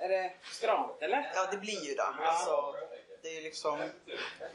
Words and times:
Är 0.00 0.08
det 0.08 0.32
stramt 0.52 1.02
eller? 1.02 1.32
Ja, 1.34 1.48
det 1.50 1.56
blir 1.56 1.84
ju 1.88 1.94
det. 1.94 2.02
Alltså, 2.02 2.74
det 3.22 3.38
är 3.38 3.42
liksom... 3.42 3.78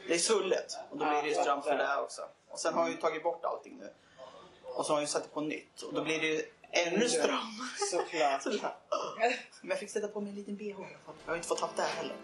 Det 0.08 0.14
är 0.14 0.18
svullet 0.18 0.76
och 0.90 0.98
då 0.98 1.04
blir 1.04 1.22
det 1.22 1.28
ju 1.28 1.34
stramt 1.34 1.64
för 1.64 1.78
det 1.78 1.96
också. 1.96 2.22
Och 2.48 2.58
sen 2.58 2.74
har 2.74 2.82
jag 2.82 2.90
ju 2.90 2.96
tagit 2.96 3.22
bort 3.22 3.44
allting 3.44 3.78
nu. 3.80 3.90
Och 4.62 4.86
så 4.86 4.92
har 4.92 4.98
jag 4.98 5.02
ju 5.02 5.06
satt 5.06 5.34
på 5.34 5.40
nytt 5.40 5.82
och 5.82 5.94
då 5.94 6.04
blir 6.04 6.20
det 6.20 6.26
ju 6.26 6.42
ännu 6.70 7.08
stramare. 7.08 7.76
Såklart. 7.90 8.42
Sådär. 8.42 8.74
Men 9.60 9.70
jag 9.70 9.78
fick 9.78 9.90
sätta 9.90 10.08
på 10.08 10.20
mig 10.20 10.30
en 10.30 10.36
liten 10.36 10.56
bh 10.56 10.64
i 10.64 10.72
alla 10.72 10.84
fall. 10.84 11.14
Jag 11.24 11.32
har 11.32 11.36
inte 11.36 11.48
fått 11.48 11.60
haft 11.60 11.76
det 11.76 11.82
här 11.82 11.96
heller. 11.96 12.16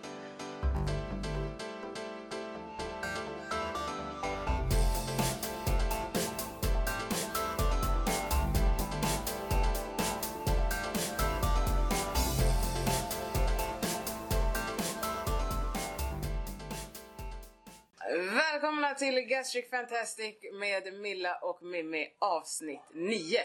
Välkomna 18.92 19.12
till 19.12 19.28
Gastric 19.28 19.70
Fantastic 19.70 20.34
med 20.52 20.92
Milla 20.92 21.36
och 21.36 21.62
Mimmi 21.62 22.12
avsnitt 22.18 22.80
9. 22.92 23.40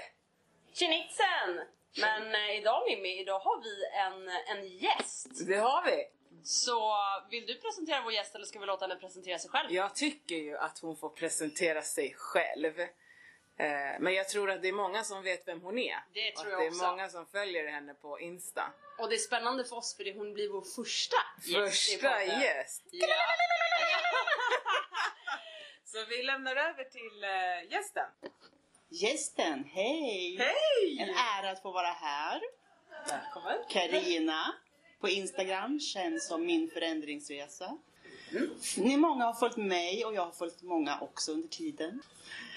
Tjenixen! 0.73 1.62
Men 1.98 2.36
eh, 2.36 2.58
idag 2.58 2.84
Mimmi, 2.90 3.20
idag 3.20 3.40
har 3.40 3.62
vi 3.64 3.86
en, 3.98 4.30
en 4.58 4.68
gäst. 4.68 5.48
Det 5.48 5.56
har 5.58 5.86
vi! 5.86 6.06
Så 6.44 6.96
vill 7.32 7.46
du 7.46 7.56
presentera 7.60 8.02
vår 8.04 8.14
gäst 8.14 8.36
eller 8.36 8.46
ska 8.46 8.60
vi 8.60 8.66
låta 8.66 8.88
henne 8.88 9.00
presentera 9.00 9.40
sig 9.40 9.50
själv? 9.50 9.72
Jag 9.72 9.96
tycker 9.96 10.36
ju 10.36 10.58
att 10.58 10.80
hon 10.80 10.96
får 10.98 11.10
presentera 11.10 11.82
sig 11.82 12.14
själv. 12.18 12.80
Eh, 12.80 12.88
Men 14.00 14.14
jag 14.14 14.30
tror 14.30 14.52
att 14.52 14.62
det 14.62 14.68
är 14.68 14.73
många 14.73 15.04
som 15.04 15.23
vet 15.23 15.48
vem 15.48 15.62
hon 15.62 15.78
är. 15.78 16.00
Det 16.14 16.32
tror 16.32 16.45
och 16.48 16.52
jag 16.52 16.58
att 16.58 16.64
det 16.64 16.68
också. 16.76 16.84
är 16.86 16.90
många 16.90 17.09
som 17.09 17.26
följer 17.26 17.68
henne 17.68 17.94
på 17.94 18.20
Insta. 18.20 18.64
Och 18.98 19.09
det 19.09 19.16
är 19.16 19.20
spännande 19.20 19.66
för 19.66 19.76
oss 19.76 19.98
för 19.98 20.04
det, 20.04 20.14
hon 20.14 20.34
blir 20.34 20.50
vår 20.50 20.62
första 20.76 21.18
gäst 21.45 21.48
i 21.48 21.54
Första 21.54 22.09
podden. 22.09 22.42
gäst! 22.42 22.84
Ja. 22.92 23.08
Så 25.86 26.06
vi 26.09 26.23
lämnar 26.23 26.56
över 26.56 26.84
till 26.84 27.23
eh, 27.23 27.72
gästen. 27.72 28.06
Gästen, 28.90 29.64
hej! 29.73 30.38
Hej! 30.38 31.00
En 31.00 31.09
ära 31.09 31.52
att 31.52 31.62
få 31.62 31.72
vara 31.72 31.88
här. 31.88 32.42
Välkommen! 33.08 33.58
Karina 33.70 34.54
på 35.00 35.09
Instagram 35.09 35.80
känns 35.80 36.28
som 36.28 36.45
min 36.45 36.70
förändringsresa. 36.70 37.78
Ni 38.78 38.98
många 38.98 39.26
har 39.26 39.34
följt 39.34 39.58
mig 39.58 40.06
och 40.06 40.14
jag 40.14 40.26
har 40.26 40.31
följt 40.31 40.62
många 40.62 41.00
också 41.00 41.32
under 41.32 41.48
tiden. 41.48 42.02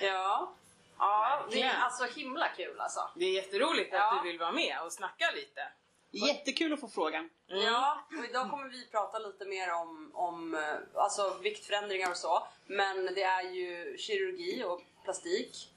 ja. 0.00 0.54
Ja, 0.98 1.46
det 1.50 1.62
är 1.62 1.76
alltså 1.76 2.04
himla 2.04 2.48
kul 2.48 2.80
alltså. 2.80 3.00
Det 3.16 3.24
är 3.24 3.32
jätteroligt 3.32 3.88
Ja. 3.92 4.16
att 4.16 4.22
du 4.22 4.28
vill 4.30 4.38
vara 4.38 4.52
med 4.52 4.78
och 4.84 4.92
snacka 4.92 5.30
lite. 5.34 5.72
Jättekul 6.10 6.72
att 6.72 6.80
få 6.80 6.88
frågan. 6.88 7.30
Ja, 7.46 8.04
och 8.18 8.24
idag 8.30 8.50
kommer 8.50 8.68
vi 8.68 8.86
prata 8.86 9.18
lite 9.18 9.44
mer 9.44 9.72
om, 9.72 10.10
om 10.14 10.54
eh, 10.54 10.60
alltså, 10.94 11.38
viktförändringar 11.42 12.10
och 12.10 12.16
så. 12.16 12.46
Men 12.66 13.04
det 13.14 13.22
är 13.22 13.42
ju 13.42 13.96
kirurgi 13.98 14.64
och 14.64 14.82
plastik. 15.04 15.68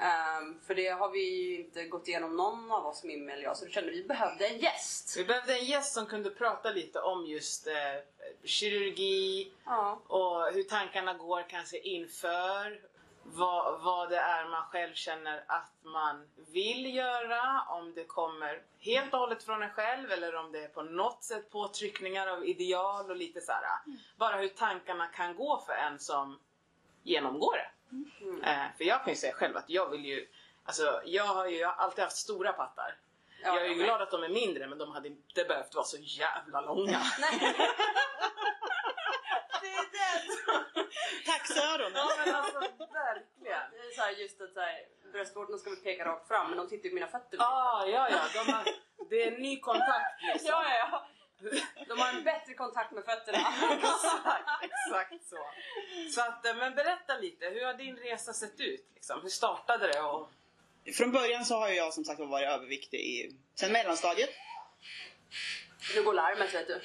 Ehm, 0.00 0.60
för 0.66 0.74
det 0.74 0.88
har 0.88 1.10
vi 1.10 1.20
ju 1.20 1.56
inte 1.64 1.84
gått 1.84 2.08
igenom 2.08 2.36
någon 2.36 2.72
av 2.72 2.86
oss, 2.86 3.04
Mimmi 3.04 3.32
eller 3.32 3.42
jag, 3.42 3.56
så 3.56 3.64
då 3.64 3.70
kände 3.70 3.90
vi 3.90 4.04
behövde 4.04 4.46
en 4.48 4.58
gäst. 4.58 5.14
Vi 5.16 5.24
behövde 5.24 5.54
en 5.58 5.64
gäst 5.64 5.94
som 5.94 6.06
kunde 6.06 6.30
prata 6.30 6.70
lite 6.70 7.00
om 7.00 7.26
just 7.26 7.66
eh, 7.66 7.74
kirurgi 8.44 9.52
Ja. 9.64 10.02
och 10.06 10.52
hur 10.52 10.62
tankarna 10.62 11.14
går 11.14 11.44
kanske 11.48 11.78
inför. 11.78 12.80
Vad, 13.24 13.80
vad 13.82 14.10
det 14.10 14.16
är 14.18 14.48
man 14.48 14.62
själv 14.62 14.94
känner 14.94 15.44
att 15.46 15.72
man 15.82 16.28
vill 16.52 16.94
göra. 16.94 17.62
Om 17.68 17.94
det 17.94 18.04
kommer 18.04 18.62
helt 18.78 19.14
och 19.14 19.20
hållet 19.20 19.44
från 19.44 19.62
en 19.62 19.70
själv 19.70 20.10
eller 20.10 20.34
om 20.34 20.52
det 20.52 20.64
är 20.64 20.68
på 20.68 20.82
något 20.82 21.24
sätt 21.24 21.50
påtryckningar 21.50 22.26
av 22.26 22.44
ideal 22.46 23.10
och 23.10 23.16
lite 23.16 23.40
så 23.40 23.52
här. 23.52 23.62
Bara 24.16 24.36
hur 24.36 24.48
tankarna 24.48 25.06
kan 25.06 25.36
gå 25.36 25.62
för 25.66 25.72
en 25.72 25.98
som 25.98 26.38
genomgår 27.02 27.54
det. 27.56 27.70
Eh, 28.50 28.66
för 28.76 28.84
jag 28.84 29.04
kan 29.04 29.12
ju 29.12 29.16
säga 29.16 29.32
själv 29.32 29.56
att 29.56 29.70
jag 29.70 29.90
vill 29.90 30.04
ju, 30.04 30.28
alltså 30.64 31.00
jag 31.04 31.24
har 31.24 31.46
ju 31.46 31.64
alltid 31.64 32.04
haft 32.04 32.16
stora 32.16 32.52
pattar. 32.52 32.96
Ja, 33.44 33.56
jag 33.56 33.64
är 33.64 33.68
ju 33.68 33.74
glad 33.74 34.02
att 34.02 34.10
de 34.10 34.22
är 34.22 34.28
mindre 34.28 34.66
men 34.66 34.78
de 34.78 34.92
hade 34.92 35.08
inte 35.08 35.44
behövt 35.44 35.74
vara 35.74 35.84
så 35.84 35.96
jävla 36.00 36.60
långa. 36.60 37.02
Nej. 37.20 37.38
det 39.62 39.66
är 39.68 39.81
det! 39.81 39.81
Taxöron! 41.26 41.92
Ja 41.94 42.12
men 42.18 42.34
alltså 42.34 42.58
verkligen. 42.92 43.70
Det 43.70 43.78
är 43.78 43.94
så 43.96 44.02
här, 44.02 44.10
just 44.10 44.40
att 44.40 44.52
så 44.52 44.60
här, 44.60 44.86
bröstvårtorna 45.12 45.58
ska 45.58 45.70
väl 45.70 45.78
peka 45.78 46.04
rakt 46.04 46.28
fram 46.28 46.48
men 46.48 46.58
de 46.58 46.68
tittar 46.68 46.84
ju 46.84 46.90
på 46.90 46.94
mina 46.94 47.06
fötter. 47.06 47.38
Ah, 47.40 47.86
ja, 47.86 48.10
ja, 48.10 48.20
de 48.34 48.52
har, 48.52 48.64
det 49.10 49.22
är 49.22 49.32
en 49.32 49.42
ny 49.42 49.60
kontakt 49.60 50.22
liksom. 50.32 50.50
ja, 50.50 50.64
ja, 50.68 50.88
ja. 50.92 51.08
De 51.88 51.98
har 51.98 52.08
en 52.08 52.24
bättre 52.24 52.54
kontakt 52.54 52.92
med 52.92 53.04
fötterna. 53.04 53.38
exakt, 53.72 54.48
exakt 54.62 55.24
så. 55.24 55.38
Så 56.14 56.20
att, 56.20 56.46
eh, 56.46 56.56
men 56.56 56.74
berätta 56.74 57.18
lite, 57.18 57.46
hur 57.46 57.64
har 57.64 57.74
din 57.74 57.96
resa 57.96 58.32
sett 58.32 58.60
ut? 58.60 58.86
Liksom? 58.94 59.22
Hur 59.22 59.28
startade 59.28 59.86
det? 59.86 60.00
Och... 60.00 60.30
Från 60.94 61.12
början 61.12 61.44
så 61.44 61.54
har 61.54 61.68
jag 61.68 61.94
som 61.94 62.04
sagt 62.04 62.20
varit 62.20 62.48
överviktig 62.48 63.00
i, 63.00 63.36
sen 63.54 63.72
mellanstadiet. 63.72 64.30
Nu 65.94 66.02
går 66.02 66.14
larmet 66.14 66.54
vet 66.54 66.66
du. 66.66 66.80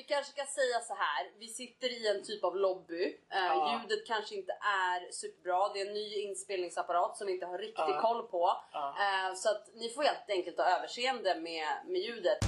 Vi 0.00 0.04
kanske 0.04 0.32
ska 0.32 0.46
säga 0.46 0.80
så 0.80 0.94
här. 0.94 1.30
vi 1.38 1.48
sitter 1.48 1.88
i 1.92 2.08
en 2.08 2.22
typ 2.24 2.44
av 2.44 2.56
lobby. 2.56 3.04
Eh, 3.04 3.38
Ja. 3.38 3.80
Ljudet 3.82 4.06
kanske 4.06 4.34
inte 4.34 4.52
är 4.52 5.12
superbra. 5.12 5.68
Det 5.74 5.80
är 5.80 5.86
en 5.86 5.92
ny 5.94 6.14
inspelningsapparat 6.14 7.16
som 7.16 7.26
vi 7.26 7.32
inte 7.32 7.46
har 7.46 7.58
riktigt 7.58 7.74
Ja. 7.88 8.00
koll 8.00 8.22
på. 8.28 8.56
Ja. 8.72 8.94
Eh, 8.98 9.34
så 9.34 9.50
att 9.50 9.68
ni 9.74 9.88
får 9.90 10.02
helt 10.02 10.30
enkelt 10.30 10.58
ha 10.58 10.64
överseende 10.78 11.34
med, 11.34 11.66
med 11.86 12.00
ljudet. 12.00 12.38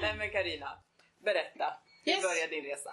Nej 0.00 0.14
men 0.18 0.30
Karina, 0.30 0.78
berätta. 1.24 1.74
Hur 2.04 2.12
Yes. 2.12 2.22
började 2.22 2.50
din 2.54 2.64
resa? 2.64 2.90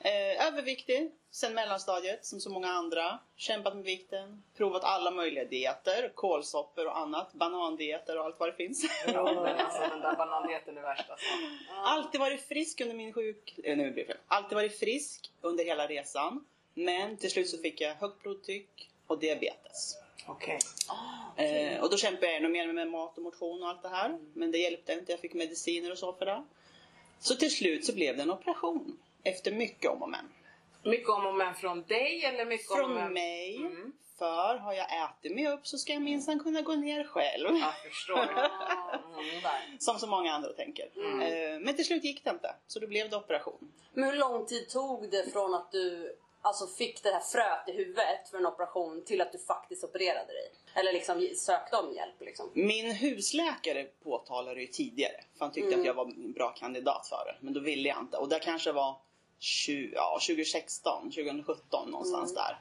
Eh, 0.00 0.46
överviktig 0.46 1.12
sen 1.36 1.54
mellanstadiet 1.54 2.24
som 2.24 2.40
så 2.40 2.50
många 2.50 2.68
andra. 2.68 3.18
Kämpat 3.36 3.74
med 3.74 3.84
vikten. 3.84 4.42
Provat 4.56 4.84
alla 4.84 5.10
möjliga 5.10 5.44
dieter. 5.44 6.12
Kålsoppor 6.14 6.86
och 6.86 6.98
annat. 6.98 7.32
Banandieter 7.32 8.18
och 8.18 8.24
allt 8.24 8.40
vad 8.40 8.48
det 8.48 8.52
finns. 8.52 8.84
Ja, 9.06 9.48
alltså, 9.48 9.80
den 9.80 10.00
där 10.00 10.16
banandieten 10.16 10.78
är 10.78 10.82
värst 10.82 11.10
alltså. 11.10 11.26
Alltid 11.84 12.20
varit 12.20 12.40
frisk 12.40 12.80
under 12.80 12.94
min 12.94 13.12
sjuk... 13.12 13.58
Eh, 13.64 13.76
nu 13.76 13.90
blir 13.90 14.04
det 14.04 14.12
fel. 14.12 14.22
Alltid 14.26 14.56
varit 14.56 14.78
frisk 14.78 15.30
under 15.40 15.64
hela 15.64 15.86
resan. 15.86 16.44
Men 16.74 17.16
till 17.16 17.30
slut 17.30 17.48
så 17.48 17.58
fick 17.58 17.80
jag 17.80 17.94
högt 17.94 18.22
blodtryck 18.22 18.90
och 19.06 19.18
diabetes. 19.18 19.98
Okej. 20.26 20.58
Eh, 21.36 21.82
och 21.82 21.90
då 21.90 21.96
kämpade 21.96 22.26
jag 22.26 22.36
ännu 22.36 22.48
mer 22.48 22.72
med 22.72 22.88
mat 22.88 23.16
och 23.16 23.22
motion 23.22 23.62
och 23.62 23.68
allt 23.68 23.82
det 23.82 23.88
här. 23.88 24.18
Men 24.34 24.52
det 24.52 24.58
hjälpte 24.58 24.92
inte. 24.92 25.12
Jag 25.12 25.20
fick 25.20 25.34
mediciner 25.34 25.90
och 25.90 25.98
så 25.98 26.12
för 26.12 26.26
det. 26.26 26.44
Så 27.20 27.34
till 27.34 27.50
slut 27.50 27.84
så 27.84 27.94
blev 27.94 28.16
det 28.16 28.22
en 28.22 28.30
operation. 28.30 28.98
Efter 29.22 29.52
mycket 29.52 29.90
om 29.90 30.02
och 30.02 30.10
men. 30.10 30.28
Mycket 30.86 31.08
om 31.08 31.26
och 31.26 31.34
men 31.34 31.54
från 31.54 31.82
dig 31.82 32.24
eller 32.24 32.44
mycket 32.46 32.70
om 32.70 32.80
och 32.80 32.86
Från 33.00 33.12
mig. 33.12 33.56
Mm. 33.56 33.92
För 34.18 34.56
har 34.56 34.72
jag 34.72 34.86
ätit 35.04 35.34
mig 35.34 35.48
upp 35.48 35.66
så 35.66 35.78
ska 35.78 35.92
jag 35.92 36.02
minsann 36.02 36.40
kunna 36.40 36.62
gå 36.62 36.74
ner 36.74 37.04
själv. 37.04 37.56
Jag 37.56 37.74
förstår. 37.90 38.28
Mm. 39.16 39.78
Som 39.78 39.98
så 39.98 40.06
många 40.06 40.32
andra 40.32 40.52
tänker. 40.52 40.84
Eh, 41.22 41.60
men 41.60 41.76
till 41.76 41.84
slut 41.84 42.04
gick 42.04 42.24
det 42.24 42.30
inte. 42.30 42.54
Så 42.66 42.78
då 42.80 42.86
blev 42.86 43.10
det 43.10 43.16
operation. 43.16 43.72
Men 43.94 44.04
hur 44.10 44.16
lång 44.16 44.46
tid 44.46 44.68
tog 44.68 45.10
det 45.10 45.32
från 45.32 45.54
att 45.54 45.72
du 45.72 46.16
alltså, 46.42 46.66
fick 46.66 47.02
det 47.02 47.10
här 47.10 47.20
fröet 47.20 47.68
i 47.68 47.72
huvudet 47.72 48.28
för 48.30 48.38
en 48.38 48.46
operation 48.46 49.04
till 49.04 49.20
att 49.20 49.32
du 49.32 49.38
faktiskt 49.38 49.84
opererade 49.84 50.32
dig? 50.32 50.50
Eller 50.74 50.92
liksom 50.92 51.28
sökte 51.36 51.76
om 51.76 51.92
hjälp 51.94 52.14
liksom? 52.20 52.50
Min 52.54 52.90
husläkare 52.94 53.84
påtalade 53.84 54.54
det 54.54 54.60
ju 54.60 54.66
tidigare. 54.66 55.20
För 55.38 55.44
han 55.44 55.52
tyckte 55.52 55.68
Mm. 55.68 55.80
att 55.80 55.86
jag 55.86 55.94
var 55.94 56.04
en 56.04 56.32
bra 56.32 56.48
kandidat 56.50 57.06
för 57.08 57.24
det. 57.26 57.36
Men 57.40 57.52
då 57.52 57.60
ville 57.60 57.88
jag 57.88 57.98
inte. 57.98 58.16
Och 58.16 58.28
det 58.28 58.38
kanske 58.38 58.72
var 58.72 58.96
20, 59.38 59.92
ja, 59.94 60.18
2016, 60.26 61.02
2017 61.10 61.90
någonstans 61.90 62.34
där. 62.34 62.58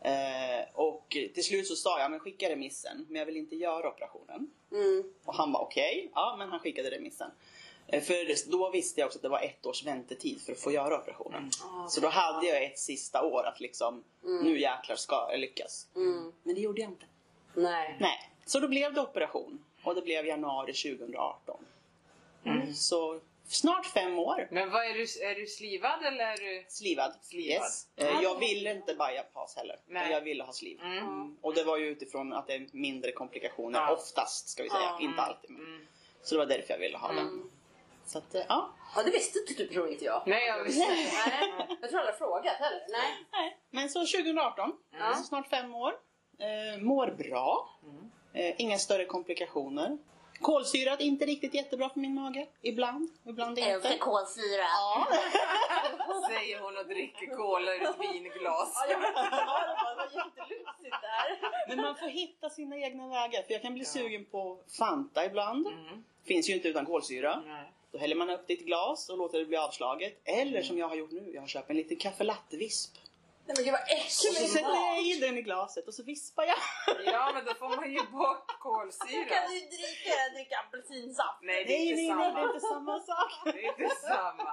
Eh, 0.00 0.66
och 0.74 1.16
till 1.34 1.44
slut 1.44 1.66
så 1.66 1.76
sa 1.76 2.00
jag, 2.00 2.10
men 2.10 2.20
skicka 2.20 2.48
remissen. 2.48 3.06
Men 3.08 3.18
jag 3.18 3.26
vill 3.26 3.36
inte 3.36 3.56
göra 3.56 3.88
operationen. 3.88 4.50
Mm. 4.72 5.12
Och 5.24 5.34
han 5.34 5.52
var 5.52 5.60
okej, 5.60 6.10
ja 6.14 6.36
men 6.38 6.48
han 6.48 6.60
skickade 6.60 6.90
remissen. 6.90 7.30
Eh, 7.86 8.02
För 8.02 8.50
då 8.50 8.70
visste 8.70 9.00
jag 9.00 9.06
också 9.06 9.18
att 9.18 9.22
det 9.22 9.28
var 9.28 9.40
ett 9.40 9.66
års 9.66 9.84
väntetid 9.84 10.40
för 10.40 10.52
att 10.52 10.60
få 10.60 10.72
göra 10.72 10.98
operationen. 11.00 11.50
Så 11.88 12.00
då 12.00 12.08
hade 12.08 12.46
jag 12.46 12.64
ett 12.64 12.78
sista 12.78 13.22
år 13.22 13.44
att 13.46 13.60
liksom, 13.60 14.04
nu 14.22 14.60
jäklar 14.60 14.96
ska 14.96 15.28
jag 15.30 15.40
lyckas. 15.40 15.86
Mm. 15.96 16.32
Men 16.42 16.54
det 16.54 16.60
gjorde 16.60 16.80
jag 16.80 16.90
inte. 16.90 17.06
Nej. 17.54 17.96
Nej, 18.00 18.32
så 18.46 18.60
då 18.60 18.68
blev 18.68 18.94
det 18.94 19.00
operation. 19.00 19.64
Och 19.84 19.94
det 19.94 20.02
blev 20.02 20.26
januari 20.26 20.72
2018. 20.72 21.64
Så 22.74 23.20
snart 23.48 23.86
fem 23.86 24.18
år. 24.18 24.48
Men 24.50 24.70
vad 24.70 24.84
är 24.84 24.94
du, 24.94 25.00
är 25.26 25.34
du 25.34 25.46
slivad 25.46 26.02
eller 26.04 26.24
är 26.24 26.36
du... 26.36 26.64
Slivad. 26.68 27.12
Slivad. 27.22 27.62
Yes. 27.62 27.86
Eh, 27.96 28.20
Jag 28.22 28.38
ville 28.38 28.70
inte 28.70 28.94
bypass 28.94 29.56
heller. 29.56 29.76
Nej. 29.86 30.02
Men 30.02 30.12
jag 30.12 30.20
ville 30.20 30.44
ha 30.44 30.52
sliv. 30.52 30.80
Mm. 30.82 30.98
Mm. 30.98 31.36
Och 31.42 31.54
det 31.54 31.64
var 31.64 31.76
ju 31.76 31.86
utifrån 31.86 32.32
att 32.32 32.46
det 32.46 32.54
är 32.54 32.66
mindre 32.72 33.12
komplikationer. 33.12 33.78
Ja. 33.80 33.92
Oftast 33.92 34.48
ska 34.48 34.62
vi 34.62 34.68
säga. 34.68 34.80
Ja. 34.82 34.98
Inte 35.00 35.22
alltid. 35.22 35.50
Men. 35.50 35.60
Mm. 35.66 35.86
Så 36.22 36.34
det 36.34 36.38
var 36.38 36.46
därför 36.46 36.72
jag 36.74 36.78
ville 36.80 36.98
ha 36.98 37.08
den. 37.08 37.18
Mm. 37.18 37.50
Så 38.06 38.18
att, 38.18 38.34
eh, 38.34 38.42
ja. 38.48 38.74
Ja, 38.96 39.02
det 39.02 39.10
visste 39.10 39.38
inte 39.38 39.52
du 39.62 39.68
tror 39.68 39.88
inte 39.88 40.04
jag. 40.04 40.22
Nej, 40.26 40.46
jag 40.46 40.64
visste 40.64 40.86
Nej, 41.28 41.52
jag 41.80 41.90
tror 41.90 42.00
aldrig 42.00 42.18
frågat 42.18 42.56
heller. 42.56 42.86
Nej. 42.88 43.26
Nej. 43.32 43.58
Men 43.70 43.88
så 43.88 44.00
2018, 44.06 44.72
Ja. 44.98 45.14
så 45.14 45.22
snart 45.24 45.48
fem 45.48 45.74
år. 45.74 45.92
Eh, 46.38 46.80
mår 46.82 47.06
bra. 47.06 47.70
Eh, 48.34 48.54
inga 48.58 48.78
större 48.78 49.04
komplikationer. 49.04 49.98
Kolsyrat, 50.40 51.00
inte 51.00 51.26
riktigt 51.26 51.54
jättebra 51.54 51.88
för 51.88 52.00
min 52.00 52.14
mage. 52.14 52.46
Ibland, 52.62 53.08
ibland 53.26 53.58
inte. 53.58 53.98
kolsyra. 53.98 54.62
Ja. 54.62 55.06
Säger 56.28 56.60
hon 56.60 56.76
och 56.76 56.86
dricker 56.86 57.36
cola 57.36 57.74
ur 57.74 57.82
ett 57.82 58.00
vinglas. 58.00 58.86
Ja, 58.90 58.98
men 58.98 59.14
det 59.14 59.30
var 59.30 59.60
där. 60.90 61.68
Men 61.68 61.80
man 61.80 61.96
får 61.96 62.06
hitta 62.08 62.50
sina 62.50 62.76
egna 62.76 63.08
vägar. 63.08 63.42
För 63.42 63.52
jag 63.52 63.62
kan 63.62 63.74
bli 63.74 63.84
sugen 63.84 64.24
på 64.24 64.58
Fanta 64.78 65.24
ibland. 65.24 65.66
Finns 66.24 66.48
ju 66.48 66.54
inte 66.54 66.68
utan 66.68 66.86
kolsyra. 66.86 67.42
Nej. 67.46 67.72
Då 67.92 67.98
häller 67.98 68.16
man 68.16 68.30
upp 68.30 68.50
ett 68.50 68.60
glas 68.60 69.08
och 69.08 69.18
låter 69.18 69.38
det 69.38 69.44
bli 69.44 69.56
avslaget. 69.56 70.20
Eller 70.24 70.62
som 70.62 70.78
jag 70.78 70.88
har 70.88 70.96
gjort 70.96 71.10
nu, 71.10 71.30
jag 71.34 71.40
har 71.40 71.48
köpt 71.48 71.70
en 71.70 71.76
liten 71.76 71.96
kaffe-latte-visp. 71.96 72.96
Nej 73.48 73.54
men 73.56 73.64
gud 73.64 73.72
vad 73.72 73.82
Och 73.82 74.10
så 74.10 74.28
äckligt! 74.28 74.52
sätter 74.52 74.74
jag 74.86 75.02
i 75.06 75.20
den 75.20 75.38
i 75.38 75.42
glaset 75.42 75.88
och 75.88 75.94
så 75.94 76.02
vispar 76.02 76.44
jag. 76.44 76.56
Ja 77.14 77.30
men 77.34 77.44
då 77.44 77.54
får 77.54 77.68
man 77.68 77.92
ju 77.92 77.98
bort 77.98 78.48
Kan 78.48 78.58
kolsyran. 78.60 79.44
du 79.48 79.58
dricka, 79.76 80.14
dricka 80.34 80.56
apelsinsaft? 80.66 81.38
Nej 81.42 81.64
det 81.64 81.72
är 81.74 81.78
Nej, 81.78 82.04
inte 82.04 82.14
nej, 82.14 82.32
nej, 82.34 82.44
det 82.46 82.56
är 82.56 82.60
samma. 82.60 82.94
inte 82.94 83.06
samma 83.06 83.16
sak. 83.20 83.32
Det 83.44 83.64
är 83.66 83.82
inte 83.82 83.94
samma. 83.96 84.52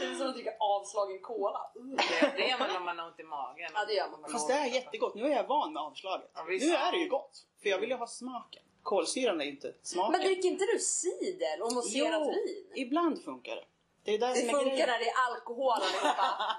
Det 0.00 0.06
är 0.06 0.14
som 0.14 0.26
att 0.28 0.34
dricka 0.34 0.54
avslagen 0.60 1.18
cola. 1.22 1.60
Uh. 1.80 1.96
Det, 1.96 2.32
det 2.36 2.48
gör 2.48 2.58
man 2.58 2.68
när 2.72 2.80
man 2.80 2.98
har 2.98 3.06
ont 3.06 3.20
i 3.20 3.22
magen. 3.22 3.70
Ja 3.74 3.84
det 3.84 3.92
gör 3.94 4.08
man. 4.10 4.30
Fast 4.32 4.48
det 4.48 4.54
är 4.54 4.66
jättegott. 4.66 5.14
Nu 5.14 5.22
är 5.24 5.36
jag 5.36 5.46
van 5.46 5.72
med 5.72 5.82
avslaget. 5.82 6.30
Ja, 6.34 6.44
nu 6.48 6.54
är 6.74 6.92
det 6.92 6.98
ju 6.98 7.08
gott. 7.08 7.46
För 7.62 7.68
jag 7.68 7.78
vill 7.78 7.90
ju 7.90 7.96
ha 7.96 8.06
smaken. 8.06 8.62
Kolsyran 8.82 9.40
är 9.40 9.44
ju 9.44 9.50
inte 9.50 9.74
smaken. 9.82 10.12
Men 10.12 10.20
dricker 10.20 10.48
inte 10.48 10.64
du 10.64 10.78
cider 10.78 11.62
och 11.62 11.72
mousserat 11.72 12.28
vin? 12.28 12.72
ibland 12.74 13.24
funkar 13.24 13.56
det. 13.56 13.64
Det 14.04 14.14
är 14.14 14.18
det, 14.18 14.26
Det 14.26 14.34
som 14.34 14.48
funkar 14.60 14.86
när 14.86 14.98
det 14.98 15.08
är 15.08 15.14
alkohol 15.30 15.72
allihopa. 15.72 16.56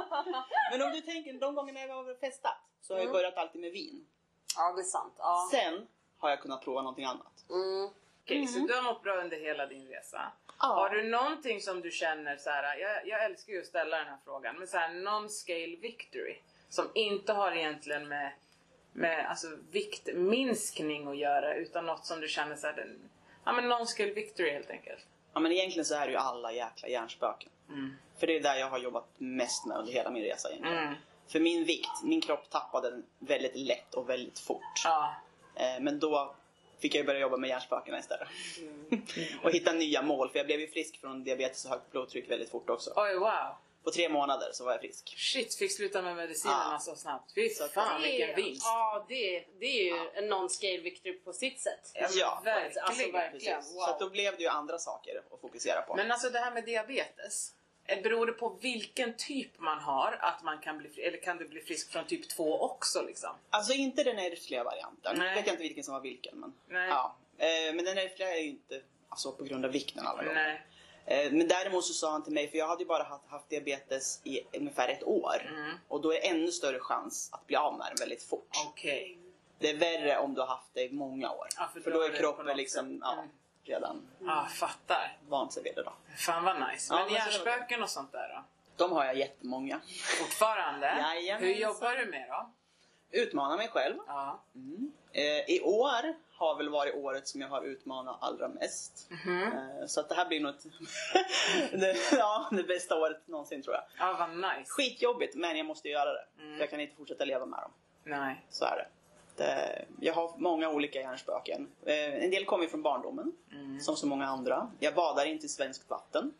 Men 0.70 0.82
om 0.82 0.90
du 0.92 1.00
tänker 1.00 1.32
de 1.32 1.54
gångerna 1.54 1.80
jag 1.80 1.94
har 1.94 2.14
festat 2.14 2.56
så 2.80 2.92
har 2.94 2.98
jag 2.98 3.04
Mm. 3.04 3.12
börjat 3.12 3.36
alltid 3.36 3.60
med 3.60 3.72
vin. 3.72 4.06
Ja 4.56 4.72
det 4.72 4.80
är 4.80 4.84
sant. 4.84 5.14
Ja. 5.18 5.48
Sen 5.50 5.86
har 6.18 6.30
jag 6.30 6.40
kunnat 6.40 6.64
prova 6.64 6.82
någonting 6.82 7.04
annat. 7.04 7.44
Mm. 7.50 7.90
Okej, 8.24 8.46
så 8.46 8.58
du 8.58 8.74
har 8.74 8.82
mått 8.82 9.02
bra 9.02 9.16
under 9.16 9.36
hela 9.40 9.66
din 9.66 9.88
resa. 9.88 10.32
Ja. 10.60 10.66
Har 10.66 10.90
du 10.90 11.02
någonting 11.10 11.60
som 11.60 11.80
du 11.80 11.90
känner 11.90 12.36
så 12.36 12.50
här, 12.50 12.76
jag, 12.78 13.06
jag 13.08 13.24
älskar 13.24 13.52
ju 13.52 13.60
att 13.60 13.66
ställa 13.66 13.96
den 13.96 14.06
här 14.06 14.18
frågan, 14.24 14.56
men 14.58 14.68
så 14.68 14.76
här 14.76 14.88
non-scale 14.90 15.80
victory 15.80 16.36
som 16.68 16.90
inte 16.94 17.32
har 17.32 17.52
egentligen 17.52 18.08
med, 18.08 18.32
med 18.92 19.26
alltså, 19.30 19.46
viktminskning 19.70 21.08
att 21.08 21.16
göra 21.18 21.54
utan 21.54 21.86
något 21.86 22.06
som 22.06 22.20
du 22.20 22.28
känner 22.28 22.56
så 22.56 22.66
här, 22.66 22.74
den, 22.74 23.10
ja 23.44 23.52
men 23.52 23.72
non-scale 23.72 24.14
victory 24.14 24.50
helt 24.50 24.70
enkelt. 24.70 25.06
Ja 25.34 25.40
men 25.40 25.52
egentligen 25.52 25.84
så 25.84 25.94
är 25.94 26.06
det 26.06 26.12
ju 26.12 26.18
alla 26.18 26.52
jäkla 26.52 26.88
hjärnspöken. 26.88 27.50
Mm. 27.68 27.96
För 28.18 28.26
det 28.26 28.36
är 28.36 28.40
där 28.42 28.56
jag 28.56 28.70
har 28.70 28.78
jobbat 28.78 29.06
mest 29.18 29.66
med 29.66 29.76
under 29.76 29.92
hela 29.92 30.10
min 30.10 30.22
resa 30.22 30.48
egentligen. 30.48 30.78
Mm. 30.78 30.94
För 31.28 31.40
min 31.40 31.64
vikt, 31.64 32.02
min 32.04 32.20
kropp 32.20 32.50
tappade 32.50 32.90
den 32.90 33.04
väldigt 33.18 33.56
lätt 33.56 33.94
och 33.94 34.08
väldigt 34.08 34.38
fort. 34.38 34.82
Ja. 34.84 35.14
Eh, 35.54 35.80
Men 35.80 35.98
då 35.98 36.34
fick 36.78 36.94
jag 36.94 37.00
ju 37.00 37.06
börja 37.06 37.20
jobba 37.20 37.36
med 37.36 37.48
hjärnspökena 37.50 37.98
istället. 37.98 38.28
Mm. 38.58 39.02
och 39.42 39.50
hitta 39.50 39.72
nya 39.72 40.02
mål. 40.02 40.28
För 40.30 40.38
jag 40.38 40.46
blev 40.46 40.60
ju 40.60 40.68
frisk 40.68 41.00
från 41.00 41.24
diabetes 41.24 41.64
och 41.64 41.70
högt 41.70 41.90
blodtryck 41.90 42.30
väldigt 42.30 42.50
fort 42.50 42.70
också. 42.70 42.92
Oj 42.96 43.14
wow. 43.14 43.54
På 43.84 43.90
tre 43.90 44.08
månader 44.08 44.50
så 44.52 44.64
var 44.64 44.72
jag 44.72 44.80
frisk. 44.80 45.14
Shit, 45.18 45.54
fick 45.54 45.72
sluta 45.72 46.02
med 46.02 46.16
medicinerna 46.16 46.68
Ja. 46.72 46.78
så 46.78 46.96
snabbt. 46.96 47.32
Fy 47.34 47.48
fan 47.74 48.02
Det 48.02 48.08
vilken 48.08 48.36
vinst. 48.36 48.62
Ja 48.64 49.04
det, 49.08 49.44
det 49.60 49.66
är 49.66 49.84
ju 49.84 50.10
en 50.14 50.32
non-scale 50.32 50.82
victory 50.82 51.18
på 51.18 51.32
sitt 51.32 51.60
sätt. 51.60 51.90
Ja, 51.94 52.08
Ja, 52.14 52.42
verkligen. 52.44 52.84
alltså, 52.86 53.12
verkligen. 53.12 53.56
Wow. 53.56 53.64
Så 53.64 53.96
då 54.00 54.10
blev 54.10 54.36
det 54.36 54.42
ju 54.42 54.48
andra 54.48 54.78
saker 54.78 55.22
att 55.34 55.40
fokusera 55.40 55.82
på. 55.82 55.96
Men 55.96 56.10
alltså 56.10 56.30
det 56.30 56.38
här 56.38 56.50
med 56.52 56.64
diabetes. 56.64 57.52
eh, 57.86 58.02
Beror 58.02 58.26
det 58.26 58.32
på 58.32 58.48
vilken 58.48 59.16
typ 59.16 59.58
man 59.58 59.78
har 59.78 60.18
att 60.20 60.42
man 60.42 60.58
kan 60.58 60.78
bli 60.78 60.88
fri- 60.88 61.02
eller 61.02 61.18
kan 61.18 61.36
du 61.36 61.48
bli 61.48 61.60
frisk 61.60 61.92
från 61.92 62.06
typ 62.06 62.28
2 62.28 62.60
också 62.60 63.02
liksom? 63.02 63.30
Alltså 63.50 63.72
inte 63.72 64.04
den 64.04 64.18
ärftliga 64.18 64.64
varianten. 64.64 65.18
Nej. 65.18 65.28
Jag 65.28 65.34
vet 65.34 65.46
inte 65.46 65.62
vilken 65.62 65.84
som 65.84 65.94
var 65.94 66.00
vilken. 66.00 66.38
Men, 66.40 66.52
Nej. 66.68 66.88
Ja. 66.88 67.16
Eh, 67.38 67.74
men 67.74 67.84
den 67.84 67.98
ärftliga 67.98 68.34
är 68.36 68.40
ju 68.40 68.48
inte 68.48 68.80
alltså, 69.08 69.32
på 69.32 69.44
grund 69.44 69.64
av 69.64 69.70
vikten 69.72 70.06
alla 70.06 70.22
gånger. 70.22 70.34
Nej. 70.34 70.62
Eh, 71.06 71.32
Men 71.32 71.48
däremot 71.48 71.84
så 71.84 71.92
sa 71.92 72.10
han 72.12 72.24
till 72.24 72.32
mig, 72.32 72.50
för 72.50 72.58
jag 72.58 72.68
hade 72.68 72.82
ju 72.82 72.88
bara 72.88 73.02
haft, 73.28 73.48
diabetes 73.48 74.20
i 74.24 74.40
ungefär 74.56 74.88
ett 74.88 75.02
år. 75.04 75.46
Mm. 75.48 75.70
Och 75.88 76.00
då 76.00 76.10
är 76.12 76.20
det 76.20 76.28
ännu 76.28 76.52
större 76.52 76.78
chans 76.80 77.28
att 77.32 77.46
bli 77.46 77.56
av 77.56 77.78
med 77.78 77.86
den 77.90 77.96
väldigt 78.00 78.22
fort. 78.22 78.48
Okej. 78.66 79.18
Det 79.58 79.70
är 79.70 79.76
värre 79.76 80.18
om 80.18 80.34
du 80.34 80.40
har 80.40 80.48
haft 80.48 80.74
det 80.74 80.82
i 80.82 80.92
många 80.92 81.30
år. 81.30 81.46
Ja, 81.56 81.68
för 81.72 81.80
för 81.80 81.90
då 81.90 82.02
är 82.02 82.10
kroppen 82.12 82.56
liksom 82.56 82.98
ja, 83.02 83.12
Mm. 83.12 83.28
redan 83.64 84.08
Ja, 84.18 84.46
fattar. 84.54 85.18
vant 85.28 85.52
sig 85.52 85.62
vid 85.62 85.74
det. 85.76 85.82
Då. 85.82 85.92
Fan 86.16 86.44
vad 86.44 86.56
nice. 86.70 86.94
Ja, 86.94 86.96
Men 86.98 87.04
var 87.08 87.12
hjärnspöken 87.12 87.82
och 87.82 87.90
sånt 87.90 88.12
där 88.12 88.28
då? 88.28 88.44
De 88.76 88.92
har 88.92 89.04
jag 89.04 89.16
jättemånga. 89.16 89.80
Fortfarande? 90.18 90.86
Jajamensan. 90.86 91.48
Hur 91.48 91.54
jobbar 91.54 91.96
du 91.96 92.06
med 92.06 92.28
då? 92.28 92.50
Utmana 93.10 93.56
mig 93.56 93.68
själv. 93.68 93.96
Ja. 94.06 94.40
Eh, 95.12 95.50
I 95.50 95.60
år 95.64 96.14
har 96.40 96.56
väl 96.56 96.68
varit 96.68 96.94
året 96.94 97.28
som 97.28 97.40
jag 97.40 97.48
har 97.48 97.62
utmanat 97.62 98.16
allra 98.20 98.48
mest. 98.48 99.08
Mhm. 99.10 99.42
Eh, 99.42 99.86
så 99.86 100.00
att 100.00 100.08
det 100.08 100.14
här 100.14 100.28
blir 100.28 100.40
nog 100.40 100.54
ett 100.54 100.64
det, 101.80 101.96
ja, 102.12 102.48
det 102.50 102.62
bästa 102.62 103.00
året 103.00 103.28
någonsin 103.28 103.62
tror 103.62 103.74
jag. 103.74 103.84
Ja, 103.98 104.16
vad 104.18 104.30
nice. 104.36 104.70
Skitjobbigt 104.70 105.34
men 105.34 105.56
jag 105.56 105.66
måste 105.66 105.88
göra 105.88 106.12
det. 106.12 106.24
Mm. 106.38 106.58
Jag 106.58 106.70
kan 106.70 106.80
inte 106.80 106.96
fortsätta 106.96 107.24
leva 107.24 107.46
med 107.46 107.60
dem. 107.60 107.70
Nej. 108.04 108.44
Så 108.50 108.64
är 108.64 108.76
det. 108.76 108.86
det 109.44 109.84
jag 110.00 110.14
har 110.14 110.34
många 110.38 110.70
olika 110.70 111.00
hjärnspöken. 111.00 111.68
Eh, 111.86 112.24
en 112.24 112.30
del 112.30 112.44
kommer 112.44 112.66
från 112.66 112.82
barndomen. 112.82 113.32
Mm. 113.52 113.80
Som 113.80 113.96
så 113.96 114.06
många 114.06 114.26
andra. 114.26 114.70
Jag 114.78 114.94
badar 114.94 115.24
inte 115.26 115.46
i 115.46 115.48
svenskt 115.48 115.90
vatten. 115.90 116.34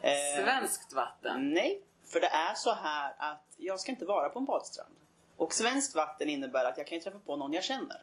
Eh, 0.00 0.44
Svenskt 0.44 0.92
vatten? 0.92 1.50
Nej, 1.50 1.82
för 2.12 2.20
det 2.20 2.26
är 2.26 2.54
så 2.54 2.72
här 2.72 3.14
att 3.18 3.44
jag 3.56 3.80
ska 3.80 3.92
inte 3.92 4.04
vara 4.04 4.28
på 4.28 4.38
en 4.38 4.44
badstrand. 4.44 4.94
Och 5.36 5.52
svenskt 5.52 5.94
vatten 5.94 6.28
innebär 6.28 6.64
att 6.64 6.78
jag 6.78 6.86
kan 6.86 7.00
träffa 7.00 7.18
på 7.18 7.36
någon 7.36 7.52
jag 7.52 7.64
känner. 7.64 8.02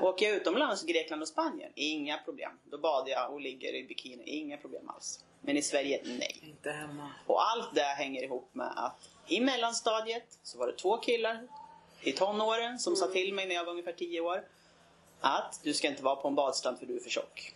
Åker 0.00 0.26
jag 0.26 0.36
utomlands, 0.36 0.84
Grekland 0.84 1.22
och 1.22 1.28
Spanien, 1.28 1.72
inga 1.74 2.18
problem. 2.18 2.58
Då 2.64 2.78
badar 2.78 3.08
jag 3.08 3.32
och 3.32 3.40
ligger 3.40 3.74
i 3.74 3.84
bikini, 3.84 4.24
inga 4.24 4.56
problem 4.56 4.88
alls. 4.88 5.24
Men 5.40 5.56
i 5.56 5.62
Sverige, 5.62 6.02
nej. 6.04 6.40
Inte 6.42 6.70
hemma. 6.70 7.10
Och 7.26 7.50
allt 7.50 7.74
det 7.74 7.82
hänger 7.82 8.22
ihop 8.22 8.48
med 8.52 8.72
att 8.76 9.08
i 9.26 9.40
mellanstadiet 9.40 10.38
så 10.42 10.58
var 10.58 10.66
det 10.66 10.72
två 10.72 10.96
killar 10.96 11.48
i 12.02 12.12
tonåren 12.12 12.78
som 12.78 12.96
sa 12.96 13.06
till 13.06 13.34
mig 13.34 13.46
när 13.46 13.54
jag 13.54 13.64
var 13.64 13.70
ungefär 13.70 13.92
10 13.92 14.20
år 14.20 14.44
att 15.20 15.60
du 15.62 15.74
ska 15.74 15.88
inte 15.88 16.02
vara 16.02 16.16
på 16.16 16.28
en 16.28 16.34
badstrand 16.34 16.78
för 16.78 16.86
du 16.86 16.96
är 16.96 17.00
för 17.00 17.10
tjock. 17.10 17.54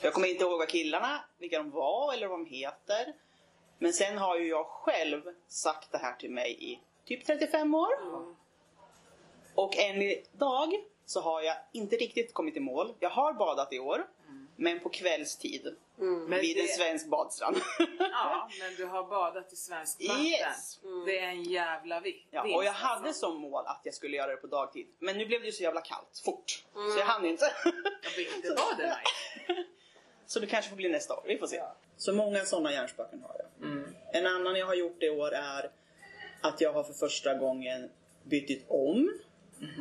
Jag 0.00 0.14
kommer 0.14 0.28
inte 0.28 0.44
ihåg 0.44 0.58
vad 0.58 0.68
killarna, 0.68 1.24
vilka 1.38 1.58
de 1.58 1.70
var 1.70 2.12
eller 2.12 2.26
vad 2.26 2.38
de 2.38 2.46
heter. 2.46 3.14
Men 3.78 3.92
sen 3.92 4.18
har 4.18 4.38
ju 4.38 4.48
jag 4.48 4.66
själv 4.66 5.22
sagt 5.48 5.92
det 5.92 5.98
här 5.98 6.14
till 6.16 6.30
mig 6.30 6.72
i 6.72 6.80
typ 7.04 7.26
35 7.26 7.74
år. 7.74 7.92
Och 9.54 9.76
än 9.76 10.02
idag 10.02 10.72
så 11.06 11.20
har 11.20 11.42
jag 11.42 11.56
inte 11.72 11.96
riktigt 11.96 12.34
kommit 12.34 12.56
i 12.56 12.60
mål. 12.60 12.94
Jag 13.00 13.10
har 13.10 13.32
badat 13.32 13.72
i 13.72 13.78
år, 13.78 14.06
men 14.56 14.80
på 14.80 14.88
kvällstid. 14.88 15.76
Men 15.96 16.40
vid 16.40 16.56
en 16.58 16.62
det- 16.66 16.72
svensk 16.72 17.06
badstrand. 17.06 17.56
Ja, 17.98 18.48
men 18.60 18.74
du 18.76 18.84
har 18.84 19.04
badat 19.04 19.52
i 19.52 19.56
svenskt 19.56 20.08
vatten. 20.08 20.24
Yes. 20.26 20.80
Det 21.06 21.18
är 21.18 21.28
en 21.28 21.42
jävla 21.42 22.00
vi- 22.00 22.26
Ja, 22.30 22.42
vinst. 22.42 22.56
och 22.56 22.64
jag 22.64 22.72
hade 22.72 23.06
alltså. 23.08 23.26
som 23.26 23.36
mål 23.40 23.64
att 23.66 23.80
jag 23.84 23.94
skulle 23.94 24.16
göra 24.16 24.30
det 24.30 24.36
på 24.36 24.46
dagtid. 24.46 24.86
Men 24.98 25.18
nu 25.18 25.26
blev 25.26 25.40
det 25.40 25.46
ju 25.46 25.52
så 25.52 25.62
jävla 25.62 25.80
kallt, 25.80 26.22
fort. 26.24 26.64
Så 26.72 26.98
jag 26.98 27.06
hann 27.06 27.24
inte. 27.24 27.44
Ja, 27.64 27.70
Vilket 28.16 28.50
var 28.58 28.76
det 28.76 28.86
nice. 28.86 29.64
så 30.26 30.40
det 30.40 30.46
kanske 30.46 30.68
får 30.68 30.76
bli 30.76 30.88
nästa 30.88 31.14
år, 31.14 31.22
vi 31.26 31.38
får 31.38 31.46
se. 31.46 31.62
Så 31.96 32.12
många 32.12 32.44
sådana 32.44 32.72
hjärnspöken 32.72 33.22
har 33.22 33.36
jag. 33.38 33.68
Mm. 33.68 33.94
En 34.12 34.26
annan 34.26 34.56
jag 34.58 34.66
har 34.66 34.74
gjort 34.74 35.02
i 35.02 35.10
år 35.10 35.32
är 35.34 35.70
att 36.42 36.60
jag 36.60 36.72
har 36.72 36.82
för 36.84 36.92
första 36.92 37.34
gången 37.34 37.90
bytt 38.22 38.64
om 38.68 39.18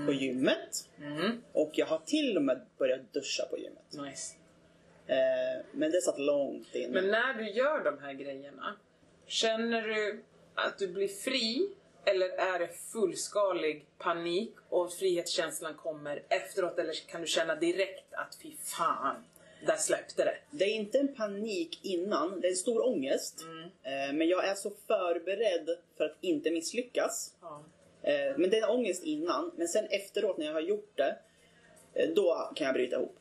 på 0.05 0.13
gymmet. 0.13 0.89
Mm. 0.97 1.41
Och 1.53 1.71
jag 1.73 1.85
har 1.85 2.00
till 2.00 2.38
och 2.38 2.43
med 2.43 2.61
börjat 2.77 3.13
duscha 3.13 3.45
på 3.50 3.57
gymmet. 3.57 3.93
Nice. 4.09 4.35
Eh, 5.07 5.65
men 5.71 5.91
det 5.91 6.01
satt 6.01 6.19
långt 6.19 6.75
in. 6.75 6.91
Men 6.91 7.07
när 7.07 7.33
du 7.33 7.50
gör 7.50 7.83
de 7.83 8.00
här 8.00 8.13
grejerna, 8.13 8.75
känner 9.25 9.81
du 9.81 10.23
att 10.55 10.77
du 10.79 10.88
blir 10.88 11.07
fri? 11.07 11.69
Eller 12.05 12.29
är 12.29 12.59
det 12.59 12.67
fullskalig 12.91 13.85
panik 13.97 14.53
och 14.69 14.93
frihetskänslan 14.93 15.73
kommer 15.73 16.23
efteråt? 16.29 16.79
Eller 16.79 17.07
kan 17.07 17.21
du 17.21 17.27
känna 17.27 17.55
direkt 17.55 18.13
att 18.13 18.38
fy 18.41 18.51
fan, 18.63 19.23
där 19.65 19.75
släppte 19.75 20.23
det? 20.23 20.38
Det 20.51 20.65
är 20.65 20.75
inte 20.75 21.00
en 21.00 21.15
panik 21.15 21.79
innan, 21.83 22.41
det 22.41 22.47
är 22.47 22.51
en 22.51 22.55
stor 22.57 22.88
ångest. 22.88 23.45
Eh, 23.83 24.13
men 24.13 24.27
jag 24.27 24.47
är 24.47 24.55
så 24.55 24.71
förberedd 24.88 25.77
för 25.97 26.05
att 26.05 26.17
inte 26.21 26.51
misslyckas. 26.51 27.35
Ja. 27.41 27.63
Eh, 28.03 28.38
men 28.38 28.50
det 28.50 28.58
är 28.58 28.63
en 28.63 28.70
ångest 28.70 29.03
innan, 29.03 29.51
men 29.55 29.67
sen 29.67 29.86
efteråt 29.89 30.38
när 30.38 30.46
jag 30.46 30.53
har 30.53 30.62
gjort 30.62 30.91
det, 30.98 31.15
eh, 31.93 32.10
då 32.10 32.51
kan 32.55 32.65
jag 32.65 32.74
bryta 32.74 32.96
ihop. 32.96 33.17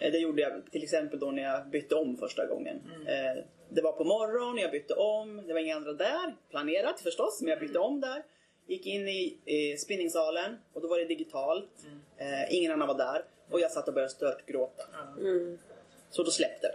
Eh, 0.00 0.12
Det 0.12 0.18
gjorde 0.18 0.42
jag 0.42 0.52
till 0.70 0.82
exempel 0.82 1.18
då 1.18 1.30
när 1.30 1.42
jag 1.42 1.66
bytte 1.68 1.94
om 1.94 2.16
första 2.16 2.46
gången. 2.46 2.76
Eh, 3.06 3.42
Det 3.68 3.82
var 3.82 3.92
på 3.92 4.04
morgonen, 4.04 4.62
jag 4.62 4.70
bytte 4.70 4.94
om, 4.94 5.42
det 5.46 5.52
var 5.52 5.60
inga 5.60 5.76
andra 5.76 5.92
där. 5.92 6.34
Planerat 6.50 7.00
förstås, 7.00 7.40
men 7.42 7.50
jag 7.50 7.60
bytte 7.60 7.78
om 7.78 8.00
där. 8.00 8.22
Gick 8.66 8.86
in 8.86 9.08
i, 9.08 9.38
i 9.44 9.76
spinningsalen 9.76 10.56
och 10.72 10.80
då 10.82 10.88
var 10.88 10.98
det 10.98 11.04
digitalt. 11.04 11.70
Eh, 12.16 12.54
ingen 12.54 12.72
annan 12.72 12.88
var 12.88 12.98
där. 12.98 13.24
Och 13.50 13.60
jag 13.60 13.70
satt 13.70 13.88
och 13.88 13.94
började 13.94 14.12
störtgråta. 14.12 14.82
Så 16.10 16.22
då 16.22 16.30
släppte 16.30 16.66
det. 16.68 16.74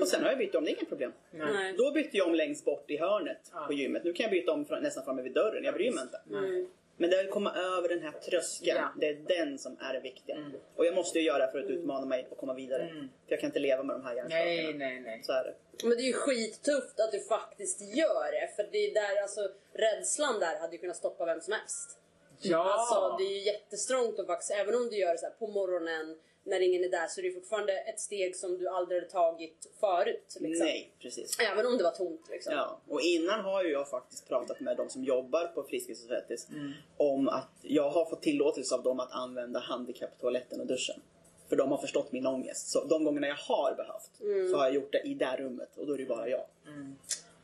Och 0.00 0.08
sen 0.08 0.22
har 0.22 0.28
jag 0.30 0.38
bytt 0.38 0.54
om, 0.54 0.64
det 0.64 0.70
är 0.70 0.76
inga 0.76 0.88
problem. 0.88 1.12
Nej. 1.30 1.74
Då 1.78 1.90
bytte 1.92 2.16
jag 2.16 2.26
om 2.28 2.34
längst 2.34 2.64
bort 2.64 2.90
i 2.90 2.96
hörnet 2.96 3.50
Ja. 3.52 3.64
på 3.66 3.72
gymmet. 3.72 4.04
Nu 4.04 4.12
kan 4.12 4.24
jag 4.24 4.30
byta 4.30 4.52
om 4.52 4.66
nästan 4.82 5.04
framme 5.04 5.22
vid 5.22 5.32
dörren, 5.32 5.64
jag 5.64 5.74
bryr 5.74 5.90
mig 5.92 6.02
inte. 6.02 6.20
Nej. 6.26 6.66
Men 6.96 7.10
det 7.10 7.16
är 7.16 7.24
att 7.24 7.30
komma 7.30 7.54
över 7.54 7.88
den 7.88 8.02
här 8.02 8.12
tröskeln. 8.12 8.78
Ja. 8.78 8.92
Det 9.00 9.08
är 9.08 9.14
den 9.14 9.58
som 9.58 9.76
är 9.80 9.92
det 9.92 10.00
viktiga. 10.00 10.36
Mm. 10.36 10.52
Och 10.76 10.86
jag 10.86 10.94
måste 10.94 11.18
ju 11.18 11.24
göra 11.24 11.50
för 11.52 11.58
att 11.58 11.70
utmana 11.70 12.06
mig 12.06 12.28
och 12.30 12.38
komma 12.38 12.54
vidare. 12.54 12.82
Mm. 12.82 13.08
För 13.08 13.32
jag 13.32 13.40
kan 13.40 13.48
inte 13.48 13.58
leva 13.58 13.82
med 13.82 13.96
de 13.96 14.04
här 14.04 14.14
Nej, 14.14 14.56
hjärnspökena. 14.56 14.78
nej, 14.84 15.00
nej. 15.00 15.20
Så 15.22 15.32
är 15.32 15.44
det. 15.44 15.54
Men 15.88 15.96
det 15.96 16.02
är 16.02 16.06
ju 16.06 16.12
skittufft 16.12 17.00
att 17.00 17.12
du 17.12 17.20
faktiskt 17.20 17.80
gör 17.96 18.32
det. 18.32 18.56
För 18.56 18.68
det 18.72 18.78
är 18.78 18.94
där, 18.94 19.22
alltså, 19.22 19.40
rädslan 19.72 20.40
där 20.40 20.58
hade 20.60 20.72
ju 20.72 20.78
kunnat 20.78 20.96
stoppa 20.96 21.24
vem 21.24 21.40
som 21.40 21.52
helst. 21.52 21.98
Ja! 22.40 22.74
Alltså 22.78 23.16
det 23.18 23.24
är 23.24 23.34
ju 23.38 23.42
jättestrångt 23.52 24.18
att 24.18 24.26
faktiskt, 24.26 24.50
även 24.50 24.74
om 24.74 24.88
du 24.90 24.96
gör 24.96 25.12
det 25.12 25.18
så 25.18 25.26
här 25.26 25.32
på 25.32 25.46
morgonen 25.46 26.16
när 26.46 26.60
ingen 26.60 26.84
är 26.84 26.88
där 26.88 27.06
så 27.06 27.20
är 27.20 27.22
det 27.22 27.32
fortfarande 27.32 27.72
ett 27.72 28.00
steg 28.00 28.36
som 28.36 28.58
du 28.58 28.68
aldrig 28.68 29.00
hade 29.00 29.12
tagit 29.12 29.66
förut. 29.80 30.36
Liksom. 30.40 30.66
Nej, 30.66 30.92
precis. 31.02 31.38
Även 31.40 31.66
om 31.66 31.76
det 31.76 31.84
var 31.84 31.90
tomt 31.90 32.26
liksom. 32.30 32.52
Ja, 32.52 32.80
och 32.88 33.00
innan 33.00 33.40
har 33.40 33.64
ju 33.64 33.70
jag 33.72 33.88
faktiskt 33.90 34.28
pratat 34.28 34.60
med 34.60 34.76
de 34.76 34.88
som 34.88 35.04
jobbar 35.04 35.46
på 35.46 35.62
Friskis 35.62 36.02
och 36.02 36.08
Svettis 36.08 36.48
Mm. 36.50 36.72
om 36.96 37.28
att 37.28 37.50
jag 37.62 37.90
har 37.90 38.04
fått 38.04 38.22
tillåtelse 38.22 38.74
av 38.74 38.82
dem 38.82 39.00
att 39.00 39.12
använda 39.12 39.60
handikapptoaletten 39.60 40.60
och 40.60 40.66
duschen. 40.66 41.00
För 41.48 41.56
de 41.56 41.70
har 41.70 41.78
förstått 41.78 42.12
min 42.12 42.26
ångest. 42.26 42.68
Så 42.70 42.84
de 42.84 43.04
gångerna 43.04 43.26
jag 43.26 43.34
har 43.36 43.74
behövt 43.74 44.10
så 44.50 44.56
har 44.56 44.64
jag 44.64 44.74
gjort 44.74 44.92
det 44.92 45.00
i 45.00 45.14
det 45.14 45.36
rummet 45.36 45.76
och 45.76 45.86
då 45.86 45.92
är 45.94 45.98
det 45.98 46.04
bara 46.04 46.28
jag. 46.28 46.44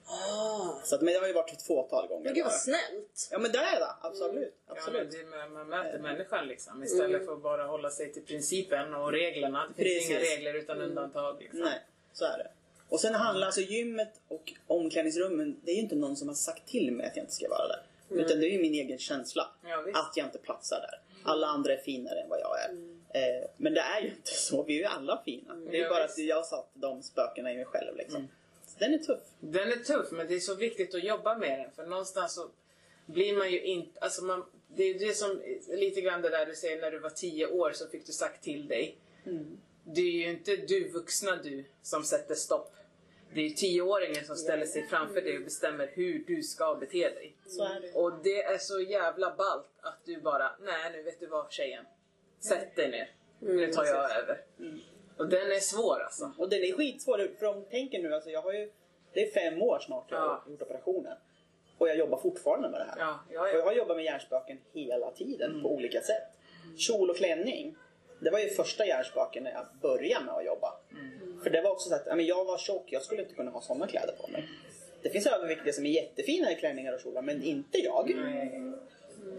Ah. 0.07 0.81
Så 0.85 0.95
att, 0.95 1.01
men 1.03 1.13
det 1.15 1.21
har 1.21 1.27
ju 1.27 1.33
varit 1.33 1.53
ett 1.53 1.63
fåtal 1.63 2.09
gånger. 2.09 2.25
Men 2.25 2.35
gud 2.35 2.45
vad 2.45 2.53
snällt. 2.53 3.29
Ja 3.31 3.39
men 3.39 3.53
det 3.53 3.59
är 3.59 3.81
det, 3.81 3.87
absolut. 4.01 4.55
Ja, 4.67 4.75
men 4.75 4.79
absolut. 4.79 5.11
det, 5.11 5.25
man, 5.25 5.53
man 5.53 5.69
möter 5.69 5.99
människan 5.99 6.47
liksom 6.49 6.85
istället 6.85 7.25
för 7.27 7.33
att 7.33 7.43
bara 7.43 7.65
hålla 7.67 7.91
sig 7.91 8.13
till 8.13 8.23
principen 8.23 8.95
och 8.95 9.13
reglerna. 9.13 9.67
Det 9.77 9.85
finns 9.85 9.95
Precis. 9.95 10.11
inga 10.11 10.21
regler 10.21 10.55
utan 10.55 10.81
undantag. 10.81 11.37
Liksom. 11.41 11.61
Nej, 11.61 11.81
så 12.13 12.25
är 12.25 12.39
det. 12.39 12.51
Och 12.89 13.01
sen 13.01 13.15
handlar 13.15 13.47
alltså 13.47 13.61
gymmet 13.61 14.21
och 14.29 14.53
omklädningsrummen, 14.67 15.61
det 15.65 15.71
är 15.71 15.75
ju 15.75 15.81
inte 15.83 15.95
någon 15.97 16.17
som 16.17 16.29
har 16.29 16.35
sagt 16.35 16.69
till 16.69 16.93
mig 16.93 17.07
att 17.07 17.17
jag 17.17 17.23
inte 17.23 17.35
ska 17.35 17.49
vara 17.49 17.69
där. 17.69 17.83
Utan 18.09 18.41
det 18.41 18.47
är 18.47 18.51
ju 18.51 18.63
min 18.63 18.75
egen 18.75 18.99
känsla. 18.99 19.49
Ja, 19.65 19.85
att 19.95 20.17
jag 20.17 20.27
inte 20.27 20.39
platsar 20.39 20.81
där. 20.81 21.01
Alla 21.25 21.47
andra 21.47 21.73
är 21.73 21.77
finare 21.77 22.21
än 22.21 22.29
vad 22.29 22.41
jag 22.41 22.61
är. 22.61 22.71
Eh, 23.15 23.49
men 23.57 23.75
det 23.75 23.81
är 23.81 24.01
ju 24.01 24.09
inte 24.09 24.31
så, 24.31 24.63
vi 24.63 24.75
är 24.75 24.79
ju 24.79 24.85
alla 24.85 25.23
fina. 25.25 25.55
Det 25.55 25.77
är 25.79 25.83
Ja, 25.83 25.89
bara 25.91 26.03
visst. 26.07 26.19
att 26.19 26.25
jag 26.25 26.47
satt 26.47 26.71
de 26.75 27.03
spökena 27.03 27.53
i 27.53 27.57
mig 27.57 27.65
själv 27.65 27.97
liksom. 27.97 28.29
Den 28.83 28.95
är 28.95 28.99
tuff. 28.99 29.21
Den 29.41 29.73
är 29.73 29.77
tuff 29.77 30.11
men 30.11 30.29
det 30.29 30.35
är 30.35 30.41
så 30.41 30.55
viktigt 30.55 30.95
att 30.95 31.05
jobba 31.05 31.39
med 31.39 31.59
den 31.59 31.71
för 31.73 31.87
någonstans 31.87 32.35
så 32.35 32.51
blir 33.07 33.37
man 33.37 33.51
ju 33.51 33.63
inte... 33.63 34.01
Alltså 34.01 34.25
man, 34.25 34.45
det 34.69 34.85
är 34.85 34.99
det 34.99 35.17
som 35.17 35.43
lite 35.69 36.01
grann 36.01 36.23
det 36.23 36.29
där 36.29 36.47
du 36.47 36.55
säger 36.55 36.81
när 36.81 36.91
du 36.91 36.99
var 36.99 37.11
10 37.11 37.47
år 37.47 37.73
så 37.73 37.89
fick 37.89 38.07
du 38.07 38.13
sagt 38.13 38.45
till 38.45 38.69
dig. 38.69 38.99
Det 39.85 40.01
är 40.01 40.13
ju 40.13 40.31
inte 40.31 40.57
du 40.57 40.89
vuxna 40.89 41.37
du 41.37 41.65
som 41.83 42.05
sätter 42.05 42.35
stopp. 42.35 42.75
Det 43.35 43.41
är 43.41 43.51
tioåringen 43.51 44.25
som 44.25 44.37
ställer 44.37 44.67
sig 44.67 44.87
framför 44.87 45.21
dig 45.21 45.39
och 45.39 45.45
bestämmer 45.45 45.91
hur 45.95 46.25
du 46.27 46.43
ska 46.43 46.75
bete 46.75 47.09
dig. 47.09 47.37
Det. 47.81 47.93
Och 47.93 48.13
det 48.25 48.43
är 48.43 48.59
så 48.59 48.81
jävla 48.81 49.37
ballt 49.37 49.69
att 49.81 49.99
du 50.05 50.21
bara, 50.21 50.57
nej 50.61 50.93
nu 50.93 51.03
vet 51.03 51.21
du 51.21 51.27
vad 51.27 51.53
tjejen. 51.53 51.85
Sätt 52.41 52.77
dig 52.77 52.91
ner. 52.91 53.15
Nu 53.39 53.73
tar 53.73 53.85
jag 53.85 54.17
över. 54.17 54.45
Och 55.23 55.29
den 55.29 55.53
är 55.53 55.61
svår 55.61 56.01
alltså. 56.03 56.33
Och 56.39 56.49
den 56.49 56.63
är 56.63 56.73
skitsvår. 56.73 57.31
För 57.39 57.47
om 57.47 57.65
tänker 57.71 58.03
nu, 58.03 58.15
alltså 58.15 58.31
jag 58.31 58.43
har 58.43 58.53
ju, 58.53 58.71
det 59.13 59.23
är 59.27 59.31
fem 59.31 59.63
år 59.63 59.79
snart 59.79 60.07
jag 60.11 60.19
har 60.19 60.27
Ja. 60.27 60.45
gjort 60.51 60.63
operationen. 60.63 61.17
Och 61.79 61.89
jag 61.89 61.97
jobbar 61.97 62.19
fortfarande 62.19 62.69
med 62.69 62.81
det 62.81 62.85
här. 62.85 62.97
Ja, 62.99 63.21
ja, 63.33 63.41
Och 63.41 63.49
jag 63.49 63.59
ja. 63.59 63.65
har 63.65 63.73
jobbat 63.73 63.97
med 63.97 64.05
hjärnspöken 64.05 64.59
hela 64.73 65.11
tiden 65.11 65.63
på 65.63 65.73
olika 65.75 66.01
sätt. 66.01 66.23
Kjol 66.79 67.11
och 67.11 67.17
klänning. 67.17 67.77
Det 68.21 68.31
var 68.31 68.39
ju 68.39 68.49
första 68.49 68.87
hjärnspöken 68.87 69.43
när 69.45 69.51
jag 69.53 69.67
började 69.83 70.25
med 70.25 70.35
att 70.35 70.45
jobba. 70.45 70.73
För 71.43 71.51
det 71.51 71.63
var 71.63 71.71
också 71.71 71.89
så 71.89 71.95
att 71.95 72.03
ja, 72.07 72.17
jag 72.17 72.45
var 72.45 72.59
tjock, 72.59 72.85
jag 72.93 73.03
skulle 73.03 73.23
inte 73.23 73.35
kunna 73.35 73.51
ha 73.51 73.61
sådana 73.61 73.87
kläder 73.87 74.15
på 74.21 74.29
mig. 74.29 74.49
Det 75.03 75.11
finns 75.11 75.27
överviktiga 75.27 75.73
som 75.73 75.87
är 75.87 75.91
jättefina 75.91 76.53
i 76.53 76.55
klänningar 76.57 76.93
och 76.93 77.01
kjolar, 77.01 77.23
men 77.23 77.43
inte 77.43 77.79
jag. 77.79 78.15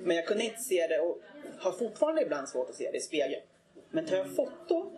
Men 0.04 0.16
jag 0.16 0.26
kunde 0.26 0.44
inte 0.44 0.60
se 0.60 0.88
det 0.88 1.00
och 1.00 1.18
har 1.60 1.72
fortfarande 1.72 2.22
ibland 2.22 2.50
svårt 2.50 2.70
att 2.70 2.76
se 2.76 2.92
det 2.92 2.98
i 2.98 3.02
spegeln. 3.02 3.42
Men 3.90 4.06
tar 4.06 4.16
jag 4.18 4.36
foto 4.36 4.92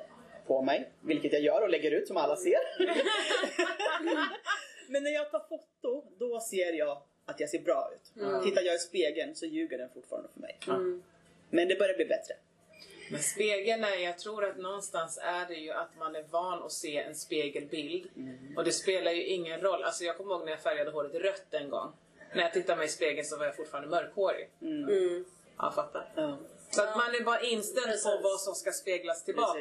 på 0.48 0.62
mig, 0.62 0.92
vilket 1.02 1.34
jag 1.34 1.42
gör 1.42 1.62
och 1.62 1.70
lägger 1.70 1.92
ut 1.92 2.08
som 2.08 2.18
alla 2.18 2.36
ser. 2.36 2.60
Men 4.92 5.04
när 5.04 5.12
jag 5.12 5.32
tar 5.32 5.40
foto, 5.50 6.04
då 6.20 6.40
ser 6.40 6.74
jag 6.74 7.02
att 7.26 7.40
jag 7.40 7.50
ser 7.50 7.60
bra 7.60 7.92
ut. 7.96 8.12
Tittar 8.44 8.62
jag 8.62 8.76
i 8.76 8.80
spegeln 8.80 9.36
så 9.36 9.46
ljuger 9.46 9.78
den 9.78 9.90
fortfarande 9.94 10.30
för 10.34 10.40
mig. 10.40 10.60
Men 11.50 11.68
det 11.68 11.76
börjar 11.80 11.96
bli 11.96 12.06
bättre. 12.06 12.34
Men 13.12 13.20
spegeln 13.20 13.84
är, 13.84 13.96
jag 13.96 14.20
tror 14.20 14.46
att 14.46 14.58
någonstans 14.58 15.20
är 15.22 15.46
det 15.48 15.56
ju 15.56 15.72
att 15.72 15.90
man 16.00 16.16
är 16.16 16.24
van 16.30 16.64
att 16.64 16.72
se 16.72 16.98
en 16.98 17.16
spegelbild. 17.16 18.10
Och 18.58 18.64
det 18.64 18.72
spelar 18.72 19.12
ju 19.12 19.24
ingen 19.24 19.62
roll. 19.62 19.84
Alltså 19.84 20.04
jag 20.04 20.18
kommer 20.18 20.34
ihåg 20.34 20.46
när 20.46 20.52
jag 20.52 20.62
färgade 20.62 20.92
håret 20.92 21.16
rött 21.16 21.54
en 21.54 21.70
gång. 21.70 21.92
När 22.34 22.42
jag 22.42 22.54
tittade 22.54 22.78
mig 22.78 22.86
i 22.86 22.90
spegeln 22.90 23.26
så 23.26 23.38
var 23.38 23.46
jag 23.46 23.56
fortfarande 23.56 23.90
mörkhårig. 23.90 24.50
Mm. 24.62 25.26
Ja, 25.58 25.72
fattar. 25.76 26.12
Ja. 26.16 26.38
Så 26.72 26.84
att 26.84 26.98
man 26.98 27.16
är 27.16 27.24
bara 27.24 27.42
inställd 27.42 28.04
på 28.04 28.20
vad 28.24 28.40
som 28.40 28.56
ska 28.56 28.72
speglas 28.72 29.24
tillbaka. 29.24 29.60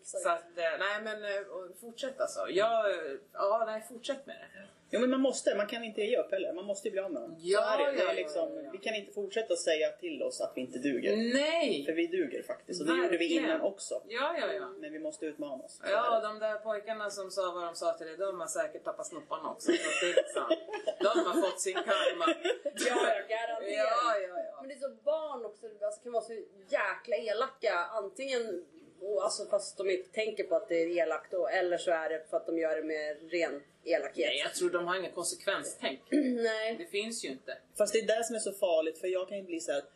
Exakt. 0.00 0.22
Så 0.22 0.28
att, 0.28 0.58
eh, 0.58 0.78
nej 0.78 1.02
men 1.02 1.24
eh, 1.24 1.40
fortsätt 1.80 2.20
alltså. 2.20 2.48
Jag, 2.48 2.90
eh, 2.90 2.96
ja, 3.32 3.64
nej 3.66 3.84
fortsätt 3.88 4.26
med 4.26 4.36
det. 4.36 4.68
Jo 4.90 5.00
men 5.00 5.10
man 5.10 5.20
måste, 5.20 5.54
man 5.56 5.66
kan 5.66 5.84
inte 5.84 6.00
ge 6.00 6.16
upp 6.18 6.30
heller. 6.32 6.52
Man 6.52 6.64
måste 6.64 6.88
ju 6.88 6.92
bli 6.92 7.00
av 7.00 7.12
med 7.12 7.22
dem. 7.22 7.36
Ja, 7.38 7.60
Så 7.62 7.82
är 7.82 7.86
det. 7.86 7.92
det 7.92 8.04
ja, 8.04 8.12
liksom, 8.12 8.54
ja, 8.54 8.62
ja. 8.64 8.70
Vi 8.72 8.78
kan 8.78 8.94
inte 8.94 9.12
fortsätta 9.12 9.56
säga 9.56 9.90
till 9.90 10.22
oss 10.22 10.40
att 10.40 10.52
vi 10.54 10.60
inte 10.60 10.78
duger. 10.78 11.16
Nej! 11.16 11.84
För 11.84 11.92
vi 11.92 12.06
duger 12.06 12.42
faktiskt. 12.42 12.80
Och 12.80 12.86
det 12.86 12.96
gjorde 13.02 13.16
vi 13.16 13.34
innan 13.34 13.60
också. 13.60 14.02
Ja, 14.08 14.36
ja, 14.40 14.52
ja. 14.52 14.68
Men 14.78 14.92
vi 14.92 14.98
måste 14.98 15.26
utmana 15.26 15.64
oss. 15.64 15.80
Ja, 15.84 16.20
de 16.20 16.38
där 16.38 16.54
pojkarna 16.54 17.10
som 17.10 17.30
sa 17.30 17.52
vad 17.54 17.64
de 17.64 17.74
sa 17.74 17.92
till 17.92 18.06
dig, 18.06 18.16
de 18.16 18.40
har 18.40 18.46
säkert 18.46 18.84
tappat 18.84 19.06
snopparna 19.06 19.50
också. 19.50 19.72
Så 19.72 20.04
det 20.04 20.10
är 20.10 20.14
liksom, 20.14 20.46
de 21.00 21.24
har 21.26 21.42
fått 21.42 21.60
sin 21.60 21.74
karma. 21.74 22.24
Ja, 22.74 22.96
ja, 22.96 23.36
garanterat. 23.36 23.62
Ja, 23.68 24.18
ja, 24.28 24.42
ja. 24.50 24.58
Men 24.60 24.68
det 24.68 24.74
är 24.74 24.80
så 24.80 24.94
barn 25.04 25.44
också 25.44 25.66
alltså, 25.84 26.02
kan 26.02 26.12
vara 26.12 26.24
så 26.24 26.32
jäkla 26.68 27.16
elaka. 27.16 27.74
Antingen 27.74 28.64
och, 29.00 29.24
alltså, 29.24 29.46
fast 29.46 29.78
de 29.78 29.90
inte 29.90 30.08
tänker 30.12 30.44
på 30.44 30.54
att 30.54 30.68
det 30.68 30.74
är 30.82 30.88
elakt 31.02 31.30
då, 31.32 31.48
eller 31.48 31.78
så 31.78 31.90
är 31.90 32.08
det 32.08 32.22
för 32.30 32.36
att 32.36 32.46
de 32.46 32.58
gör 32.58 32.76
det 32.76 32.82
med 32.82 33.16
ren 33.30 33.62
elakhet. 33.84 34.26
Nej, 34.26 34.38
jag 34.44 34.54
tror 34.54 34.70
de 34.70 34.86
har 34.86 34.96
ingen 34.98 35.12
konsekvenstänk. 35.12 36.00
Nej. 36.10 36.76
Det 36.78 36.86
finns 36.86 37.24
ju 37.24 37.28
inte. 37.28 37.58
Fast 37.78 37.92
det 37.92 37.98
är 37.98 38.06
det 38.18 38.24
som 38.24 38.36
är 38.36 38.40
så 38.40 38.52
farligt 38.52 38.98
för 38.98 39.08
jag 39.08 39.28
kan 39.28 39.38
ju 39.38 39.44
bli 39.44 39.60
så 39.60 39.72
här. 39.72 39.78
att 39.78 39.90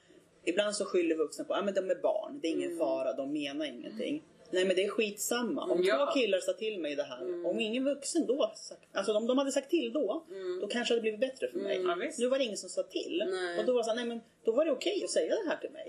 Ibland 0.44 0.76
så 0.76 0.84
skyller 0.84 1.16
vuxna 1.16 1.44
på 1.44 1.54
att 1.54 1.60
ah, 1.60 1.64
men 1.64 1.74
de 1.74 1.90
är 1.90 1.94
barn, 1.94 2.38
det 2.42 2.48
är 2.48 2.52
ingen 2.52 2.78
fara, 2.78 3.12
de 3.12 3.32
menar 3.32 3.66
ingenting. 3.66 4.22
Nej 4.50 4.64
men 4.64 4.76
det 4.76 4.84
är 4.84 4.88
skitsamma. 4.88 5.64
Om 5.64 5.82
Ja. 5.84 6.06
två 6.06 6.20
killar 6.20 6.38
sa 6.40 6.52
till 6.52 6.80
mig 6.80 6.94
det 6.96 7.02
här, 7.02 7.46
om 7.46 7.60
ingen 7.60 7.84
vuxen 7.84 8.26
då 8.26 8.52
sagt, 8.56 8.80
alltså 8.92 9.12
om 9.12 9.26
de 9.26 9.38
hade 9.38 9.52
sagt 9.52 9.70
till 9.70 9.92
då, 9.92 10.24
då 10.60 10.66
kanske 10.66 10.94
det 10.94 10.96
hade 10.96 11.02
blivit 11.02 11.20
bättre 11.20 11.48
för 11.52 11.58
mig. 11.58 11.82
Ja, 11.82 11.94
visst. 12.00 12.18
nu 12.18 12.26
var 12.28 12.38
det 12.38 12.44
ingen 12.44 12.56
som 12.56 12.68
sa 12.68 12.82
till. 12.82 13.24
Nej. 13.30 13.58
Och 13.58 13.64
då 13.66 13.72
var 13.72 13.80
det 13.80 13.84
så 13.84 13.90
här, 13.90 13.96
nej 13.96 14.04
men 14.06 14.20
då 14.44 14.52
var 14.52 14.64
det 14.64 14.70
okej 14.72 15.04
att 15.04 15.10
säga 15.10 15.34
det 15.44 15.48
här 15.50 15.56
till 15.56 15.70
mig. 15.70 15.88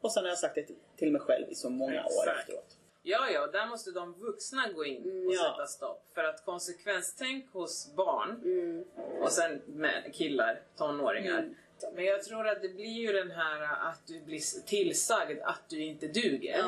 Och 0.00 0.12
sen 0.12 0.22
har 0.22 0.28
jag 0.28 0.38
sagt 0.38 0.54
det 0.54 0.66
till, 0.96 1.12
mig 1.12 1.20
själv 1.20 1.46
i 1.50 1.54
så 1.54 1.70
många 1.70 2.04
år 2.04 2.28
Exakt. 2.28 2.40
efteråt. 2.40 2.76
Ja, 3.02 3.30
ja, 3.30 3.46
där 3.46 3.66
måste 3.66 3.90
de 3.90 4.12
vuxna 4.20 4.68
gå 4.74 4.84
in 4.84 5.26
och 5.26 5.34
Ja. 5.34 5.42
sätta 5.52 5.66
stopp. 5.66 6.06
För 6.14 6.24
att 6.24 6.44
konsekvenstänk 6.44 7.52
hos 7.52 7.92
barn 7.96 8.40
Mm. 8.44 8.84
och 9.22 9.32
sen 9.32 9.62
med 9.66 10.10
killar, 10.14 10.60
tonåringar. 10.76 11.48
Men 11.94 12.04
jag 12.04 12.22
tror 12.24 12.48
att 12.48 12.62
det 12.62 12.68
blir 12.68 12.84
ju 13.06 13.12
den 13.12 13.30
här 13.30 13.62
att 13.62 14.06
du 14.06 14.20
blir 14.20 14.66
tillsagd 14.66 15.40
att 15.42 15.68
du 15.68 15.82
inte 15.84 16.06
duger. 16.06 16.64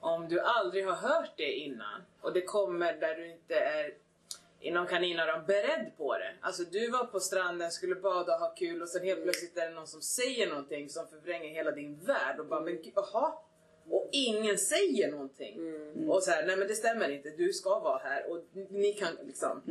Om 0.00 0.28
du 0.28 0.40
aldrig 0.40 0.86
har 0.86 0.94
hört 0.94 1.30
det 1.36 1.52
innan 1.52 2.02
och 2.20 2.32
det 2.32 2.40
kommer 2.42 2.92
där 2.92 3.14
du 3.14 3.30
inte 3.30 3.54
är 3.54 3.94
inom 4.60 4.86
kaninöron 4.86 5.46
beredd 5.46 5.92
på 5.96 6.18
det. 6.18 6.34
Alltså 6.40 6.62
du 6.64 6.90
var 6.90 7.04
på 7.04 7.20
stranden, 7.20 7.70
skulle 7.70 7.94
bada 7.94 8.34
och 8.34 8.40
ha 8.40 8.54
kul 8.54 8.82
och 8.82 8.88
sen 8.88 9.04
helt 9.04 9.22
plötsligt 9.22 9.56
är 9.56 9.68
det 9.68 9.74
någon 9.74 9.86
som 9.86 10.02
säger 10.02 10.48
någonting 10.48 10.88
som 10.88 11.08
förvränger 11.08 11.48
hela 11.48 11.70
din 11.70 11.98
värld 11.98 12.40
och 12.40 12.46
bara 12.46 12.60
men 12.60 12.78
jaha? 12.94 13.32
Och 13.90 14.08
ingen 14.12 14.58
säger 14.58 15.10
någonting. 15.10 15.60
Och 16.10 16.22
så 16.22 16.30
här, 16.30 16.46
nej 16.46 16.56
men 16.56 16.68
det 16.68 16.74
stämmer 16.74 17.08
inte, 17.08 17.30
du 17.30 17.52
ska 17.52 17.78
vara 17.78 17.98
här 17.98 18.30
och 18.30 18.44
ni 18.70 18.92
kan 18.92 19.14
liksom. 19.26 19.62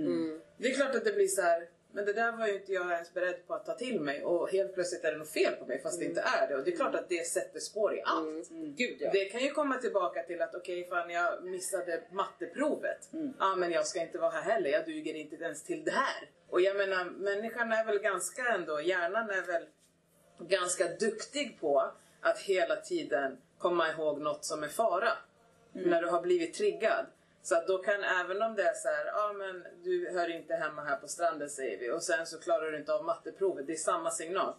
Det 0.58 0.68
är 0.68 0.74
klart 0.76 0.96
att 0.96 1.06
det 1.06 1.14
blir 1.14 1.28
så 1.28 1.42
här. 1.42 1.70
Men 1.98 2.06
det 2.06 2.14
där 2.14 2.32
var 2.32 2.48
ju 2.48 2.54
inte 2.54 2.74
jag 2.74 2.92
ens 2.92 3.14
beredd 3.14 3.48
på 3.48 3.54
att 3.54 3.66
ta 3.66 3.74
till 3.74 4.02
mig 4.02 4.24
och 4.24 4.50
helt 4.50 4.74
plötsligt 4.74 5.04
är 5.04 5.12
det 5.12 5.18
något 5.18 5.30
fel 5.30 5.54
på 5.54 5.66
mig 5.66 5.82
fast 5.82 6.00
det 6.00 6.06
inte 6.06 6.22
är 6.22 6.48
det. 6.48 6.56
Och 6.56 6.64
det 6.64 6.72
är 6.72 6.76
klart 6.76 6.96
att 6.96 7.10
det 7.10 7.28
sätter 7.28 7.60
spår 7.60 7.96
i 7.96 8.02
allt. 8.06 8.50
Gud 8.52 8.98
ja. 9.00 9.10
Det 9.14 9.26
kan 9.26 9.42
ju 9.42 9.50
komma 9.50 9.78
tillbaka 9.78 10.24
till 10.24 10.42
att 10.42 10.56
okej, 10.56 10.88
fan 10.90 11.10
jag 11.10 11.44
missade 11.44 12.04
matteprovet. 12.12 13.10
Ja, 13.40 13.56
men 13.56 13.72
jag 13.72 13.88
ska 13.88 14.02
inte 14.02 14.18
vara 14.18 14.32
här 14.32 14.42
heller. 14.42 14.70
Jag 14.70 14.86
duger 14.86 15.14
inte 15.14 15.36
ens 15.36 15.64
till 15.64 15.84
det 15.84 15.92
här. 15.92 16.30
Och 16.50 16.62
jag 16.62 16.78
menar, 16.78 17.06
människan 17.06 17.72
är 17.72 17.86
väl 17.86 18.00
ganska 18.00 18.42
ändå, 18.48 18.82
hjärnan 18.82 19.30
är 19.30 19.42
väl 19.42 19.66
ganska 20.40 20.88
duktig 20.88 21.58
på 21.62 21.92
att 22.22 22.40
hela 22.40 22.76
tiden 22.76 23.38
komma 23.58 23.90
ihåg 23.92 24.22
något 24.22 24.46
som 24.46 24.64
är 24.64 24.68
fara. 24.68 25.10
När 25.74 26.02
du 26.02 26.08
har 26.08 26.22
blivit 26.22 26.54
triggad. 26.54 27.06
Så 27.48 27.56
att 27.56 27.68
då 27.68 27.78
kan, 27.78 28.04
även 28.04 28.42
om 28.42 28.56
det 28.56 28.64
är 28.64 28.74
så 28.74 28.88
här, 28.88 29.06
ja 29.06 29.34
men 29.34 29.64
du 29.84 30.10
hör 30.14 30.30
inte 30.36 30.56
hemma 30.56 30.84
här 30.84 30.96
på 30.96 31.08
stranden 31.08 31.50
säger 31.50 31.78
vi 31.80 31.92
och 31.92 32.04
sen 32.04 32.26
så 32.26 32.40
klarar 32.40 32.72
du 32.72 32.78
inte 32.78 32.94
av 32.94 33.06
matteprovet. 33.06 33.68
Det 33.68 33.74
är 33.74 33.78
samma 33.78 34.12
signal. 34.12 34.54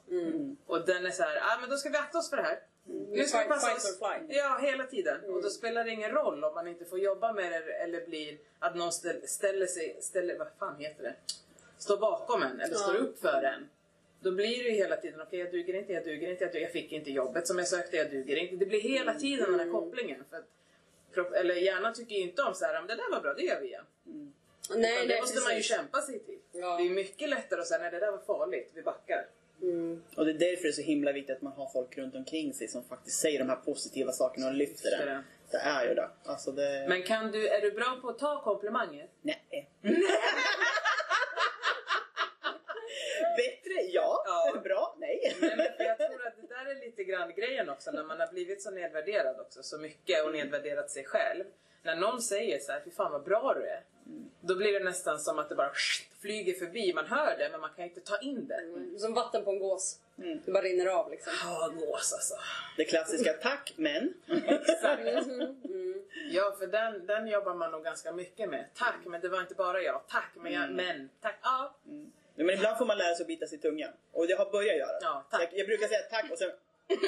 Och 0.67 0.87
den 0.87 1.07
är 1.07 1.11
så 1.11 1.23
här, 1.23 1.37
ja 1.37 1.59
men 1.61 1.71
då 1.71 1.77
ska 1.77 1.89
vi 1.89 1.97
akta 1.97 2.19
oss 2.19 2.31
för 2.31 2.37
det 2.37 2.43
här. 2.43 2.61
Nu 2.85 3.25
ska 3.25 3.39
fight, 3.39 3.49
passa 3.49 3.75
oss. 3.75 3.99
Ja, 4.29 4.59
hela 4.63 4.85
tiden. 4.85 5.25
Och 5.25 5.43
då 5.43 5.51
spelar 5.51 5.85
det 5.85 5.91
ingen 5.91 6.11
roll 6.11 6.45
om 6.45 6.55
man 6.55 6.69
inte 6.69 6.85
får 6.85 6.99
jobba 6.99 7.33
med 7.33 7.53
det 7.53 7.73
eller 7.73 8.07
blir 8.07 8.39
att 8.59 8.77
någon 8.77 8.93
ställ, 8.93 9.29
ställer 9.29 9.67
sig, 9.67 9.99
ställer, 10.01 10.39
vad 10.39 10.49
fan 10.59 10.77
heter 10.79 11.03
det? 11.03 11.15
Står 11.79 11.97
bakom 11.97 12.43
en 12.43 12.61
eller 12.61 12.75
Ja. 12.75 12.79
står 12.79 12.95
upp 12.95 13.21
för 13.21 13.43
en. 13.43 13.69
Då 14.21 14.31
blir 14.31 14.65
det 14.65 14.71
ju 14.71 14.75
hela 14.75 14.97
tiden, 14.97 15.21
okej 15.21 15.39
jag 15.39 15.51
duger 15.51 15.75
inte, 15.75 15.93
jag 15.93 16.05
duger 16.05 16.31
inte, 16.31 16.45
jag, 16.45 16.53
duger, 16.53 16.65
jag 16.65 16.73
fick 16.73 16.93
inte 16.93 17.11
jobbet 17.11 17.47
som 17.47 17.59
jag 17.59 17.69
sökte, 17.69 17.97
jag 17.97 18.11
duger 18.11 18.37
inte. 18.37 18.57
Det 18.57 18.67
blir 18.67 18.81
hela 18.81 19.15
tiden 19.15 19.51
den 19.51 19.61
här 19.61 19.73
kopplingen. 19.73 20.25
För 20.31 20.37
att 20.37 20.45
kropp, 21.25 21.33
eller 21.35 21.55
hjärnan 21.55 21.95
tycker 21.95 22.15
ju 22.15 22.23
inte 22.23 22.43
om 22.43 22.55
så 22.55 22.65
här, 22.65 22.73
"Men 22.75 22.87
det 22.87 22.95
där 22.95 23.11
var 23.11 23.21
bra, 23.21 23.35
det 23.35 23.43
gör 23.43 23.61
vi 23.61 23.67
igen. 23.67 23.85
Nej, 24.05 24.33
Utan 24.71 24.81
nej, 24.81 25.07
det 25.07 25.21
måste 25.21 25.41
man 25.41 25.51
ju 25.51 25.57
precis. 25.57 25.77
kämpa 25.77 26.01
sig 26.01 26.19
till. 26.19 26.39
Ja. 26.53 26.77
Det 26.77 26.87
är 26.87 26.91
mycket 26.91 27.29
lättare 27.29 27.61
att 27.61 27.67
säga, 27.67 27.79
nej 27.83 27.91
det 27.91 27.99
där 27.99 28.11
var 28.11 28.19
farligt, 28.19 28.71
vi 28.75 28.83
backar. 28.83 29.27
Mm. 29.63 30.03
Och 30.17 30.25
det 30.25 30.31
är 30.31 30.35
därför 30.35 30.63
det 30.63 30.69
är 30.69 30.73
så 30.73 30.83
himla 30.83 31.13
viktigt 31.13 31.37
att 31.37 31.43
man 31.43 31.53
har 31.53 31.69
folk 31.73 31.99
runt 31.99 32.15
omkring 32.15 32.55
sig 32.55 32.69
som 32.69 32.85
faktiskt 32.85 33.21
säger 33.21 33.39
de 33.39 33.49
här 33.49 33.57
positiva 33.57 34.13
sakerna 34.13 34.47
och 34.47 34.55
lyfter 34.55 34.91
den. 34.91 35.07
den. 35.07 35.23
Det 35.51 35.57
är 35.57 35.89
ju 35.89 35.95
det. 35.95 36.09
Alltså 36.25 36.53
det... 36.53 36.87
Men 36.89 37.03
kan 37.03 37.31
du, 37.31 37.49
är 37.49 37.61
du 37.61 37.71
bra 37.71 37.99
på 38.03 38.09
att 38.09 38.19
ta 38.19 38.43
komplimanger? 38.45 39.09
Nej. 39.23 39.71
Bättre? 43.37 43.83
Ja. 43.93 44.23
Ja. 44.27 44.61
Bra? 44.65 44.97
Nej. 44.99 45.37
Nej, 45.41 45.57
tror 46.19 46.29
att 46.29 46.49
det 46.49 46.55
där 46.55 46.67
är 46.71 46.81
lite 46.87 47.05
grann 47.05 47.33
grejen 47.37 47.69
också 47.69 47.91
när 47.91 48.05
man 48.05 48.21
har 48.21 48.27
blivit 48.27 48.63
så 48.63 48.71
nedvärderad 48.71 49.41
också 49.41 49.63
så 49.63 49.79
mycket 49.79 50.25
och 50.25 50.33
nedvärderat 50.33 50.91
sig 50.91 51.05
själv. 51.05 51.45
När 51.83 51.97
någon 51.97 52.23
säger 52.23 52.59
så 52.59 52.73
här, 52.73 52.81
fy 52.85 52.91
fan 52.91 53.13
vad 53.13 53.25
bra 53.25 53.55
du 53.55 53.67
är. 53.67 53.83
Då 54.41 54.55
blir 54.55 54.73
det 54.73 54.85
nästan 54.85 55.19
som 55.19 55.39
att 55.39 55.49
det 55.49 55.55
bara 55.55 55.73
flyger 56.21 56.55
förbi. 56.55 56.93
Man 56.93 57.07
hör 57.07 57.39
det 57.39 57.49
men 57.51 57.61
man 57.61 57.71
kan 57.77 57.85
inte 57.85 58.01
ta 58.01 58.19
in 58.19 58.47
det. 58.49 58.99
Som 58.99 59.15
vatten 59.15 59.45
på 59.45 59.51
en 59.51 59.59
gås. 59.59 60.01
Mm. 60.19 60.41
Det 60.45 60.53
bara 60.53 60.63
rinner 60.63 60.87
av 60.87 61.11
liksom. 61.11 61.33
Ja, 61.45 61.73
gås 61.75 62.13
alltså. 62.13 62.35
Det 62.77 62.85
klassiska 62.85 63.33
tack 63.33 63.73
men. 63.77 64.15
Exakt. 64.47 65.03
Mm. 65.03 66.03
Ja, 66.31 66.57
för 66.59 66.67
den, 66.67 67.07
den 67.07 67.29
jobbar 67.29 67.55
man 67.55 67.71
nog 67.71 67.85
ganska 67.85 68.13
mycket 68.13 68.51
med. 68.51 68.67
Tack, 68.75 68.97
men 69.05 69.21
det 69.21 69.29
var 69.29 69.41
inte 69.41 69.55
bara 69.55 69.83
jag. 69.83 70.03
Tack, 70.09 70.31
men 70.35 70.53
jag, 70.53 70.71
men. 70.71 71.09
Tack, 71.21 71.39
ja. 71.43 71.75
Ja, 72.39 72.45
Men 72.45 72.55
ibland 72.55 72.79
får 72.79 72.87
man 72.87 72.99
lära 72.99 73.15
sig 73.15 73.23
att 73.23 73.29
bita 73.29 73.47
sig 73.47 73.59
i 73.59 73.61
tungan. 73.61 73.93
Och 74.13 74.27
det 74.27 74.35
har 74.35 74.51
börjat 74.51 74.77
göra. 74.77 74.99
Ja. 75.01 75.27
Jag, 75.31 75.49
jag 75.53 75.67
brukar 75.67 75.89
säga 75.89 76.01
tack 76.11 76.31
och 76.33 76.39
sen... 76.39 76.51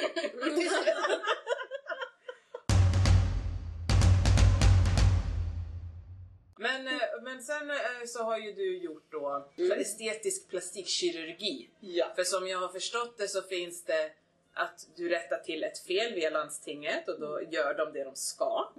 Men, 6.57 6.87
eh, 6.87 7.01
men 7.23 7.43
sen 7.43 7.69
eh, 7.71 7.77
så 8.07 8.23
har 8.23 8.37
ju 8.37 8.53
du 8.53 8.77
gjort 8.77 9.11
då 9.11 9.51
så 9.57 9.73
estetisk 9.73 10.49
plastikkirurgi. 10.49 11.69
Ja. 11.79 12.13
För 12.15 12.23
som 12.23 12.47
jag 12.47 12.57
har 12.59 12.67
förstått 12.67 13.17
det 13.17 13.27
så 13.27 13.41
finns 13.41 13.83
det 13.83 14.11
att 14.53 14.87
du 14.95 15.09
rättar 15.09 15.37
till 15.37 15.63
ett 15.63 15.79
fel 15.79 16.13
via 16.13 16.29
landstinget 16.29 17.07
och 17.07 17.19
då 17.19 17.41
gör 17.49 17.73
de 17.73 17.93
det 17.93 18.03
de 18.03 18.15
ska. 18.15 18.71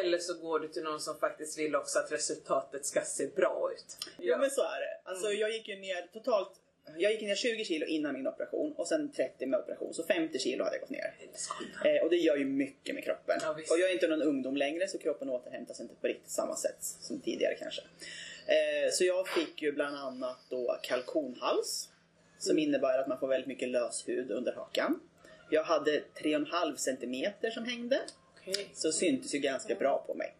Eller 0.00 0.18
så 0.18 0.34
går 0.34 0.60
du 0.60 0.68
till 0.68 0.82
någon 0.82 1.00
som 1.00 1.18
faktiskt 1.18 1.58
vill 1.58 1.76
också 1.76 1.98
att 1.98 2.12
resultatet 2.12 2.86
ska 2.86 3.00
se 3.00 3.26
bra 3.26 3.70
ut. 3.74 3.96
Ja 4.18 4.38
men 4.38 4.50
så 4.50 4.60
är 4.60 4.80
det. 4.80 5.10
Alltså 5.10 5.32
jag 5.32 5.50
gick 5.52 5.68
ju 5.68 5.76
ner 5.76 6.08
totalt 6.12 6.60
jag 6.96 7.12
gick 7.12 7.22
ner 7.22 7.34
20 7.34 7.64
kilo 7.64 7.86
innan 7.86 8.14
min 8.14 8.26
operation 8.26 8.72
och 8.72 8.88
sen 8.88 9.12
30 9.12 9.46
med 9.46 9.60
operation. 9.60 9.94
Så 9.94 10.04
50 10.04 10.38
kilo 10.38 10.64
hade 10.64 10.76
jag 10.76 10.80
gått 10.80 10.90
ner. 10.90 11.14
Eh, 11.84 12.02
och 12.04 12.10
det 12.10 12.16
gör 12.16 12.36
ju 12.36 12.44
mycket 12.44 12.94
med 12.94 13.04
kroppen. 13.04 13.38
Ja, 13.42 13.50
och 13.50 13.78
jag 13.78 13.90
är 13.90 13.92
inte 13.92 14.08
någon 14.08 14.22
ungdom 14.22 14.56
längre 14.56 14.88
så 14.88 14.98
kroppen 14.98 15.30
återhämtar 15.30 15.82
inte 15.82 15.94
på 15.94 16.06
riktigt 16.06 16.30
samma 16.30 16.56
sätt 16.56 16.76
som 16.80 17.20
tidigare 17.20 17.54
kanske. 17.54 17.82
Eh, 18.46 18.90
så 18.92 19.04
jag 19.04 19.28
fick 19.28 19.62
ju 19.62 19.72
bland 19.72 19.96
annat 19.96 20.38
då 20.48 20.78
kalkonhals. 20.82 21.88
Som 22.40 22.58
innebär 22.58 22.98
att 22.98 23.08
man 23.08 23.18
får 23.18 23.28
väldigt 23.28 23.48
mycket 23.48 23.68
lös 23.68 24.08
hud 24.08 24.30
under 24.30 24.52
hakan. 24.52 25.00
Jag 25.50 25.64
hade 25.64 25.90
3,5 25.90 26.76
centimeter 26.76 27.50
som 27.50 27.64
hängde. 27.64 28.00
Okej. 28.40 28.70
Så 28.74 28.92
syntes 28.92 29.34
ju 29.34 29.38
ganska 29.38 29.74
bra 29.74 30.04
på 30.06 30.14
mig. 30.14 30.34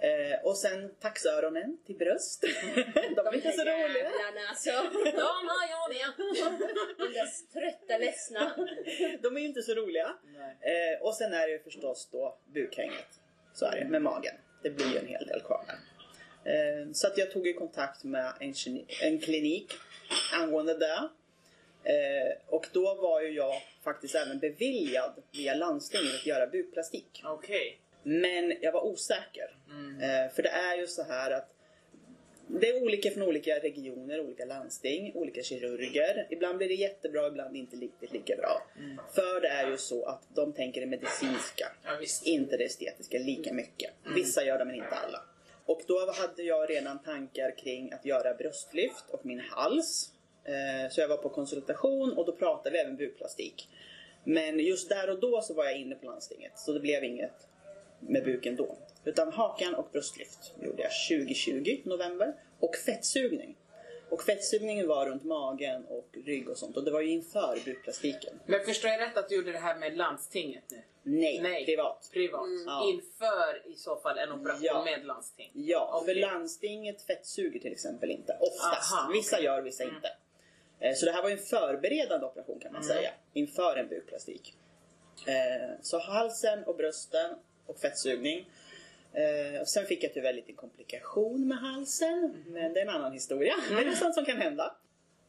Eh, 0.00 0.44
och 0.44 0.56
sen 0.56 0.94
taxöronen 1.00 1.78
till 1.86 1.96
bröst. 1.96 2.40
De 3.16 3.26
är 3.26 3.34
inte 3.34 3.52
så 3.52 3.62
roliga. 3.62 4.10
Alltså. 4.48 4.70
De 4.70 5.48
har 5.48 5.68
jag 5.70 5.88
med. 5.90 6.12
De 6.98 7.12
där 7.12 7.52
trötta, 7.52 7.98
ledsna. 7.98 8.52
De 9.22 9.36
är 9.36 9.40
ju 9.40 9.46
inte 9.46 9.62
så 9.62 9.74
roliga. 9.74 10.14
Eh, 10.60 11.02
och 11.02 11.14
sen 11.14 11.32
är 11.32 11.46
det 11.46 11.52
ju 11.52 11.58
förstås 11.58 12.08
då 12.12 12.38
bukhänget. 12.54 13.20
Så 13.54 13.66
är 13.66 13.78
det 13.78 13.84
med 13.84 14.02
magen. 14.02 14.34
Det 14.62 14.70
blir 14.70 14.92
ju 14.92 14.98
en 14.98 15.06
hel 15.06 15.26
del 15.26 15.40
kvar 15.40 15.64
där. 15.66 15.78
Eh, 16.52 16.92
så 16.92 17.06
att 17.06 17.18
jag 17.18 17.30
tog 17.30 17.46
ju 17.46 17.52
kontakt 17.52 18.04
med 18.04 18.32
en, 18.40 18.54
en 19.02 19.18
klinik 19.18 19.72
angående 20.32 20.78
det. 20.78 21.08
Eh, 21.88 22.36
och 22.46 22.66
då 22.72 22.94
var 22.94 23.20
ju 23.20 23.30
jag 23.30 23.54
faktiskt 23.84 24.14
även 24.14 24.38
beviljad 24.38 25.12
via 25.32 25.54
landstinget 25.54 26.14
att 26.14 26.26
göra 26.26 26.46
bukplastik. 26.46 27.22
Okej. 27.24 27.80
Men 28.02 28.56
jag 28.60 28.72
var 28.72 28.86
osäker. 28.86 29.56
Eh, 30.02 30.34
för 30.34 30.42
det 30.42 30.48
är 30.48 30.76
ju 30.76 30.86
så 30.86 31.02
här 31.02 31.30
att 31.30 31.54
det 32.50 32.68
är 32.68 32.82
olika 32.82 33.10
från 33.10 33.22
olika 33.22 33.58
regioner, 33.58 34.20
olika 34.20 34.44
landsting, 34.44 35.12
olika 35.14 35.42
kirurger. 35.42 36.26
Ibland 36.30 36.58
blir 36.58 36.68
det 36.68 36.74
jättebra, 36.74 37.26
ibland 37.26 37.56
inte 37.56 37.76
riktigt 37.76 38.12
lika 38.12 38.36
bra. 38.36 38.62
För 39.14 39.40
det 39.40 39.48
är 39.48 39.70
ju 39.70 39.76
så 39.76 40.04
att 40.04 40.22
de 40.34 40.52
tänker 40.52 40.80
det 40.80 40.86
medicinska, 40.86 41.72
Ja, 41.84 41.98
inte 42.24 42.56
det 42.56 42.64
estetiska 42.64 43.18
lika 43.18 43.52
mycket. 43.52 43.90
Vissa 44.14 44.44
gör 44.44 44.58
det 44.58 44.64
men 44.64 44.74
inte 44.74 44.94
alla. 45.06 45.20
Och 45.66 45.82
då 45.86 46.12
hade 46.12 46.42
jag 46.42 46.70
redan 46.70 47.02
tankar 47.02 47.58
kring 47.58 47.92
att 47.92 48.04
göra 48.04 48.34
bröstlyft 48.34 49.04
och 49.10 49.26
min 49.26 49.40
hals. 49.40 50.12
Eh, 50.48 50.90
Så 50.90 51.00
jag 51.00 51.08
var 51.08 51.16
på 51.16 51.28
konsultation 51.28 52.12
och 52.18 52.26
då 52.26 52.32
pratade 52.32 52.70
vi 52.70 52.78
även 52.78 52.96
bukplastik. 52.96 53.68
Men 54.24 54.58
just 54.58 54.88
där 54.88 55.10
och 55.10 55.20
då 55.20 55.42
så 55.42 55.54
var 55.54 55.64
jag 55.64 55.76
inne 55.76 55.94
på 55.94 56.06
landstinget 56.06 56.58
så 56.58 56.72
det 56.72 56.80
blev 56.80 57.04
inget 57.04 57.46
med 58.00 58.24
buken 58.24 58.56
då. 58.56 58.76
Utan 59.04 59.32
hakan 59.32 59.74
och 59.74 59.88
bröstlyft 59.92 60.52
gjorde 60.62 60.82
jag 60.82 60.90
2020, 61.18 61.80
november. 61.84 62.34
Och 62.60 62.76
fettsugning. 62.76 63.56
Och 64.10 64.22
fettsugningen 64.22 64.88
var 64.88 65.06
runt 65.06 65.24
magen 65.24 65.84
och 65.84 66.08
rygg 66.26 66.48
och 66.48 66.56
sånt. 66.58 66.76
Och 66.76 66.84
det 66.84 66.90
var 66.90 67.00
ju 67.00 67.10
inför 67.10 67.58
bukplastiken. 67.64 68.40
Men 68.46 68.64
förstår 68.64 68.90
jag 68.90 69.00
rätt 69.00 69.16
att 69.16 69.28
du 69.28 69.36
gjorde 69.36 69.52
det 69.52 69.58
här 69.58 69.78
med 69.78 69.96
landstinget 69.96 70.64
nu? 70.70 70.82
Nej, 71.02 71.40
Nej. 71.42 71.64
privat. 71.66 72.10
Privat. 72.12 72.40
Ja. 72.66 72.84
Inför 72.92 73.70
i 73.72 73.74
så 73.74 73.96
fall 73.96 74.18
en 74.18 74.32
operation 74.32 74.60
Ja. 74.64 74.84
med 74.84 75.04
landsting? 75.06 75.50
Ja, 75.54 75.90
Okej. 76.02 76.14
för 76.14 76.20
landstinget 76.20 77.02
fettsuger 77.02 77.60
till 77.60 77.72
exempel 77.72 78.10
inte. 78.10 78.36
Oftast. 78.40 78.92
Aha, 78.92 79.10
vissa 79.12 79.40
gör, 79.40 79.62
vissa 79.62 79.84
inte. 79.84 80.08
Eh, 80.80 80.94
Så 80.94 81.06
det 81.06 81.12
här 81.12 81.22
var 81.22 81.30
en 81.30 81.38
förberedande 81.38 82.26
operation 82.26 82.58
kan 82.60 82.72
man 82.72 82.82
Mm. 82.82 82.96
säga. 82.96 83.10
Inför 83.32 83.76
en 83.76 83.88
bukplastik. 83.88 84.54
Eh, 85.26 85.70
Så 85.82 85.98
halsen 85.98 86.64
och 86.64 86.76
brösten 86.76 87.30
och 87.66 87.78
fettsugning. 87.80 88.50
Eh, 89.12 89.60
och 89.60 89.68
Sen 89.68 89.86
fick 89.86 90.04
jag 90.04 90.14
tyvärr 90.14 90.32
lite 90.32 90.52
komplikation 90.52 91.48
med 91.48 91.58
halsen. 91.58 92.18
Mm. 92.18 92.42
Men 92.52 92.72
det 92.72 92.80
är 92.80 92.84
en 92.84 92.88
annan 92.94 93.12
historia. 93.12 93.54
Men 93.70 93.76
det 93.84 93.90
är 93.90 93.94
sånt 93.94 94.14
som 94.14 94.24
kan 94.24 94.36
hända. 94.36 94.76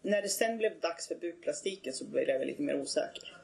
När 0.02 0.22
det 0.22 0.30
sen 0.30 0.58
blev 0.58 0.80
dags 0.80 1.08
för 1.08 1.16
bukplastiken 1.16 1.94
så 1.94 2.06
blev 2.06 2.30
jag 2.30 2.48
lite 2.48 2.62
mer 2.62 2.76
osäker. 2.82 3.36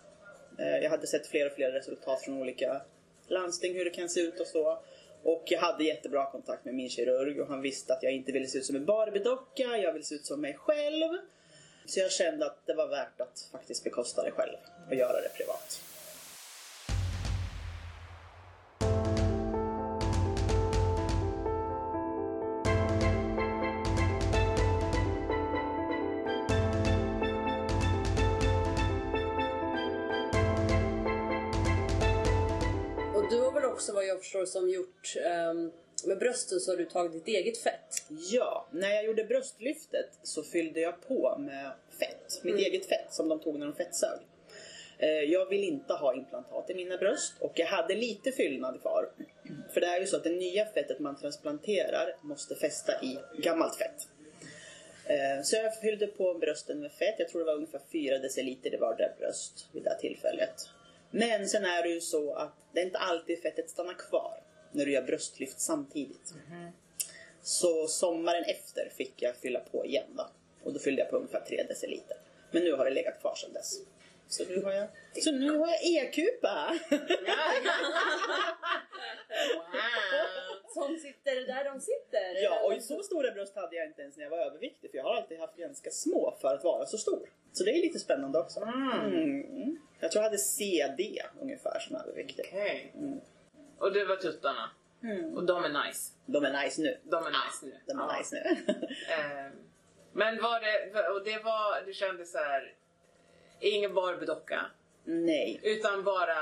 Jag 0.57 0.89
hade 0.89 1.07
sett 1.07 1.27
fler 1.27 1.45
och 1.45 1.51
fler 1.51 1.71
resultat 1.71 2.21
från 2.21 2.41
olika 2.41 2.81
landsting 3.27 3.73
hur 3.75 3.85
det 3.85 3.91
kan 3.91 4.09
se 4.09 4.19
ut 4.19 4.39
och 4.39 4.47
så. 4.47 4.79
Och 5.23 5.43
jag 5.45 5.59
hade 5.59 5.83
jättebra 5.83 6.31
kontakt 6.31 6.65
med 6.65 6.73
min 6.75 6.89
kirurg 6.89 7.41
och 7.41 7.47
han 7.47 7.61
visste 7.61 7.93
att 7.93 8.03
jag 8.03 8.11
inte 8.13 8.31
ville 8.31 8.47
se 8.47 8.57
ut 8.57 8.65
som 8.65 8.75
en 8.75 8.85
Barbiedocka, 8.85 9.77
jag 9.77 9.93
ville 9.93 10.05
se 10.05 10.15
ut 10.15 10.25
som 10.25 10.41
mig 10.41 10.53
själv. 10.53 11.17
Så 11.87 11.99
jag 11.99 12.11
kände 12.11 12.45
att 12.45 12.65
det 12.65 12.73
var 12.73 12.87
värt 12.87 13.21
att 13.21 13.49
faktiskt 13.51 13.83
bekosta 13.83 14.23
det 14.23 14.31
själv 14.31 14.57
och 14.87 14.95
göra 14.95 15.21
det 15.21 15.29
privat. 15.29 15.81
Och 33.15 33.29
du 33.29 33.41
har 33.41 33.51
väl 33.51 33.65
också 33.65 33.93
vad 33.93 34.05
jag 34.05 34.19
förstår 34.19 34.45
som 34.45 34.69
gjort 34.69 35.15
um 35.49 35.71
med 36.07 36.17
brösten 36.19 36.59
så 36.59 36.71
har 36.71 36.77
du 36.77 36.85
tagit 36.85 37.11
ditt 37.11 37.27
eget 37.27 37.57
fett. 37.57 38.05
Ja, 38.31 38.67
när 38.71 38.89
jag 38.89 39.05
gjorde 39.05 39.23
bröstlyftet 39.23 40.09
så 40.23 40.43
fyllde 40.43 40.79
jag 40.79 41.07
på 41.07 41.35
med 41.39 41.71
fett. 41.99 42.39
Mitt 42.43 42.55
eget 42.55 42.85
fett 42.85 43.13
som 43.13 43.29
de 43.29 43.39
tog 43.39 43.59
när 43.59 43.65
de 43.65 43.75
fettsög. 43.75 44.19
Eh, 44.97 45.09
Jag 45.09 45.45
vill 45.49 45.63
inte 45.63 45.93
ha 45.93 46.13
implantat 46.15 46.69
i 46.69 46.75
mina 46.75 46.97
bröst 46.97 47.33
och 47.39 47.51
jag 47.55 47.67
hade 47.67 47.95
lite 47.95 48.31
fyllnad 48.31 48.81
kvar. 48.81 49.09
För 49.73 49.81
det 49.81 49.87
är 49.87 49.99
ju 49.99 50.05
så 50.05 50.17
att 50.17 50.23
det 50.23 50.29
nya 50.29 50.65
fettet 50.65 50.99
man 50.99 51.15
transplanterar 51.19 52.15
måste 52.21 52.55
fästa 52.55 52.93
i 53.03 53.19
gammalt 53.37 53.75
fett. 53.75 54.07
Eh, 55.05 55.43
Så 55.43 55.55
jag 55.55 55.79
fyllde 55.79 56.07
på 56.07 56.33
brösten 56.33 56.79
med 56.79 56.91
fett. 56.91 57.15
Jag 57.17 57.29
tror 57.29 57.39
det 57.39 57.45
var 57.45 57.53
ungefär 57.55 57.81
4 57.91 58.17
deciliter 58.17 58.73
i 58.73 58.77
vardera 58.77 59.09
bröst 59.19 59.67
vid 59.73 59.83
det 59.83 59.89
här 59.89 59.97
tillfället. 59.97 60.69
Men 61.11 61.47
sen 61.47 61.65
är 61.65 61.83
det 61.83 61.89
ju 61.89 62.01
så 62.01 62.33
att 62.33 62.53
det 62.73 62.79
är 62.81 62.85
inte 62.85 62.97
alltid 62.99 63.41
fettet 63.41 63.69
stannar 63.69 63.93
kvar 63.93 64.39
när 64.75 64.85
du 64.85 64.91
gör 64.91 65.01
bröstlyft 65.01 65.59
samtidigt. 65.59 66.33
Så 67.41 67.87
sommaren 67.87 68.43
efter 68.43 68.89
fick 68.97 69.21
jag 69.21 69.35
fylla 69.35 69.59
på 69.59 69.85
igen 69.85 70.07
då. 70.17 70.27
Och 70.63 70.73
då 70.73 70.79
fyllde 70.79 71.01
jag 71.01 71.09
på 71.09 71.17
ungefär 71.17 71.41
3 71.47 71.63
deciliter. 71.63 72.17
Men 72.51 72.63
nu 72.63 72.73
har 72.73 72.85
det 72.85 72.91
legat 72.91 73.21
kvar 73.21 73.35
sedan 73.35 73.53
dess. 73.53 73.79
Så 74.27 74.43
nu 74.49 74.63
har 74.63 74.71
jag, 74.71 74.87
så 75.23 75.31
nu 75.31 75.57
har 75.57 75.67
jag 75.67 75.83
e-kupa. 75.83 76.79
wow. 79.55 79.69
Som 80.73 80.97
sitter 80.97 81.35
där 81.35 81.63
de 81.63 81.81
sitter. 81.81 82.43
Ja, 82.43 82.63
och 82.63 82.83
så 82.83 83.03
stora 83.03 83.31
bröst 83.31 83.55
hade 83.55 83.75
jag 83.75 83.87
inte 83.87 84.01
ens 84.01 84.17
när 84.17 84.23
jag 84.23 84.31
var 84.31 84.37
överviktig 84.37 84.91
för 84.91 84.97
jag 84.97 85.03
har 85.03 85.15
alltid 85.15 85.39
haft 85.39 85.57
ganska 85.57 85.89
små 85.91 86.37
för 86.41 86.53
att 86.53 86.63
vara 86.63 86.85
så 86.85 86.97
stor. 86.97 87.29
Så 87.53 87.63
det 87.63 87.71
är 87.71 87.81
lite 87.81 87.99
spännande 87.99 88.39
också. 88.39 88.59
Mm. 88.61 89.77
Jag 89.99 90.11
tror 90.11 90.23
jag 90.23 90.29
hade 90.29 90.37
CD 90.37 91.21
ungefär 91.41 91.79
som 91.79 91.95
överviktig. 91.95 92.45
Okej. 92.47 92.93
Och 93.79 93.91
det 93.93 94.05
var 94.05 94.15
tuttarna. 94.15 94.69
Och 95.35 95.43
de 95.45 95.63
är 95.63 95.85
nice. 95.87 96.11
De 96.25 96.43
är 96.45 96.63
nice 96.63 96.81
nu. 96.81 96.97
De 97.03 97.25
är 97.25 97.29
nice 97.29 97.65
nu. 97.65 97.75
De 97.85 97.99
är 97.99 98.03
Ja. 98.03 98.17
nice 98.17 98.35
nu. 98.35 98.73
Eh, 99.13 99.51
Men 100.13 100.41
var 100.41 100.59
det, 100.59 101.09
och 101.09 101.23
det 101.23 101.43
var, 101.43 101.85
det 101.85 101.93
kändes 101.93 102.31
så 102.31 102.37
här. 102.37 102.73
ingen 103.59 103.93
Barbie-docka. 103.93 104.65
Nej. 105.03 105.59
Utan 105.63 106.03
bara 106.03 106.37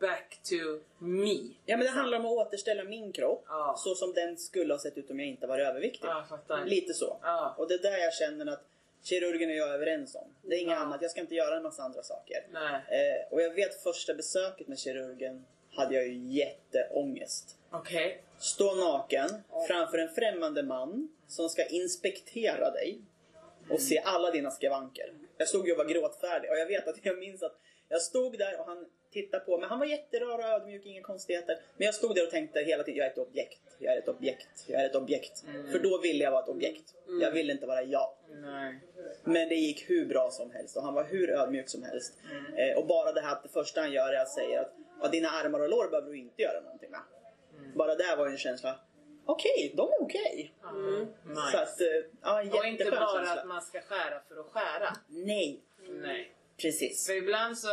back 0.00 0.40
to 0.42 0.80
me. 1.04 1.34
Ja 1.66 1.76
men 1.76 1.80
det 1.80 1.88
handlar 1.90 2.18
om 2.18 2.24
att 2.26 2.32
återställa 2.32 2.84
min 2.84 3.12
kropp 3.12 3.44
Ja. 3.48 3.74
så 3.78 3.94
som 3.94 4.12
den 4.12 4.36
skulle 4.36 4.74
ha 4.74 4.78
sett 4.78 4.98
ut 4.98 5.10
om 5.10 5.18
jag 5.20 5.28
inte 5.28 5.46
var 5.46 5.58
överviktig. 5.58 6.08
Ja. 6.48 6.64
Lite 6.66 6.94
så. 6.94 7.18
Ja. 7.22 7.54
Och 7.58 7.68
det 7.68 7.74
är 7.74 7.78
där 7.78 7.98
jag 7.98 8.14
känner 8.14 8.52
att 8.52 8.64
kirurgen 9.02 9.50
och 9.50 9.56
jag 9.56 9.68
är 9.68 9.74
överens 9.74 10.14
om. 10.14 10.34
Det 10.42 10.54
är 10.56 10.60
inget 10.60 10.78
annat, 10.78 11.02
jag 11.02 11.10
ska 11.10 11.20
inte 11.20 11.34
göra 11.34 11.56
en 11.56 11.62
massa 11.62 11.82
andra 11.82 12.02
saker. 12.02 12.46
Nej. 12.52 12.74
Eh, 12.74 13.32
och 13.32 13.42
jag 13.42 13.54
vet 13.54 13.82
första 13.82 14.14
besöket 14.14 14.68
med 14.68 14.78
kirurgen 14.78 15.44
hade 15.78 15.94
jag 15.94 16.06
ju 16.06 16.14
jätteångest. 16.14 17.56
Okej. 17.70 18.22
Stå 18.38 18.74
naken 18.74 19.28
framför 19.68 19.98
en 19.98 20.14
främmande 20.14 20.62
man 20.62 21.08
som 21.28 21.48
ska 21.48 21.66
inspektera 21.66 22.70
dig 22.70 23.00
och 23.70 23.80
se 23.80 23.98
alla 23.98 24.30
dina 24.30 24.50
skavanker. 24.50 25.14
Jag 25.36 25.48
stod 25.48 25.66
ju 25.66 25.72
och 25.72 25.78
var 25.78 25.84
gråtfärdig 25.84 26.50
och 26.50 26.58
jag 26.58 26.66
vet 26.66 26.88
att 26.88 26.96
jag 27.02 27.18
minns 27.18 27.42
att 27.42 27.58
jag 27.88 28.02
stod 28.02 28.38
där 28.38 28.60
och 28.60 28.66
han 28.66 28.86
tittade 29.12 29.44
på 29.44 29.58
mig. 29.58 29.68
Han 29.68 29.78
var 29.78 29.86
jätterar 29.86 30.38
och 30.38 30.44
ödmjuk, 30.44 30.86
inga 30.86 31.02
konstigheter. 31.02 31.58
Men 31.76 31.84
jag 31.84 31.94
stod 31.94 32.14
där 32.14 32.24
och 32.24 32.30
tänkte 32.30 32.60
hela 32.60 32.82
tiden, 32.82 32.98
jag 32.98 33.06
är 33.06 33.10
ett 33.10 33.18
objekt, 33.18 33.62
jag 33.78 33.94
är 33.94 33.98
ett 33.98 34.08
objekt, 34.08 34.64
jag 34.66 34.82
är 34.82 34.86
ett 34.86 34.94
objekt. 34.94 35.44
För 35.72 35.78
då 35.78 35.98
ville 35.98 36.24
jag 36.24 36.30
vara 36.30 36.42
ett 36.42 36.48
objekt. 36.48 36.94
Jag 37.20 37.30
ville 37.30 37.52
inte 37.52 37.66
vara 37.66 37.82
jag. 37.82 38.10
Nej. 38.42 38.80
Men 39.24 39.48
det 39.48 39.54
gick 39.54 39.90
hur 39.90 40.06
bra 40.06 40.30
som 40.30 40.50
helst 40.50 40.76
och 40.76 40.82
han 40.82 40.94
var 40.94 41.04
hur 41.04 41.30
ödmjuk 41.30 41.68
som 41.68 41.82
helst. 41.82 42.14
Eh, 42.56 42.78
och 42.78 42.86
bara 42.86 43.12
det 43.12 43.20
här 43.20 43.32
att 43.32 43.42
det 43.42 43.48
första 43.48 43.80
han 43.80 43.92
gör 43.92 44.12
är 44.12 44.20
att 44.22 44.30
säga 44.30 44.60
att 44.60 44.72
ja, 45.02 45.08
dina 45.08 45.28
armar 45.30 45.60
och 45.60 45.68
lår 45.68 45.88
behöver 45.88 46.10
du 46.10 46.18
inte 46.18 46.42
göra 46.42 46.60
någonting 46.60 46.90
med. 46.90 47.00
Bara 47.74 47.94
där 47.94 48.16
var 48.16 48.26
en 48.26 48.38
känsla, 48.38 48.80
okej, 49.26 49.72
de 49.76 49.88
är 49.88 50.02
okej. 50.02 50.54
Nice. 51.24 51.50
Så 51.52 51.58
att, 51.58 51.80
eh, 51.80 51.86
ja, 52.22 52.42
och 52.58 52.64
inte 52.66 52.84
bara 52.90 53.14
känsla. 53.14 53.34
att 53.40 53.46
man 53.48 53.62
ska 53.62 53.80
skära 53.80 54.20
för 54.28 54.40
att 54.40 54.46
skära. 54.46 54.96
Nej, 55.08 55.60
Nej. 55.88 56.32
precis. 56.62 57.06
För 57.06 57.12
ibland 57.12 57.58
så, 57.58 57.68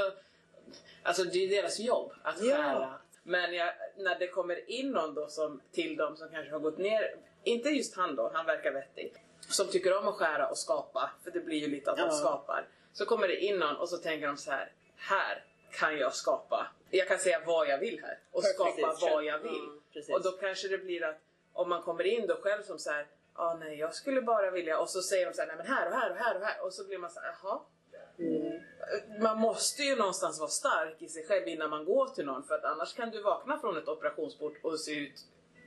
alltså 1.03 1.23
det 1.23 1.37
är 1.43 1.61
deras 1.61 1.79
jobb 1.79 2.11
att 2.23 2.41
Ja. 2.43 2.55
skära. 2.55 2.99
Men 3.23 3.53
jag, 3.53 3.73
när 3.97 4.19
det 4.19 4.27
kommer 4.27 4.69
in 4.69 4.91
någon 4.91 5.13
då 5.13 5.27
som, 5.27 5.61
till 5.71 5.95
dem 5.97 6.17
som 6.17 6.29
kanske 6.29 6.51
har 6.51 6.59
gått 6.59 6.77
ner, 6.77 7.15
inte 7.43 7.69
just 7.69 7.95
han 7.95 8.15
då, 8.15 8.31
han 8.33 8.45
verkar 8.45 8.71
vettig, 8.71 9.13
som 9.39 9.67
tycker 9.67 9.97
om 9.97 10.07
att 10.07 10.15
skära 10.15 10.47
och 10.49 10.57
skapa, 10.57 11.11
för 11.23 11.31
det 11.31 11.39
blir 11.39 11.57
ju 11.57 11.67
lite 11.67 11.91
att 11.91 11.97
de 11.97 12.03
Ja. 12.03 12.11
skapar. 12.11 12.67
Så 12.93 13.05
kommer 13.05 13.27
det 13.27 13.35
in 13.39 13.57
någon 13.59 13.75
och 13.75 13.89
så 13.89 13.97
tänker 13.97 14.27
de 14.27 14.37
så 14.37 14.51
här, 14.51 14.71
här 14.97 15.43
kan 15.71 15.97
jag 15.97 16.13
skapa. 16.13 16.67
Jag 16.97 17.07
kan 17.07 17.19
säga 17.19 17.41
vad 17.45 17.67
jag 17.67 17.77
vill 17.79 17.99
här 18.03 18.19
och 18.31 18.41
Perfect 18.41 18.55
skapa 18.55 18.87
decision. 18.87 19.09
vad 19.11 19.23
jag 19.25 19.39
vill. 19.39 19.59
Mm, 19.63 19.81
precis. 19.93 20.15
och 20.15 20.23
då 20.23 20.31
kanske 20.31 20.67
det 20.67 20.77
blir 20.77 21.03
att 21.03 21.17
om 21.53 21.69
man 21.69 21.81
kommer 21.81 22.03
in 22.03 22.27
då 22.27 22.35
själv 22.35 22.63
som 22.63 22.79
så 22.79 22.91
här, 22.91 23.07
ah, 23.33 23.53
nej 23.53 23.79
jag 23.79 23.95
skulle 23.95 24.21
bara 24.21 24.51
vilja 24.51 24.79
och 24.79 24.89
så 24.89 25.01
säger 25.01 25.25
de 25.25 25.33
så 25.33 25.41
här, 25.41 25.47
nej 25.47 25.57
men 25.57 25.65
här 25.67 25.87
och 25.87 25.93
här 25.95 26.09
och 26.11 26.17
här 26.17 26.35
och 26.35 26.41
här 26.45 26.65
och 26.65 26.73
så 26.73 26.83
blir 26.87 26.97
man 26.97 27.09
så 27.11 27.19
här, 27.19 27.35
jaha. 27.43 27.59
Man 29.21 29.37
måste 29.39 29.83
ju 29.83 29.95
någonstans 29.95 30.39
vara 30.39 30.49
stark 30.49 31.01
i 31.01 31.07
sig 31.09 31.25
själv 31.25 31.47
innan 31.47 31.69
man 31.69 31.85
går 31.85 32.07
till 32.07 32.25
någon 32.25 32.43
för 32.43 32.55
att 32.55 32.63
annars 32.63 32.93
kan 32.93 33.09
du 33.09 33.21
vakna 33.21 33.59
från 33.59 33.77
ett 33.77 33.87
operationsbord 33.87 34.55
och 34.61 34.79
se 34.79 34.91
ut 34.91 35.13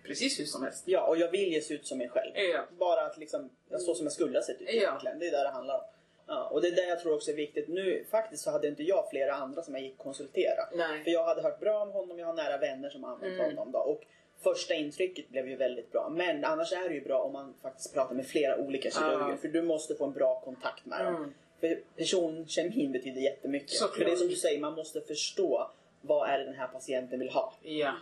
precis 0.04 0.40
hur 0.40 0.44
som 0.44 0.62
helst. 0.62 0.82
Ja, 0.86 1.06
och 1.06 1.16
jag 1.16 1.30
vill 1.30 1.52
ju 1.52 1.60
se 1.60 1.74
ut 1.74 1.86
som 1.86 1.98
mig 1.98 2.08
själv. 2.08 2.32
Ja. 2.34 2.64
Bara 2.78 3.06
att 3.06 3.18
liksom, 3.18 3.50
jag 3.68 3.80
så 3.82 3.94
som 3.94 4.06
jag 4.06 4.12
skulle 4.12 4.38
ha 4.38 4.42
sett 4.42 4.60
ut 4.60 4.66
Ja. 4.68 4.72
egentligen. 4.72 5.18
Det 5.18 5.26
är 5.26 5.30
där 5.32 5.44
det 5.44 5.50
handlar 5.50 5.74
om. 5.74 5.84
Ja, 6.28 6.48
och 6.48 6.62
det 6.62 6.68
är 6.68 6.72
det 6.72 6.86
jag 6.88 7.00
tror 7.00 7.14
också 7.14 7.30
är 7.30 7.34
viktigt. 7.34 7.68
Nu 7.68 8.04
faktiskt 8.10 8.42
så 8.44 8.50
hade 8.50 8.68
inte 8.68 8.82
jag 8.82 9.10
flera 9.10 9.34
andra 9.34 9.62
som 9.62 9.74
jag 9.74 9.82
gick 9.82 9.98
konsultera. 9.98 10.62
Nej. 10.74 11.04
För 11.04 11.10
jag 11.10 11.24
hade 11.24 11.42
hört 11.42 11.60
bra 11.60 11.82
om 11.82 11.90
honom, 11.90 12.18
jag 12.18 12.26
har 12.26 12.34
nära 12.34 12.58
vänner 12.58 12.90
som 12.90 13.04
har 13.04 13.12
använt 13.12 13.34
Mm. 13.40 13.46
honom. 13.46 13.72
Då, 13.72 13.78
och 13.78 14.04
första 14.42 14.74
intrycket 14.74 15.28
blev 15.28 15.48
ju 15.48 15.56
väldigt 15.56 15.92
bra. 15.92 16.08
Men 16.16 16.44
annars 16.44 16.72
är 16.72 16.88
det 16.88 16.94
ju 16.94 17.00
bra 17.04 17.18
om 17.22 17.32
man 17.32 17.54
faktiskt 17.62 17.94
pratar 17.94 18.14
med 18.14 18.26
flera 18.26 18.56
olika 18.56 18.90
kirurger. 18.90 19.30
Ja. 19.30 19.36
För 19.36 19.48
du 19.48 19.62
måste 19.62 19.94
få 19.94 20.04
en 20.04 20.12
bra 20.12 20.40
kontakt 20.40 20.86
med 20.86 21.04
dem. 21.04 21.16
Mm. 21.16 21.34
För 21.60 21.80
personkemin 21.96 22.92
betyder 22.92 23.20
jättemycket. 23.20 23.70
Såklart. 23.70 23.96
För 23.98 24.04
det 24.04 24.10
är 24.12 24.16
som 24.16 24.28
du 24.28 24.36
säger, 24.36 24.60
man 24.60 24.74
måste 24.74 25.00
förstå 25.00 25.70
vad 26.00 26.28
är 26.30 26.38
det 26.38 26.44
den 26.44 26.54
här 26.54 26.66
patienten 26.68 27.18
vill 27.18 27.28
ha. 27.30 27.54
Ja. 27.62 27.92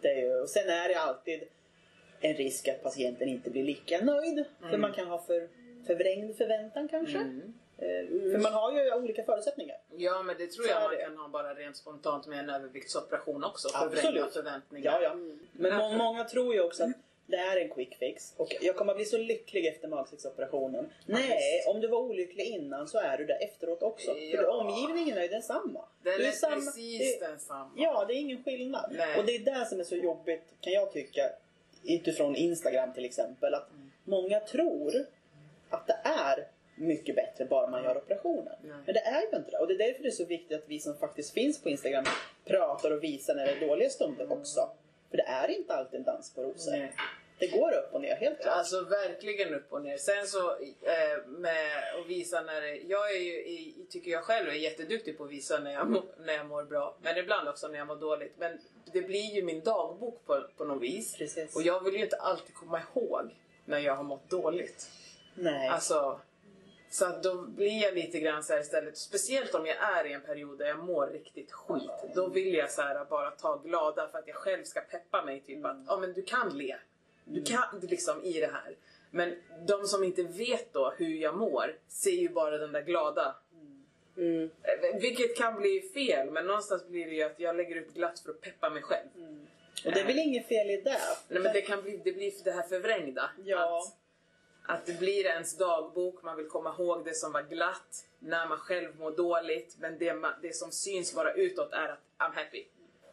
Det 0.00 0.08
är 0.08 0.16
ju, 0.16 0.40
och 0.40 0.48
sen 0.48 0.68
är 0.68 0.88
det 0.88 0.94
alltid 0.94 1.42
en 2.20 2.34
risk 2.34 2.68
att 2.68 2.82
patienten 2.82 3.28
inte 3.28 3.50
blir 3.50 3.64
lika 3.64 4.00
nöjd. 4.00 4.44
För 4.70 4.78
man 4.78 4.92
kan 4.92 5.06
ha 5.06 5.18
för 5.18 5.48
förvrängd 5.86 6.36
förväntan 6.36 6.88
kanske. 6.88 7.18
Mm. 7.18 7.54
Eh, 7.78 8.32
För 8.32 8.38
man 8.38 8.52
har 8.52 8.72
ju 8.72 8.94
olika 8.94 9.24
förutsättningar. 9.24 9.76
Ja 9.96 10.22
men 10.22 10.36
det 10.38 10.46
tror 10.46 10.64
Så 10.64 10.70
jag 10.70 10.78
är 10.78 10.88
man 10.88 10.90
det. 10.96 11.04
kan 11.04 11.16
ha 11.16 11.28
bara 11.28 11.54
rent 11.54 11.76
spontant 11.76 12.26
med 12.26 12.38
en 12.38 12.50
överviktsoperation 12.50 13.44
också. 13.44 13.68
Absolut. 13.74 14.00
Förvrängda 14.00 14.30
förväntningar. 14.30 14.92
Ja, 14.92 15.02
ja. 15.02 15.14
Men 15.52 15.76
må- 15.76 15.92
många 15.92 16.24
tror 16.24 16.54
ju 16.54 16.60
också 16.62 16.84
att 16.84 16.90
det 17.26 17.36
är 17.36 17.56
en 17.56 17.68
quick 17.70 17.96
fix. 17.98 18.34
Och 18.36 18.54
jag 18.60 18.76
kommer 18.76 18.92
att 18.92 18.96
bli 18.96 19.04
så 19.06 19.18
lycklig 19.18 19.66
efter 19.66 19.88
magsäcksoperationen. 19.88 20.90
Nej, 21.06 21.64
om 21.66 21.80
du 21.80 21.88
var 21.88 21.98
olycklig 21.98 22.44
innan 22.46 22.88
så 22.88 22.98
är 22.98 23.18
du 23.18 23.24
det 23.24 23.34
efteråt 23.34 23.82
också. 23.82 24.14
För 24.14 24.20
Ja. 24.20 24.40
det, 24.42 24.46
omgivningen 24.48 25.18
är 25.18 25.22
ju 25.22 25.28
densamma. 25.28 25.84
Den 26.02 26.18
Du 26.18 26.26
är 26.26 26.30
samma- 26.32 26.54
precis 26.56 27.18
det- 27.20 27.26
densamma. 27.26 27.70
Ja, 27.76 28.04
det 28.08 28.14
är 28.14 28.16
ingen 28.18 28.44
skillnad. 28.44 28.92
Nej. 28.96 29.18
Och 29.18 29.24
det 29.26 29.34
är 29.36 29.38
det 29.60 29.66
som 29.66 29.80
är 29.80 29.84
så 29.84 29.96
jobbigt, 29.96 30.42
kan 30.60 30.72
jag 30.72 30.92
tycka, 30.92 31.30
utifrån 31.84 32.36
Instagram 32.36 32.92
till 32.94 33.04
exempel. 33.04 33.54
Att 33.54 33.68
många 34.04 34.40
tror 34.40 35.06
att 35.70 35.86
det 35.86 35.98
är 36.04 36.46
mycket 36.74 37.16
bättre 37.16 37.44
bara 37.44 37.70
man 37.70 37.84
gör 37.84 37.96
operationen. 37.96 38.54
Nej. 38.62 38.76
Men 38.84 38.94
det 38.94 39.00
är 39.00 39.20
ju 39.20 39.36
inte 39.36 39.50
det. 39.50 39.58
Och 39.58 39.68
det 39.68 39.74
är 39.74 39.78
därför 39.78 40.02
det 40.02 40.08
är 40.08 40.10
så 40.10 40.24
viktigt 40.24 40.58
att 40.58 40.68
vi 40.68 40.80
som 40.80 40.96
faktiskt 40.96 41.34
finns 41.34 41.62
på 41.62 41.68
Instagram 41.68 42.04
pratar 42.44 42.90
och 42.90 43.04
visar 43.04 43.34
när 43.34 43.46
det 43.46 43.52
är 43.52 43.68
dåliga 43.68 43.90
stunder 43.90 44.32
också. 44.32 44.68
För 45.10 45.16
det 45.16 45.22
är 45.22 45.50
inte 45.50 45.74
alltid 45.74 45.98
en 45.98 46.04
dans 46.04 46.34
på 46.34 46.42
rosor. 46.42 46.72
Nej. 46.72 46.92
Det 47.38 47.46
går 47.46 47.72
upp 47.72 47.94
och 47.94 48.00
ner, 48.00 48.16
helt 48.16 48.42
klart. 48.42 48.56
Alltså 48.56 48.80
verkligen 48.80 49.54
upp 49.54 49.72
och 49.72 49.82
ner. 49.82 49.96
Sen 49.96 50.26
så 50.26 50.50
eh, 50.50 51.26
med 51.26 51.66
att 52.00 52.06
visa 52.08 52.40
när 52.42 52.60
det, 52.60 52.76
Jag 52.76 53.16
är 53.16 53.20
ju, 53.20 53.72
tycker 53.90 54.10
jag 54.10 54.24
själv 54.24 54.48
är 54.48 54.52
jätteduktig 54.52 55.18
på 55.18 55.24
att 55.24 55.30
visa 55.30 55.58
när 55.58 55.72
jag, 55.72 55.90
mår, 55.90 56.02
när 56.18 56.32
jag 56.32 56.46
mår 56.46 56.64
bra. 56.64 56.96
Men 57.02 57.16
ibland 57.16 57.48
också 57.48 57.68
när 57.68 57.78
jag 57.78 57.86
mår 57.86 57.96
dåligt. 57.96 58.32
Men 58.38 58.58
det 58.92 59.02
blir 59.02 59.34
ju 59.34 59.42
min 59.42 59.60
dagbok 59.60 60.26
på, 60.26 60.44
på 60.56 60.64
något 60.64 60.82
vis. 60.82 61.16
Precis. 61.16 61.56
Och 61.56 61.62
jag 61.62 61.84
vill 61.84 61.94
ju 61.94 62.02
inte 62.02 62.16
alltid 62.16 62.54
komma 62.54 62.80
ihåg 62.94 63.34
när 63.64 63.78
jag 63.78 63.94
har 63.94 64.04
mått 64.04 64.30
dåligt. 64.30 64.90
Nej. 65.34 65.68
Alltså, 65.68 66.20
så 66.94 67.04
att 67.04 67.22
då 67.22 67.42
blir 67.42 67.82
jag 67.82 67.94
lite 67.94 68.20
grann 68.20 68.44
så 68.44 68.58
istället, 68.58 68.98
speciellt 68.98 69.54
om 69.54 69.66
jag 69.66 69.76
är 69.76 70.04
i 70.04 70.12
en 70.12 70.20
period 70.20 70.58
där 70.58 70.66
jag 70.66 70.78
mår 70.78 71.06
riktigt 71.06 71.52
skit. 71.52 71.90
Då 72.14 72.28
vill 72.28 72.54
jag 72.54 72.70
så 72.70 72.82
här 72.82 73.04
bara 73.04 73.30
ta 73.30 73.56
glada 73.56 74.08
för 74.08 74.18
att 74.18 74.28
jag 74.28 74.36
själv 74.36 74.64
ska 74.64 74.80
peppa 74.80 75.24
mig. 75.24 75.40
Typ 75.40 75.64
att 75.64 75.76
ja, 75.86 75.96
men 75.96 76.12
du 76.12 76.22
kan 76.22 76.58
le. 76.58 76.76
Du 77.24 77.42
kan 77.42 77.80
liksom 77.82 78.22
i 78.22 78.40
det 78.40 78.50
här. 78.52 78.76
Men 79.10 79.34
de 79.66 79.86
som 79.86 80.04
inte 80.04 80.22
vet 80.22 80.72
då 80.72 80.94
hur 80.96 81.14
jag 81.16 81.36
mår 81.36 81.76
ser 81.88 82.10
ju 82.10 82.28
bara 82.28 82.58
den 82.58 82.72
där 82.72 82.82
glada. 82.82 83.36
Mm. 84.16 84.50
Eh, 84.62 85.00
Vilket 85.00 85.36
kan 85.36 85.60
bli 85.60 85.90
fel 85.94 86.30
men 86.30 86.46
någonstans 86.46 86.88
blir 86.88 87.06
det 87.06 87.14
ju 87.14 87.22
att 87.22 87.40
jag 87.40 87.56
lägger 87.56 87.76
ut 87.76 87.94
glatt 87.94 88.18
för 88.18 88.30
att 88.30 88.40
peppa 88.40 88.70
mig 88.70 88.82
själv. 88.82 89.08
och 89.86 89.92
det 89.92 90.00
är 90.00 90.06
väl 90.06 90.18
inget 90.18 90.48
fel 90.48 90.70
i 90.70 90.80
det. 90.80 90.98
Nej 91.28 91.42
men 91.42 91.52
det 91.52 91.60
kan 91.60 91.82
bli 91.82 92.00
det, 92.04 92.12
blir 92.12 92.44
det 92.44 92.52
här 92.52 92.62
förvrängda. 92.62 93.30
Ja. 93.44 93.78
Att, 93.78 94.03
att 94.66 94.86
det 94.86 94.98
blir 94.98 95.26
ens 95.26 95.58
dagbok, 95.58 96.22
man 96.22 96.36
vill 96.36 96.48
komma 96.48 96.74
ihåg 96.78 97.04
det 97.04 97.14
som 97.14 97.32
var 97.32 97.42
glatt 97.42 98.04
när 98.18 98.46
man 98.46 98.58
själv 98.58 98.96
mår 98.98 99.10
dåligt. 99.10 99.76
Men 99.78 99.98
det, 99.98 100.14
man, 100.14 100.32
det 100.42 100.56
som 100.56 100.72
syns 100.72 101.14
bara 101.14 101.32
utåt 101.32 101.72
är 101.72 101.88
att 101.88 101.98
I'm 102.18 102.34
happy. 102.34 102.64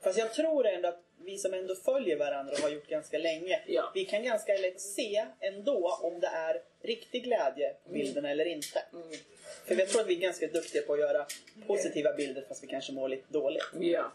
Fast 0.03 0.19
jag 0.19 0.33
tror 0.33 0.65
ändå 0.67 0.89
att 0.89 1.03
vi 1.23 1.37
som 1.37 1.53
ändå 1.53 1.75
följer 1.75 2.17
varandra 2.17 2.53
och 2.53 2.59
har 2.59 2.69
gjort 2.69 2.87
ganska 2.87 3.17
länge, 3.17 3.61
Ja. 3.67 3.91
vi 3.93 4.05
kan 4.05 4.23
ganska 4.23 4.53
lätt 4.53 4.81
se 4.81 5.25
ändå 5.39 5.99
om 6.01 6.19
det 6.19 6.27
är 6.27 6.61
riktig 6.81 7.23
glädje 7.23 7.73
på 7.85 7.89
bilderna 7.93 8.29
eller 8.31 8.45
inte. 8.45 8.83
För 9.65 9.75
jag 9.75 9.89
tror 9.89 10.01
att 10.01 10.07
vi 10.07 10.15
är 10.15 10.19
ganska 10.19 10.47
duktiga 10.47 10.81
på 10.81 10.93
att 10.93 10.99
göra 10.99 11.25
positiva 11.67 12.13
bilder 12.13 12.45
fast 12.47 12.63
vi 12.63 12.67
kanske 12.67 12.93
mår 12.93 13.09
lite 13.09 13.33
dåligt. 13.33 13.63
Ja. 13.79 14.11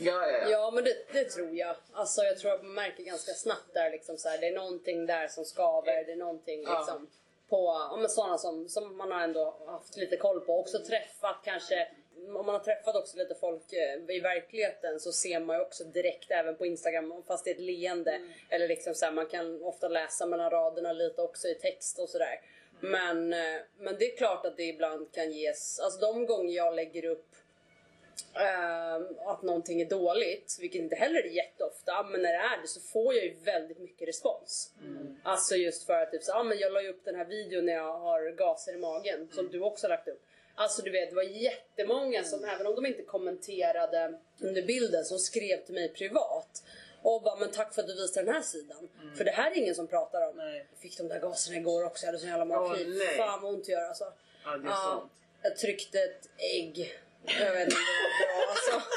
Ja, 0.00 0.26
ja, 0.30 0.38
ja. 0.38 0.48
Ja 0.48 0.70
men 0.70 0.84
det, 0.84 0.96
det 1.12 1.24
tror 1.24 1.56
jag. 1.56 1.76
Alltså 1.92 2.22
jag 2.22 2.38
tror 2.38 2.52
att 2.52 2.62
man 2.62 2.74
märker 2.74 3.02
ganska 3.02 3.32
snabbt 3.32 3.74
där 3.74 3.90
liksom 3.90 4.16
så 4.18 4.28
här, 4.28 4.38
det 4.38 4.46
är 4.46 4.54
någonting 4.54 5.06
där 5.06 5.28
som 5.28 5.44
skaver, 5.44 6.04
det 6.04 6.12
är 6.12 6.16
någonting 6.16 6.62
Ja. 6.62 6.78
liksom 6.78 7.10
på 7.48 7.56
ja, 7.90 7.96
men 8.00 8.08
sådana 8.08 8.38
som, 8.38 8.68
som 8.68 8.96
man 8.96 9.12
har 9.12 9.20
ändå 9.20 9.56
haft 9.66 9.96
lite 9.96 10.16
koll 10.16 10.40
på. 10.40 10.58
Också 10.58 10.78
träffat 10.84 11.36
kanske, 11.44 11.88
om 12.26 12.32
man 12.46 12.48
har 12.48 12.58
träffat 12.58 12.96
också 12.96 13.16
lite 13.18 13.34
folk 13.34 13.72
eh, 13.72 14.16
i 14.16 14.20
verkligheten 14.20 15.00
så 15.00 15.12
ser 15.12 15.40
man 15.40 15.56
ju 15.56 15.62
också 15.62 15.84
direkt 15.84 16.30
även 16.30 16.56
på 16.56 16.66
Instagram 16.66 17.22
fast 17.26 17.44
det 17.44 17.50
är 17.50 17.54
ett 17.54 17.60
leende. 17.60 18.20
Eller 18.50 18.68
liksom 18.68 18.94
så 18.94 19.04
här, 19.04 19.12
man 19.12 19.26
kan 19.26 19.62
ofta 19.62 19.88
läsa 19.88 20.26
mellan 20.26 20.50
raderna 20.50 20.92
lite 20.92 21.22
också 21.22 21.48
i 21.48 21.54
text 21.54 21.98
och 21.98 22.08
sådär. 22.08 22.40
Men, 22.80 23.32
eh, 23.32 23.60
men 23.78 23.96
det 23.98 24.12
är 24.12 24.16
klart 24.16 24.46
att 24.46 24.56
det 24.56 24.62
ibland 24.64 25.12
kan 25.12 25.32
ges, 25.32 25.80
alltså 25.80 26.00
de 26.00 26.26
gånger 26.26 26.56
jag 26.56 26.74
lägger 26.74 27.04
upp 27.04 27.26
att 29.26 29.42
någonting 29.42 29.80
är 29.80 29.88
dåligt, 29.88 30.56
vilket 30.60 30.80
inte 30.80 30.96
heller 30.96 31.20
är 31.20 31.30
jätteofta, 31.30 32.02
men 32.02 32.22
när 32.22 32.32
det 32.32 32.38
är 32.38 32.62
det 32.62 32.68
så 32.68 32.80
får 32.80 33.14
jag 33.14 33.24
ju 33.24 33.34
väldigt 33.44 33.78
mycket 33.78 34.08
respons. 34.08 34.72
Alltså 35.22 35.54
just 35.56 35.86
för 35.86 36.02
att 36.02 36.10
typ 36.10 36.22
så, 36.22 36.32
ah, 36.32 36.42
men 36.42 36.58
jag 36.58 36.72
la 36.72 36.82
ju 36.82 36.88
upp 36.88 37.04
den 37.04 37.14
här 37.14 37.24
videon 37.24 37.66
när 37.66 37.72
jag 37.72 37.98
har 37.98 38.30
gaser 38.30 38.74
i 38.74 38.78
magen, 38.78 39.28
som 39.32 39.48
du 39.48 39.60
också 39.60 39.86
har 39.86 39.88
lagt 39.88 40.08
upp. 40.08 40.22
Alltså 40.54 40.82
du 40.82 40.90
vet, 40.90 41.10
det 41.10 41.16
var 41.16 41.22
jättemånga 41.22 42.24
som 42.24 42.44
även 42.44 42.66
om 42.66 42.74
de 42.74 42.86
inte 42.86 43.02
kommenterade 43.02 44.18
under 44.40 44.62
bilden, 44.62 45.04
som 45.04 45.18
skrev 45.18 45.64
till 45.64 45.74
mig 45.74 45.88
privat. 45.88 46.62
Och 47.02 47.22
bara, 47.22 47.36
men 47.36 47.50
tack 47.50 47.74
för 47.74 47.82
att 47.82 47.88
du 47.88 47.94
visade 47.94 48.26
den 48.26 48.34
här 48.34 48.42
sidan. 48.42 48.88
För 49.16 49.24
det 49.24 49.30
här 49.30 49.50
är 49.50 49.58
ingen 49.58 49.74
som 49.74 49.86
pratar 49.86 50.28
om. 50.28 50.36
Nej. 50.36 50.66
Jag 50.70 50.78
fick 50.78 50.98
de 50.98 51.08
där 51.08 51.20
gaserna 51.20 51.56
igår 51.56 51.84
också, 51.84 52.06
jag 52.06 52.08
hade 52.08 52.18
sån 52.18 52.28
jävla 52.28 52.44
magknip. 52.44 52.88
Nej. 52.88 53.16
Fan 53.16 53.42
vad 53.42 53.54
ont 53.54 53.64
det 53.64 53.72
gör 53.72 53.82
alltså. 53.82 54.12
Ja, 54.44 54.56
det 54.56 54.68
är 54.68 54.72
sant. 54.72 55.12
jag 55.42 55.56
tryckte 55.56 55.98
ett 55.98 56.28
ägg. 56.54 56.98
Jag 57.24 57.52
vet 57.52 57.64
inte 57.64 57.76
om 57.76 57.82
det 57.82 58.26
var 58.26 58.26
bra 58.26 58.50
alltså. 58.50 58.88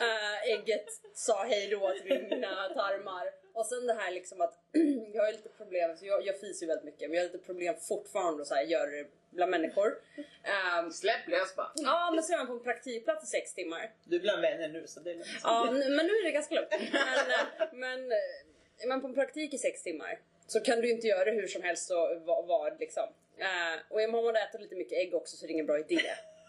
Äh, 0.00 0.52
ägget 0.52 0.86
sa 1.14 1.44
hej 1.44 1.68
då 1.70 1.92
till 2.02 2.26
mina 2.30 2.68
tarmar. 2.68 3.30
Och 3.52 3.66
sen 3.66 3.86
det 3.86 3.94
här 3.94 4.10
liksom 4.10 4.40
att 4.40 4.54
jag 5.14 5.24
har 5.24 5.32
lite 5.32 5.48
problem, 5.48 5.96
så 5.96 6.06
jag, 6.06 6.26
jag 6.26 6.40
fiser 6.40 6.66
ju 6.66 6.68
väldigt 6.68 6.84
mycket 6.84 7.10
men 7.10 7.12
jag 7.16 7.24
har 7.24 7.32
lite 7.32 7.46
problem 7.46 7.74
fortfarande 7.88 8.42
att 8.42 8.48
så 8.48 8.54
här, 8.54 8.62
göra 8.62 8.90
det 8.90 9.06
bland 9.30 9.50
människor. 9.50 9.98
Ehm, 10.42 10.90
Släpp 10.90 11.28
lös 11.28 11.56
bara. 11.56 11.72
ja 11.74 12.10
men 12.14 12.24
så 12.24 12.32
är 12.32 12.36
man 12.36 12.46
på 12.46 12.52
en 12.52 12.62
praktikplats 12.62 13.24
i 13.24 13.26
sex 13.26 13.54
timmar. 13.54 13.90
Du 14.04 14.16
är 14.16 14.20
bland 14.20 14.42
vänner 14.42 14.68
nu 14.68 14.86
så 14.86 15.00
det 15.00 15.10
är 15.10 15.14
lugnt. 15.14 15.28
Ja, 15.42 15.68
men 15.70 16.06
nu 16.06 16.12
är 16.12 16.24
det 16.24 16.30
ganska 16.30 16.54
lugnt. 16.54 16.70
Men, 16.70 17.30
eh, 17.30 17.68
men 17.72 18.12
eh, 18.12 18.84
är 18.84 18.88
man 18.88 19.00
på 19.00 19.06
en 19.06 19.14
praktik 19.14 19.54
i 19.54 19.58
sex 19.58 19.82
timmar 19.82 20.18
så 20.46 20.60
kan 20.60 20.80
du 20.80 20.90
inte 20.90 21.06
göra 21.06 21.24
det 21.24 21.30
hur 21.30 21.46
som 21.46 21.62
helst 21.62 21.90
och 21.90 22.22
vad, 22.24 22.46
vad 22.46 22.80
liksom. 22.80 23.08
Eh, 23.38 23.78
och 23.88 24.00
om 24.04 24.24
man 24.24 24.36
äter 24.36 24.58
lite 24.58 24.76
mycket 24.76 24.98
ägg 24.98 25.14
också 25.14 25.36
så 25.36 25.44
är 25.44 25.46
det 25.46 25.52
ingen 25.52 25.66
bra 25.66 25.78
idé. 25.78 26.00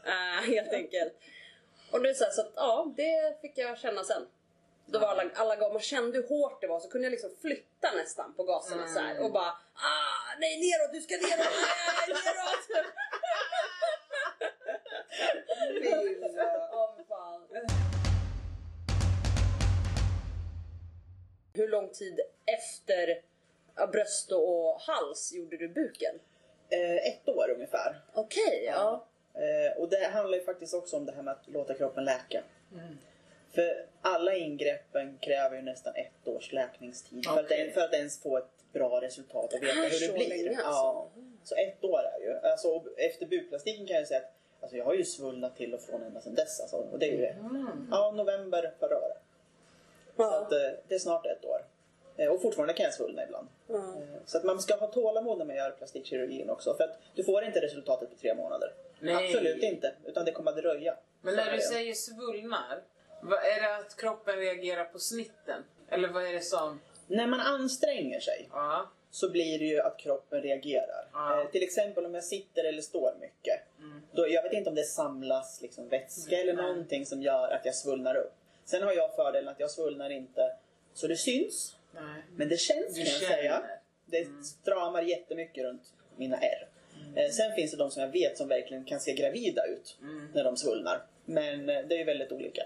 Eh, 0.05 0.43
helt 0.53 0.73
enkelt. 0.73 1.13
Och 1.91 2.01
det 2.01 2.09
är 2.09 2.13
så, 2.13 2.23
här, 2.23 2.31
så 2.31 2.41
att, 2.41 2.51
ja, 2.55 2.93
det 2.97 3.41
fick 3.41 3.57
jag 3.57 3.77
känna 3.77 4.03
sen. 4.03 4.27
Då 4.85 4.99
var 4.99 5.07
alla, 5.07 5.23
alla 5.35 5.55
gav, 5.55 5.73
man 5.73 5.81
kände 5.81 6.17
hur 6.17 6.27
hårt 6.27 6.61
det 6.61 6.67
var 6.67 6.79
så 6.79 6.89
kunde 6.89 7.05
jag 7.05 7.11
liksom 7.11 7.35
flytta 7.41 7.91
nästan 7.95 8.33
på 8.33 8.43
gaserna 8.43 8.87
så 8.87 8.99
här, 8.99 9.19
och 9.19 9.31
bara 9.31 9.49
ah, 9.73 10.37
nej 10.39 10.59
neråt, 10.59 10.93
du 10.93 11.01
ska 11.01 11.15
neråt, 11.15 11.53
nej, 12.07 12.15
neråt! 12.25 12.85
Ja. 16.69 17.69
Hur 21.53 21.67
lång 21.67 21.89
tid 21.89 22.19
efter 22.45 23.21
ja, 23.75 23.87
bröst 23.87 24.31
och 24.31 24.81
hals 24.81 25.33
gjorde 25.33 25.57
du 25.57 25.67
buken? 25.67 26.19
Eh, 26.69 26.95
ett 26.95 27.29
år 27.29 27.49
ungefär. 27.49 28.01
Okej, 28.13 28.63
ja. 28.65 29.08
Eh, 29.39 29.77
och 29.81 29.89
det 29.89 30.05
handlar 30.05 30.37
ju 30.37 30.43
faktiskt 30.43 30.73
också 30.73 30.97
om 30.97 31.05
det 31.05 31.11
här 31.11 31.23
med 31.23 31.31
att 31.31 31.47
låta 31.47 31.73
kroppen 31.73 32.05
läka. 32.05 32.43
För 33.51 33.85
alla 34.01 34.35
ingreppen 34.35 35.17
kräver 35.21 35.55
ju 35.55 35.61
nästan 35.61 35.95
ett 35.95 36.27
års 36.27 36.53
läkningstid 36.53 37.25
för, 37.25 37.39
att, 37.39 37.45
Okej. 37.45 37.71
för 37.71 37.81
att 37.81 37.93
ens 37.93 38.21
få 38.21 38.37
ett 38.37 38.71
bra 38.73 39.01
resultat 39.01 39.53
och 39.53 39.63
veta 39.63 39.73
hur 39.81 39.89
så 39.89 40.11
det 40.11 40.17
blir. 40.17 40.29
länge, 40.29 40.49
alltså. 40.49 40.69
ja. 40.71 41.09
Så 41.43 41.55
ett 41.55 41.83
år 41.83 41.99
är 41.99 42.19
ju. 42.25 42.37
Alltså, 42.37 42.83
efter 42.97 43.25
bukplastiken 43.25 43.87
kan 43.87 43.95
jag 43.97 44.07
säga 44.07 44.19
att 44.19 44.31
alltså, 44.61 44.77
jag 44.77 44.85
har 44.85 44.93
ju 44.93 45.05
svullnat 45.05 45.55
till 45.57 45.73
och 45.73 45.81
från 45.81 46.03
ända 46.03 46.21
sedan 46.21 46.35
dess. 46.35 46.59
Alltså, 46.61 46.77
och 46.77 46.99
det 46.99 47.05
är 47.05 47.17
ju 47.17 47.33
ja, 47.91 48.11
november 48.11 48.73
förra 48.79 48.97
året. 48.97 49.17
Så 50.15 50.21
Ja. 50.23 50.41
att, 50.41 50.51
eh, 50.51 50.69
det 50.87 50.95
är 50.95 50.99
snart 50.99 51.25
ett 51.25 51.45
år. 51.45 51.61
Eh, 52.19 52.27
Och 52.31 52.41
fortfarande 52.41 52.73
kan 52.73 52.83
jag 52.83 52.93
svullna 52.93 53.23
ibland. 53.23 53.47
Eh, 53.69 53.93
Så 54.25 54.37
att 54.37 54.43
man 54.43 54.59
ska 54.61 54.75
ha 54.75 54.87
tålamod 54.87 55.37
när 55.37 55.45
man 55.45 55.55
gör 55.55 55.71
plastikkirurgin 55.71 56.49
också. 56.49 56.73
För 56.77 56.83
att 56.83 56.97
du 57.15 57.23
får 57.23 57.43
inte 57.43 57.59
resultatet 57.61 58.09
på 58.09 58.15
tre 58.15 58.35
månader. 58.35 58.73
Nej. 58.99 59.25
Absolut 59.25 59.63
inte. 59.63 59.93
Utan 60.05 60.25
det 60.25 60.31
kommer 60.31 60.51
att 60.51 60.57
dröja. 60.57 60.95
Men 61.21 61.35
när 61.35 61.47
är 61.47 61.55
du 61.55 61.61
säger 61.61 61.93
svullnar, 61.93 62.81
vad 63.21 63.39
är 63.39 63.61
det 63.61 63.75
att 63.75 63.95
kroppen 63.95 64.35
reagerar 64.37 64.85
på 64.85 64.99
snitten? 64.99 65.63
Eller 65.89 66.07
vad 66.07 66.25
är 66.25 66.33
det 66.33 66.41
som... 66.41 66.79
När 67.07 67.27
man 67.27 67.39
anstränger 67.39 68.19
sig 68.19 68.49
Ja. 68.51 68.89
så 69.11 69.29
blir 69.29 69.59
det 69.59 69.65
ju 69.65 69.79
att 69.81 69.97
kroppen 69.97 70.41
reagerar. 70.41 71.07
Ja. 71.13 71.41
Eh, 71.41 71.49
till 71.51 71.63
exempel 71.63 72.05
om 72.05 72.13
jag 72.13 72.23
sitter 72.23 72.63
eller 72.63 72.81
står 72.81 73.15
mycket. 73.19 73.59
Då, 74.11 74.27
jag 74.29 74.43
vet 74.43 74.53
inte 74.53 74.69
om 74.69 74.75
det 74.75 74.83
samlas 74.83 75.61
liksom 75.61 75.87
vätska 75.87 76.35
eller 76.35 76.53
Nej. 76.53 76.63
någonting 76.65 77.05
som 77.05 77.21
gör 77.21 77.49
att 77.51 77.65
jag 77.65 77.75
svullnar 77.75 78.15
upp. 78.15 78.33
Sen 78.65 78.83
har 78.83 78.93
jag 78.93 79.15
fördelen 79.15 79.47
att 79.49 79.59
jag 79.59 79.71
svullnar 79.71 80.09
inte 80.09 80.51
så 80.93 81.07
det 81.07 81.15
syns. 81.17 81.75
Nej. 81.91 82.23
Men 82.35 82.49
det 82.49 82.57
känns 82.57 82.95
Du 82.95 83.03
kan 83.03 83.11
jag 83.13 83.21
säga. 83.21 83.63
Det 84.05 84.27
stramar 84.45 85.01
jättemycket 85.01 85.63
runt 85.63 85.93
mina 86.15 86.37
ärr. 86.37 86.67
Eh, 87.15 87.29
sen 87.31 87.55
finns 87.55 87.71
det 87.71 87.77
de 87.77 87.91
som 87.91 88.01
jag 88.03 88.09
vet 88.11 88.37
som 88.37 88.47
verkligen 88.47 88.85
kan 88.85 88.99
se 88.99 89.13
gravida 89.13 89.65
ut 89.67 89.97
när 90.33 90.43
de 90.43 90.57
svullnar. 90.57 91.01
Men 91.25 91.69
eh, 91.69 91.81
det 91.87 91.95
är 91.95 91.99
ju 91.99 92.03
väldigt 92.03 92.31
olika. 92.31 92.61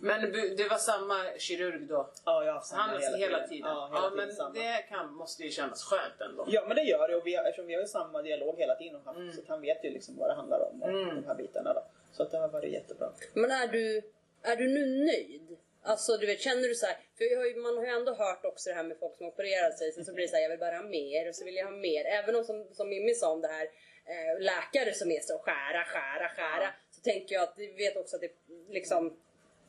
Men 0.00 0.32
det 0.32 0.68
var 0.70 0.76
samma 0.76 1.14
kirurg 1.38 1.86
då? 1.88 2.10
Ja, 2.24 2.44
jag 2.44 2.52
har 2.52 2.60
samma 2.60 2.82
Han 2.82 3.00
hela, 3.18 3.48
tiden? 3.48 3.68
Ja, 3.68 3.86
hela 3.92 4.10
tiden 4.10 4.26
men 4.26 4.34
samma. 4.36 4.54
det 4.54 4.82
kan, 4.88 5.14
måste 5.14 5.42
ju 5.42 5.50
kännas 5.50 5.82
skönt 5.84 6.20
ändå. 6.30 6.44
Ja 6.48 6.64
men 6.68 6.76
det 6.76 6.82
gör 6.82 7.08
det 7.08 7.16
och 7.16 7.26
vi 7.26 7.34
har, 7.34 7.44
eftersom 7.44 7.66
vi 7.66 7.74
har 7.74 7.80
ju 7.80 7.86
samma 7.88 8.22
dialog 8.22 8.58
hela 8.58 8.74
tiden 8.74 8.96
och 8.96 9.04
haft, 9.04 9.34
så 9.34 9.40
att 9.40 9.48
han 9.48 9.60
vet 9.60 9.84
ju 9.84 9.90
liksom 9.90 10.16
vad 10.16 10.30
det 10.30 10.34
handlar 10.34 10.70
om 10.72 10.82
och 10.82 10.88
Mm. 10.88 11.14
de 11.14 11.26
här 11.26 11.34
bitarna 11.34 11.72
då. 11.74 11.84
Så 12.12 12.22
att 12.22 12.30
det 12.30 12.38
har 12.38 12.48
varit 12.48 12.72
jättebra. 12.72 13.12
Men 13.34 13.50
är 13.50 13.68
du, 13.68 14.02
är 14.42 14.56
du 14.56 14.68
nu 14.68 15.04
nöjd? 15.04 15.56
Alltså 15.86 16.16
du 16.16 16.26
vet, 16.26 16.40
känner 16.40 16.68
du 16.68 16.74
så 16.74 16.86
här, 16.86 16.96
för 17.16 17.24
jag 17.24 17.38
har 17.38 17.46
ju, 17.46 17.56
man 17.56 17.76
har 17.76 17.84
ju 17.84 17.90
ändå 17.90 18.14
hört 18.14 18.44
också 18.44 18.70
det 18.70 18.76
här 18.76 18.82
med 18.82 18.98
folk 18.98 19.16
som 19.16 19.26
opererar 19.26 19.70
sig, 19.70 19.92
sen 19.92 20.04
så 20.04 20.12
blir 20.14 20.24
det 20.24 20.30
så 20.30 20.36
här, 20.36 20.42
jag 20.42 20.50
vill 20.50 20.58
bara 20.58 20.76
ha 20.76 20.82
mer 20.82 21.28
och 21.28 21.34
så 21.34 21.44
vill 21.44 21.56
jag 21.56 21.64
ha 21.64 21.76
mer. 21.76 22.04
Även 22.04 22.36
om 22.36 22.44
som, 22.44 22.68
som 22.72 22.88
Mimmi 22.88 23.14
sa 23.14 23.32
om 23.32 23.40
det 23.40 23.48
här 23.48 23.66
eh, 24.12 24.40
läkare 24.40 24.94
som 24.94 25.10
är 25.10 25.20
så 25.20 25.38
skära, 25.38 25.84
skära, 25.84 26.28
skära. 26.28 26.68
Så 26.90 27.00
tänker 27.00 27.34
jag 27.34 27.42
att 27.42 27.54
vi 27.56 27.66
vet 27.72 27.96
också 27.96 28.16
att 28.16 28.22
det 28.22 28.32
liksom 28.68 29.20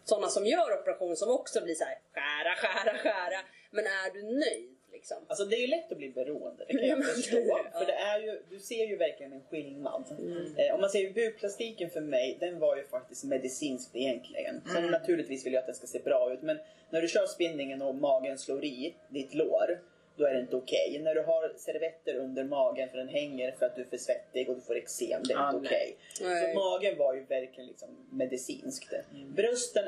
sådana 0.03 0.27
som 0.27 0.45
gör 0.45 0.79
operation 0.81 1.15
som 1.15 1.29
också 1.29 1.61
blir 1.61 1.75
så 1.75 1.83
här 1.83 1.97
skära, 2.13 2.55
skära, 2.55 2.97
skära. 2.97 3.39
Men 3.71 3.85
är 3.85 4.13
du 4.13 4.21
nöjd 4.23 4.74
liksom? 5.05 5.25
Alltså 5.27 5.45
det 5.45 5.55
är 5.55 5.59
ju 5.59 5.67
lätt 5.67 5.91
att 5.91 5.97
bli 5.97 6.09
beroende, 6.09 6.65
det 6.67 6.73
kan 6.73 6.81
Ja, 6.81 6.87
jag 6.87 7.05
förstå. 7.05 7.37
För 7.77 7.85
det 7.85 7.93
är 7.93 8.19
ju, 8.19 8.41
du 8.49 8.59
ser 8.59 8.85
ju 8.85 8.95
verkligen 8.97 9.33
en 9.33 9.41
skillnad. 9.49 10.03
Mm. 10.19 10.55
Eh, 10.57 10.73
om 10.75 10.81
man 10.81 10.89
säger 10.89 11.13
bukplastiken 11.13 11.89
för 11.89 12.01
mig, 12.01 12.37
den 12.39 12.59
var 12.59 12.77
ju 12.77 12.83
faktiskt 12.83 13.23
medicinskt 13.23 13.95
egentligen. 13.95 14.61
Sen 14.65 14.77
Mm. 14.77 14.91
naturligtvis 14.91 15.45
vill 15.45 15.53
jag 15.53 15.59
att 15.59 15.65
den 15.65 15.75
ska 15.75 15.87
se 15.87 15.99
bra 15.99 16.33
ut 16.33 16.41
men 16.41 16.57
när 16.89 17.01
du 17.01 17.07
kör 17.07 17.25
spinningen 17.25 17.81
och 17.81 17.95
magen 17.95 18.37
slår 18.37 18.63
i 18.65 18.95
ditt 19.09 19.33
lår 19.33 19.79
då 20.17 20.25
är 20.25 20.33
det 20.33 20.39
inte 20.39 20.55
okej. 20.55 20.99
När 21.03 21.15
du 21.15 21.21
har 21.21 21.53
servetter 21.57 22.15
under 22.15 22.43
magen 22.43 22.89
för 22.89 22.97
den 22.97 23.07
hänger 23.07 23.51
för 23.51 23.65
att 23.65 23.75
du 23.75 23.81
är 23.81 23.85
för 23.85 23.97
svettig 23.97 24.49
och 24.49 24.55
du 24.55 24.61
får 24.61 24.77
eksem, 24.77 25.21
det 25.23 25.33
är 25.33 25.37
Ah, 25.37 25.53
inte 25.55 25.67
okej. 25.67 25.97
Nej. 26.21 26.53
Så 26.53 26.59
magen 26.59 26.97
var 26.97 27.13
ju 27.13 27.23
verkligen 27.25 27.67
liksom 27.67 27.89
medicinskt. 28.11 28.93
Brösten, 29.35 29.85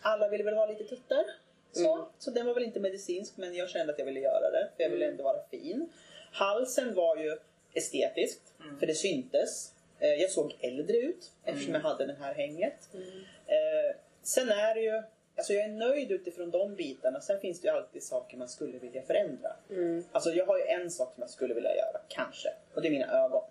alla 0.00 0.28
ville 0.28 0.44
väl 0.44 0.54
ha 0.54 0.66
lite 0.66 0.84
tuttar. 0.84 1.24
Så, 1.76 1.94
Mm. 1.94 2.06
så 2.18 2.30
den 2.30 2.46
var 2.46 2.54
väl 2.54 2.62
inte 2.64 2.80
medicinsk 2.80 3.36
men 3.36 3.54
jag 3.54 3.70
kände 3.70 3.92
att 3.92 3.98
jag 3.98 4.06
ville 4.06 4.20
göra 4.20 4.50
det 4.50 4.70
för 4.76 4.82
jag 4.82 4.90
ville 4.90 5.06
ändå 5.08 5.24
vara 5.24 5.42
fin. 5.50 5.88
Halsen 6.32 6.94
var 6.94 7.16
ju 7.16 7.36
estetiskt 7.74 8.54
för 8.78 8.86
det 8.86 8.94
syntes. 8.94 9.72
Eh, 10.00 10.08
Jag 10.14 10.30
såg 10.30 10.56
äldre 10.60 10.96
ut 10.96 11.32
eftersom 11.44 11.74
jag 11.74 11.80
hade 11.80 12.06
det 12.06 12.16
här 12.20 12.34
hänget. 12.34 12.88
Eh, 13.46 13.96
sen 14.22 14.48
är 14.48 14.74
det 14.74 14.80
ju, 14.80 15.02
alltså 15.36 15.52
jag 15.52 15.64
är 15.64 15.68
nöjd 15.68 16.10
utifrån 16.12 16.50
de 16.50 16.74
bitarna. 16.74 17.20
Sen 17.20 17.40
finns 17.40 17.60
det 17.60 17.68
ju 17.68 17.74
alltid 17.74 18.02
saker 18.02 18.36
man 18.36 18.48
skulle 18.48 18.78
vilja 18.78 19.02
förändra. 19.02 19.56
Alltså 20.12 20.30
jag 20.30 20.46
har 20.46 20.58
ju 20.58 20.64
en 20.64 20.90
sak 20.90 21.14
som 21.14 21.20
jag 21.20 21.30
skulle 21.30 21.54
vilja 21.54 21.76
göra, 21.76 22.00
kanske. 22.08 22.48
Och 22.74 22.82
det 22.82 22.88
är 22.88 22.92
mina 22.92 23.24
ögon. 23.24 23.42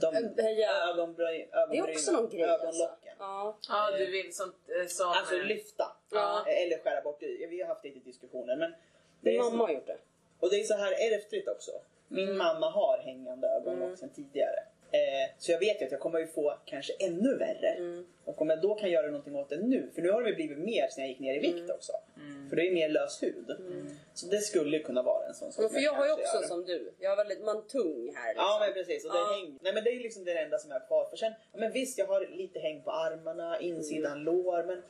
De, 0.00 0.14
Höja- 0.42 0.88
ögonbryn, 0.90 1.46
Det 1.70 1.76
är 1.78 1.90
också 1.90 2.12
någon 2.12 2.30
grej 2.30 2.44
alltså. 2.44 2.66
ögonlocken. 2.66 3.12
Ja. 3.18 3.58
Ja, 3.68 3.90
du 3.98 4.06
vill 4.10 4.34
som... 4.34 4.52
eh, 4.80 4.86
som 4.88 5.08
Alltså 5.08 5.34
lyfta. 5.36 5.96
Ja. 6.12 6.44
Eller 6.46 6.78
skära 6.78 7.00
bort. 7.00 7.20
det. 7.20 7.46
Vi 7.46 7.60
har 7.60 7.68
haft 7.68 7.84
lite 7.84 7.98
diskussioner. 7.98 8.56
Men 8.56 8.70
det 9.20 9.30
Min 9.30 9.38
mamma 9.40 9.50
så, 9.58 9.66
har 9.66 9.72
gjort 9.74 9.86
det. 9.86 9.96
och 10.40 10.50
det 10.50 10.56
är 10.60 10.64
så 10.64 10.74
här 10.74 10.92
ärftligt 11.16 11.48
också. 11.48 11.70
Min 12.08 12.24
Mm. 12.24 12.38
mamma 12.38 12.70
har 12.70 12.98
hängande 12.98 13.48
ögonlock 13.48 13.98
sedan 13.98 14.08
tidigare. 14.14 14.58
Eh, 14.94 15.30
så 15.38 15.52
jag 15.52 15.58
vet 15.58 15.80
ju 15.80 15.84
att 15.86 15.90
jag 15.92 16.00
kommer 16.00 16.18
ju 16.18 16.26
få 16.26 16.54
kanske 16.64 16.92
ännu 17.00 17.36
värre. 17.36 17.68
Mm. 17.68 18.06
Och 18.24 18.42
om 18.42 18.50
jag 18.50 18.60
då 18.60 18.74
kan 18.74 18.90
göra 18.90 19.06
någonting 19.06 19.36
åt 19.36 19.48
det 19.48 19.56
nu. 19.56 19.90
För 19.94 20.02
nu 20.02 20.10
har 20.10 20.22
det 20.22 20.32
blivit 20.32 20.58
mer 20.58 20.88
sen 20.88 21.02
jag 21.04 21.08
gick 21.08 21.18
ner 21.20 21.34
i 21.34 21.38
vikt 21.38 21.58
Mm. 21.58 21.70
också. 21.70 21.92
För 22.48 22.56
det 22.56 22.68
är 22.68 22.72
mer 22.72 22.88
lös 22.88 23.22
hud. 23.22 23.56
Så 24.14 24.26
det 24.26 24.38
skulle 24.38 24.78
kunna 24.78 25.02
vara 25.02 25.26
en 25.26 25.34
sån 25.34 25.52
sak. 25.52 25.72
För 25.72 25.80
jag 25.80 25.92
har 25.92 26.06
ju 26.06 26.12
också 26.12 26.36
gör. 26.36 26.48
som 26.48 26.64
du, 26.64 26.92
jag 26.98 27.10
har 27.10 27.16
väldigt, 27.16 27.44
man 27.44 27.66
tung 27.66 28.12
här 28.16 28.28
liksom. 28.28 28.44
Ja 28.46 28.58
men 28.64 28.72
precis. 28.72 29.04
Och 29.04 29.12
det 29.12 29.18
Ja. 29.18 29.32
häng... 29.40 29.58
Nej 29.62 29.74
men 29.74 29.84
det 29.84 29.90
är 29.90 30.00
liksom 30.00 30.24
det 30.24 30.32
enda 30.38 30.58
som 30.58 30.70
jag 30.70 30.80
har 30.80 30.86
kvar. 30.86 31.04
För 31.10 31.16
sen, 31.16 31.32
men 31.52 31.72
visst 31.72 31.98
jag 31.98 32.06
har 32.06 32.20
lite 32.26 32.58
häng 32.58 32.82
på 32.82 32.90
armarna, 32.90 33.60
insidan 33.60 34.12
Mm. 34.12 34.24
lår 34.24 34.62
men 34.64 34.78
eh, 34.78 34.82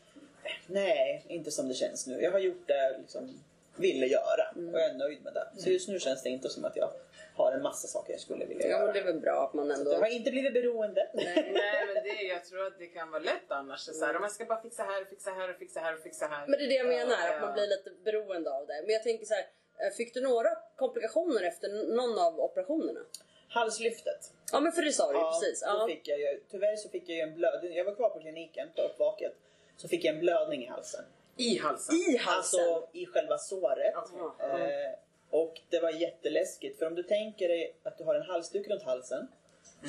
nej, 0.67 1.25
inte 1.29 1.51
som 1.51 1.69
det 1.69 1.75
känns 1.75 2.07
nu. 2.07 2.21
Jag 2.23 2.33
har 2.33 2.39
gjort 2.39 2.67
det 2.69 2.97
liksom 2.99 3.41
ville 3.77 4.07
göra 4.07 4.49
Mm. 4.57 4.75
och 4.75 4.81
jag 4.81 4.91
är 4.91 4.95
nöjd 4.95 5.25
med 5.25 5.35
det. 5.35 5.49
Så 5.63 5.71
just 5.71 5.89
nu 5.89 5.99
känns 6.01 6.23
det 6.23 6.29
inte 6.29 6.49
som 6.49 6.65
att 6.65 6.77
jag 6.77 6.91
har 7.37 7.53
en 7.53 7.63
massa 7.63 7.89
saker 7.89 8.13
jag 8.13 8.21
skulle 8.21 8.45
vilja 8.45 8.67
Ja 8.67 8.71
göra. 8.71 8.85
men 8.85 8.95
det 8.95 9.01
är 9.01 9.05
väl 9.05 9.21
bra 9.21 9.45
att 9.47 9.55
man 9.55 9.69
Jag 9.69 9.79
ändå... 9.79 9.95
har 9.95 10.07
inte 10.07 10.31
blivit 10.31 10.53
beroende. 10.55 11.11
Nej 11.15 11.53
men 11.95 12.03
det, 12.05 12.23
jag 12.23 12.45
tror 12.45 12.67
att 12.67 12.79
det 12.79 12.87
kan 12.87 13.11
vara 13.11 13.23
lätt 13.23 13.49
annars. 13.51 13.81
Så 13.81 14.05
här, 14.05 14.17
om 14.17 14.23
jag 14.23 14.33
ska 14.33 14.45
bara 14.45 14.63
fixa 14.63 14.83
här 14.83 15.03
och 15.03 15.09
fixa 15.09 15.31
här 15.31 15.51
och 15.51 15.57
fixa 15.59 15.81
här 15.81 15.95
och 15.97 16.03
fixa 16.03 16.27
här. 16.27 16.47
Men 16.47 16.59
det 16.59 16.65
är 16.65 16.69
det 16.69 16.75
jag 16.75 16.87
menar, 16.87 17.17
Ja, 17.27 17.35
att 17.35 17.41
man 17.41 17.49
ja. 17.49 17.55
blir 17.55 17.67
lite 17.67 17.91
beroende 18.05 18.51
av 18.53 18.67
det. 18.67 18.81
Men 18.85 18.91
jag 18.91 19.03
tänker 19.03 19.27
så 19.27 19.35
här, 19.35 19.45
eh, 19.87 19.91
fick 19.97 20.15
du 20.15 20.21
några 20.21 20.49
komplikationer 20.77 21.43
efter 21.43 21.69
någon 21.97 22.19
av 22.19 22.41
operationerna? 22.41 23.01
Halslyftet. 23.49 24.33
Ja 24.53 24.61
men 24.61 24.73
för 24.73 24.83
det 24.83 24.93
sa 24.93 25.13
du 25.13 25.19
ju 25.19 25.25
precis. 25.25 25.61
Då 25.61 25.67
Ja. 25.69 25.87
fick 25.87 26.09
jag 26.09 26.19
ju, 26.21 26.41
tyvärr 26.51 26.77
så 26.77 26.89
fick 26.89 27.09
jag 27.09 27.17
ju 27.17 27.23
en 27.23 27.35
blödning. 27.35 27.73
Jag 27.75 27.85
var 27.85 27.95
kvar 27.95 28.11
på 28.11 28.21
kliniken 28.21 28.69
på 28.77 28.83
uppvaket. 28.83 29.33
Så 29.77 29.89
fick 29.89 30.05
jag 30.05 30.15
en 30.15 30.21
blödning 30.21 30.65
i 30.65 30.67
halsen. 30.67 31.05
I 31.37 31.59
halsen. 31.59 31.95
I 31.95 32.17
halsen. 32.17 32.61
Alltså 32.61 32.89
i 32.93 33.07
själva 33.07 33.39
såret. 33.39 33.95
Okej. 33.95 34.63
Eh, 34.63 34.93
och 35.31 35.61
det 35.71 35.81
var 35.81 35.91
jätteläskigt. 35.91 36.79
För 36.79 36.87
om 36.87 36.95
du 36.95 37.03
tänker 37.03 37.49
dig 37.49 37.75
att 37.83 37.99
du 37.99 38.05
har 38.05 38.15
en 38.15 38.23
halsduk 38.23 38.69
runt 38.69 38.83
halsen. 38.83 39.29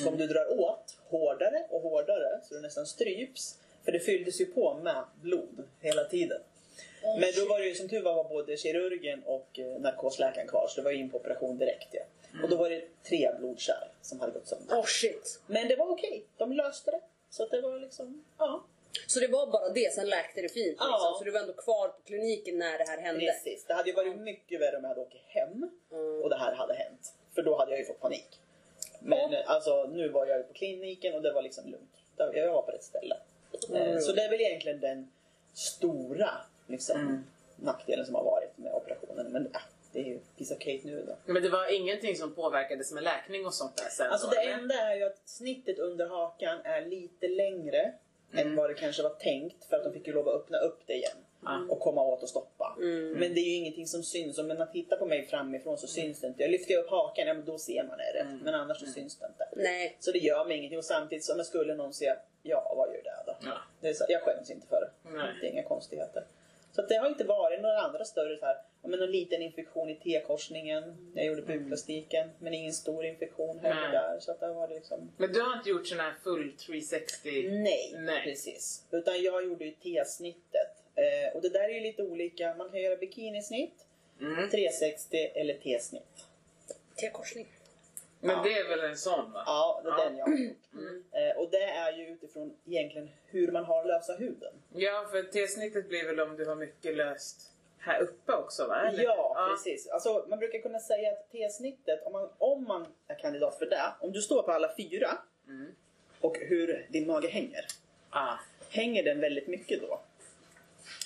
Som 0.03 0.17
du 0.17 0.27
drar 0.27 0.59
åt 0.59 0.97
hårdare 1.09 1.65
och 1.69 1.81
hårdare 1.81 2.41
så 2.43 2.53
du 2.53 2.61
nästan 2.61 2.85
stryps. 2.85 3.59
För 3.85 3.91
det 3.91 3.99
fylldes 3.99 4.41
ju 4.41 4.45
på 4.45 4.73
med 4.73 5.03
blod 5.21 5.63
hela 5.79 6.03
tiden. 6.03 6.41
Men 7.03 7.29
då 7.35 7.49
var 7.49 7.59
det 7.59 7.65
ju 7.65 7.75
som 7.75 7.89
tur 7.89 8.01
var, 8.01 8.15
var 8.15 8.29
både 8.29 8.57
kirurgen 8.57 9.23
och 9.25 9.59
eh, 9.59 9.81
narkosläkaren 9.81 10.47
kvar 10.47 10.67
så 10.69 10.81
det 10.81 10.85
var 10.85 10.91
ju 10.91 10.97
in 10.97 11.09
på 11.09 11.17
operation 11.17 11.57
direkt. 11.57 11.87
Ja. 11.91 12.03
Och 12.43 12.49
då 12.49 12.55
var 12.55 12.69
det 12.69 12.83
tre 13.03 13.31
blodkärl 13.39 13.87
som 14.01 14.19
hade 14.19 14.31
gått 14.31 14.47
sönder. 14.47 14.75
Oh 14.75 14.85
shit. 14.85 15.41
Men 15.47 15.67
det 15.67 15.75
var 15.75 15.89
okej, 15.89 16.25
de 16.37 16.53
löste 16.53 16.91
det. 16.91 17.01
Så 17.29 17.47
det 17.47 17.61
var 17.61 17.79
liksom, 17.79 18.23
ja. 18.37 18.63
Så 19.07 19.19
det 19.19 19.27
var 19.27 19.47
bara 19.47 19.69
det, 19.69 19.93
sen 19.93 20.09
läkte 20.09 20.41
det 20.41 20.49
fint 20.49 20.67
liksom. 20.67 20.87
Ja. 20.89 21.15
Så 21.17 21.23
du 21.23 21.31
var 21.31 21.39
ändå 21.39 21.53
kvar 21.53 21.87
på 21.87 22.01
kliniken 22.05 22.57
när 22.57 22.77
det 22.77 22.83
här 22.87 22.97
hände? 23.01 23.25
Precis. 23.25 23.65
Det 23.65 23.73
hade 23.73 23.89
ju 23.89 23.95
varit 23.95 24.17
mycket 24.17 24.61
värre 24.61 24.77
om 24.77 24.83
jag 24.83 24.89
hade 24.89 25.01
åkt 25.01 25.15
hem 25.27 25.69
och 26.23 26.29
det 26.29 26.37
här 26.37 26.55
hade 26.55 26.73
hänt. 26.73 27.13
För 27.35 27.41
då 27.41 27.57
hade 27.57 27.71
jag 27.71 27.79
ju 27.79 27.85
fått 27.85 27.99
panik. 27.99 28.39
Men 28.99 29.33
eh, 29.33 29.49
alltså 29.49 29.83
nu 29.83 30.09
var 30.09 30.25
jag 30.25 30.37
ju 30.37 30.43
på 30.43 30.53
kliniken 30.53 31.13
och 31.13 31.21
det 31.21 31.31
var 31.33 31.41
liksom 31.41 31.65
lugnt. 31.71 31.95
Jag 32.17 32.51
var 32.51 32.61
på 32.61 32.71
rätt 32.71 32.83
ställe. 32.83 33.15
Eh, 33.73 33.99
Så 33.99 34.11
det 34.11 34.21
är 34.21 34.29
väl 34.29 34.41
egentligen 34.41 34.79
den 34.79 35.11
stora 35.53 36.29
liksom, 36.67 37.23
nackdelen 37.55 38.05
som 38.05 38.15
har 38.15 38.23
varit 38.23 38.57
med 38.57 38.73
operationen. 38.73 39.31
Men 39.31 39.49
ja, 39.53 39.59
det 39.91 39.99
är 39.99 40.03
ju 40.03 40.19
piece 40.37 40.53
of 40.53 40.59
cake 40.59 40.81
nu 40.83 41.03
då. 41.07 41.33
Men 41.33 41.43
det 41.43 41.49
var 41.49 41.75
ingenting 41.75 42.15
som 42.15 42.35
påverkades 42.35 42.91
med 42.91 43.03
läkning 43.03 43.45
och 43.45 43.53
sånt 43.53 43.77
där 43.77 43.89
sen? 43.89 44.11
Alltså 44.11 44.27
då, 44.27 44.33
det 44.33 44.39
eller? 44.41 44.53
enda 44.53 44.75
är 44.75 44.95
ju 44.95 45.03
att 45.03 45.21
snittet 45.25 45.79
under 45.79 46.07
hakan 46.07 46.61
är 46.63 46.85
lite 46.85 47.27
längre 47.27 47.93
än 48.37 48.55
vad 48.55 48.69
det 48.69 48.73
kanske 48.73 49.03
var 49.03 49.09
tänkt 49.09 49.65
för 49.65 49.77
att 49.77 49.83
de 49.83 49.93
fick 49.93 50.07
ju 50.07 50.13
lov 50.13 50.29
att 50.29 50.35
öppna 50.35 50.57
upp 50.57 50.81
det 50.85 50.93
igen. 50.93 51.17
Och 51.69 51.79
komma 51.79 52.01
åt 52.03 52.23
och 52.23 52.29
stoppa. 52.29 52.75
Men 53.19 53.33
det 53.33 53.39
är 53.39 53.49
ju 53.49 53.55
ingenting 53.55 53.87
som 53.87 54.03
syns. 54.03 54.37
Om 54.37 54.47
man 54.47 54.71
tittar 54.71 54.97
på 54.97 55.05
mig 55.05 55.25
framifrån 55.27 55.77
så 55.77 55.87
syns 55.87 56.21
det 56.21 56.27
inte. 56.27 56.41
Jag 56.41 56.51
lyfter 56.51 56.77
upp 56.77 56.89
hakan, 56.89 57.27
ja 57.27 57.33
men 57.33 57.45
då 57.45 57.57
ser 57.57 57.83
man 57.83 57.97
det 57.97 58.19
rätt. 58.19 58.41
Men 58.43 58.53
annars 58.53 58.79
så 58.79 58.85
syns 58.85 59.19
det 59.19 59.25
inte. 59.25 59.47
Nej. 59.55 59.97
Så 59.99 60.11
det 60.11 60.19
gör 60.19 60.45
mig 60.45 60.57
ingenting. 60.57 60.77
Och 60.77 60.85
samtidigt 60.85 61.25
som 61.25 61.37
jag 61.37 61.45
skulle 61.45 61.75
någon 61.75 61.93
säga, 61.93 62.15
ja 62.43 62.73
vad 62.77 62.89
gör 62.89 63.03
det 63.03 63.23
då? 63.25 63.35
Ja. 63.41 63.57
Det 63.81 63.89
är 63.89 63.93
så, 63.93 64.05
jag 64.09 64.21
skäms 64.21 64.51
inte 64.51 64.67
för 64.67 64.81
det. 64.81 64.89
Nej. 65.09 65.27
Det 65.41 65.47
är 65.47 65.51
inga 65.51 65.63
konstigheter. 65.63 66.23
Så 66.71 66.81
det 66.81 66.95
har 66.95 67.07
inte 67.07 67.23
varit 67.23 67.61
några 67.61 67.79
andra 67.79 68.05
större 68.05 68.37
så 68.37 68.45
här, 68.45 68.57
ja, 68.83 68.89
men 68.89 68.99
någon 68.99 69.11
liten 69.11 69.41
infektion 69.41 69.89
i 69.89 69.95
T-korsningen. 69.95 71.11
Jag 71.15 71.25
gjorde 71.25 71.41
bukplastiken. 71.41 72.29
Men 72.39 72.53
ingen 72.53 72.73
stor 72.73 73.05
infektion 73.05 73.59
heller 73.59 73.91
där. 73.91 74.19
Så 74.19 74.31
att 74.31 74.39
det 74.39 74.53
var 74.53 74.67
liksom 74.67 75.11
Men 75.17 75.33
du 75.33 75.41
har 75.41 75.57
inte 75.57 75.69
gjort 75.69 75.87
sån 75.87 75.99
här 75.99 76.13
full 76.23 76.51
360? 76.57 77.49
Nej, 77.49 77.93
Nej. 77.97 78.23
precis. 78.23 78.83
Utan 78.91 79.21
jag 79.21 79.45
gjorde 79.45 79.65
ju 79.65 79.71
T-snittet. 79.71 80.69
Eh, 80.95 81.35
och 81.35 81.41
det 81.41 81.49
där 81.49 81.63
är 81.69 81.73
ju 81.73 81.79
lite 81.79 82.03
olika. 82.03 82.55
Man 82.55 82.69
kan 82.69 82.81
göra 82.81 82.95
bikinisnitt, 82.95 83.73
Mm. 84.21 84.49
360 84.49 85.17
eller 85.35 85.53
T-snitt. 85.53 86.25
T-korsning. 87.01 87.47
Men 88.19 88.35
Ja. 88.35 88.43
det 88.43 88.53
är 88.53 88.69
väl 88.69 88.79
en 88.89 88.97
sån 88.97 89.31
va? 89.31 89.43
Ja, 89.45 89.81
det 89.83 89.89
är 89.89 89.93
Ja. 89.97 90.03
den 90.03 90.17
jag 90.17 90.25
har 90.25 90.37
gjort. 90.37 90.57
Eh, 91.11 91.37
och 91.41 91.49
det 91.51 91.63
är 91.63 91.97
ju 91.97 92.07
utifrån 92.07 92.57
egentligen 92.67 93.09
hur 93.25 93.51
man 93.51 93.65
har 93.65 93.85
lösa 93.85 94.13
huden. 94.13 94.53
Ja, 94.75 95.07
för 95.11 95.23
T-snittet 95.23 95.89
blir 95.89 96.05
väl 96.05 96.19
om 96.19 96.35
du 96.35 96.45
har 96.45 96.55
mycket 96.55 96.95
löst 96.97 97.52
här 97.85 98.01
uppe 98.01 98.33
också 98.33 98.67
va? 98.67 98.87
Eller? 98.87 99.03
Ja, 99.03 99.47
precis. 99.49 99.87
Alltså, 99.87 100.25
man 100.29 100.39
brukar 100.39 100.59
kunna 100.59 100.79
säga 100.79 101.11
att 101.11 101.31
T-snittet, 101.31 102.03
om 102.05 102.11
man, 102.13 102.29
om 102.37 102.63
man 102.63 102.85
är 103.07 103.15
kandidat 103.15 103.57
för 103.59 103.65
det, 103.65 103.81
om 103.99 104.11
du 104.11 104.21
står 104.21 104.43
på 104.43 104.51
alla 104.51 104.75
fyra 104.77 105.17
Mm. 105.47 105.75
och 106.21 106.37
hur 106.37 106.87
din 106.89 107.07
mage 107.07 107.27
hänger. 107.27 107.65
Ah. 108.09 108.33
Hänger 108.69 109.03
den 109.03 109.19
väldigt 109.19 109.47
mycket 109.47 109.81
då 109.81 109.99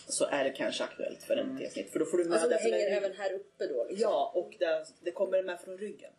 så 0.08 0.26
är 0.26 0.44
det 0.44 0.50
kanske 0.50 0.84
aktuellt 0.84 1.24
för 1.24 1.38
en 1.38 1.58
T-snitt. 1.58 1.92
För 1.92 2.00
då 2.00 2.06
får 2.06 2.18
du 2.18 2.24
med 2.26 2.34
Alltså 2.34 2.50
det 2.50 2.56
hänger 2.56 2.98
även 2.98 3.14
här 3.14 3.34
uppe 3.34 3.68
då 3.68 3.86
liksom? 3.90 4.10
Ja, 4.12 4.32
och 4.36 4.56
det, 4.60 4.86
det 5.00 5.12
kommer 5.12 5.44
med 5.44 5.60
från 5.62 5.78
ryggen. 5.78 6.12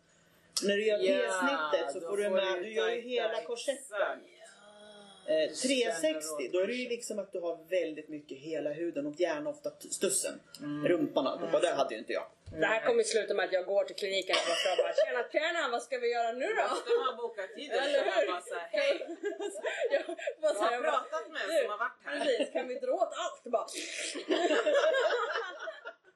När 0.63 0.75
du 0.75 0.85
gör 0.85 0.97
Ja, 0.97 1.31
T-snittet 1.31 1.93
så 1.93 2.09
får 2.09 2.17
du 2.17 2.23
får 2.23 2.31
med, 2.31 2.53
du 2.57 2.63
du 2.63 2.73
gör 2.73 2.89
ju 2.89 3.01
hela 3.01 3.41
korsetten. 3.41 4.19
Exakt. 5.29 5.65
Eh, 5.65 5.77
Just 5.77 6.01
det, 6.01 6.01
360, 6.01 6.49
då 6.53 6.59
är 6.59 6.67
det 6.67 6.73
ju 6.73 6.89
liksom 6.89 7.19
att 7.19 7.31
du 7.31 7.39
har 7.39 7.57
väldigt 7.69 8.09
mycket 8.09 8.37
hela 8.37 8.69
huden 8.69 9.05
och 9.05 9.19
gärna 9.19 9.49
ofta 9.49 9.71
stussen. 9.91 10.39
Mm. 10.59 10.87
Rumpan 10.87 11.27
allt. 11.27 11.53
Och 11.53 11.61
det 11.61 11.69
hade 11.69 11.93
ju 11.93 11.99
inte 11.99 12.13
jag. 12.13 12.27
Det 12.59 12.65
här 12.65 12.85
kommer 12.87 13.03
sluta 13.03 13.33
med 13.33 13.45
att 13.45 13.53
jag 13.53 13.65
går 13.65 13.83
till 13.83 13.95
kliniken 13.95 14.35
och 14.35 14.77
bara 14.77 14.93
tjena 14.93 15.23
tjena 15.31 15.69
vad 15.71 15.83
ska 15.83 15.97
vi 15.97 16.11
göra 16.11 16.31
nu 16.31 16.45
då? 16.47 16.61
Måste 16.61 16.89
man 17.05 17.17
boka 17.17 17.47
tid 17.55 17.71
eller 17.71 18.03
hur? 18.03 18.27
bara 18.27 18.41
hej? 18.71 18.99
jag, 19.91 20.05
bara 20.41 20.41
Jag 20.41 20.55
så 20.55 20.61
här, 20.63 20.67
har 20.67 20.73
jag 20.73 20.83
bara, 20.83 20.91
pratat 20.91 21.31
med 21.31 21.41
en 21.41 21.47
"Du, 21.49 21.61
som 21.61 21.69
har 21.71 21.77
varit 21.77 21.99
här. 22.05 22.19
Precis, 22.19 22.53
kan 22.53 22.67
vi 22.67 22.75
dra 22.79 22.91
åt 22.91 23.13
allt? 23.23 23.43
Bara. 23.43 23.65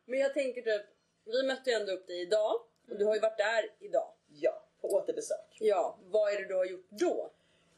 Men 0.05 0.19
jag 0.19 0.33
tänker 0.33 0.61
typ, 0.61 0.85
vi 1.25 1.43
mötte 1.43 1.69
ju 1.69 1.75
ändå 1.75 1.91
upp 1.91 2.07
dig 2.07 2.21
idag 2.21 2.53
och 2.89 2.97
du 2.99 3.05
har 3.05 3.15
ju 3.15 3.19
varit 3.21 3.37
där 3.37 3.63
idag. 3.79 4.13
Ja, 4.27 4.63
på 4.81 4.87
återbesök. 4.87 5.57
Ja, 5.59 5.99
vad 6.01 6.33
är 6.33 6.37
det 6.37 6.47
du 6.47 6.55
har 6.55 6.65
gjort 6.65 6.87
då? 6.89 7.31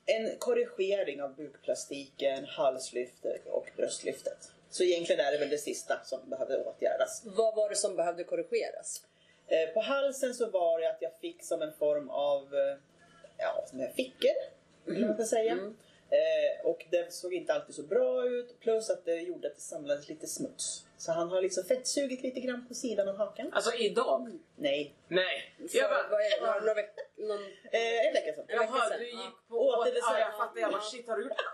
En 0.06 0.38
korrigering 0.38 1.22
av 1.22 1.36
bukplastiken, 1.36 2.46
halslyftet 2.46 3.48
och 3.48 3.72
bröstlyftet. 3.78 4.52
Så 4.70 4.84
egentligen 4.84 5.26
är 5.26 5.32
det 5.32 5.38
väl 5.38 5.50
det 5.50 5.58
sista 5.58 6.00
som 6.04 6.30
behöver 6.30 6.68
åtgärdas. 6.68 7.22
Vad 7.26 7.56
var 7.56 7.70
det 7.70 7.76
som 7.76 7.96
behövde 7.96 8.24
korrigeras? 8.24 9.04
Eh, 9.48 9.74
På 9.74 9.82
halsen 9.82 10.34
så 10.34 10.50
var 10.50 10.80
det 10.80 10.90
att 10.90 11.02
jag 11.02 11.12
fick 11.22 11.44
som 11.44 11.62
en 11.62 11.74
form 11.74 12.10
av 12.10 12.56
eh, 12.56 12.78
ja, 13.38 13.66
såna 13.70 13.84
här 13.84 13.92
fickor. 13.94 14.36
Eller 14.88 15.08
man 15.08 15.18
kan 15.18 15.26
säga. 15.26 15.54
Eh, 16.10 16.66
och 16.66 16.86
det 16.90 17.14
såg 17.14 17.34
inte 17.34 17.54
alltid 17.54 17.76
så 17.76 17.84
bra 17.84 18.28
ut. 18.28 18.60
Plus 18.60 18.90
att 18.90 19.06
det 19.06 19.16
gjorde 19.16 19.48
att 19.48 19.56
det 19.56 19.62
samlades 19.62 20.10
lite 20.10 20.28
smuts. 20.28 20.85
Så 21.06 21.12
han 21.12 21.30
har 21.34 21.42
liksom 21.42 21.64
fettsugit 21.72 22.22
lite 22.24 22.40
grann 22.40 22.68
på 22.68 22.74
sidan 22.74 23.08
av 23.12 23.18
hakan. 23.18 23.48
Alltså 23.54 23.74
idag? 23.74 24.20
Nej. 24.56 24.96
Nej. 25.08 25.56
För, 25.72 25.78
Jag 25.78 25.90
bara, 25.90 26.08
vad 26.12 26.20
är 26.26 26.30
det? 26.30 26.42
Några, 26.46 26.60
några 26.60 26.74
veck, 26.74 26.92
någon, 27.30 27.44
Eh, 27.78 28.08
en 28.08 28.14
vecka 28.18 28.32
sedan. 28.36 28.46
En 28.48 28.60
vecka 28.60 28.72
Jaha, 28.74 28.90
sedan. 28.90 29.00
du 29.00 29.06
gick 29.22 29.36
på 29.50 29.56
Återbesök. 29.70 30.04
Ja, 30.14 30.20
jag 30.20 30.38
fattar. 30.42 30.60
Jag 30.62 30.72
bara 30.72 30.82
shit, 30.82 31.08
har 31.10 31.16
du 31.18 31.24
gjort 31.24 31.38
det? 31.38 31.52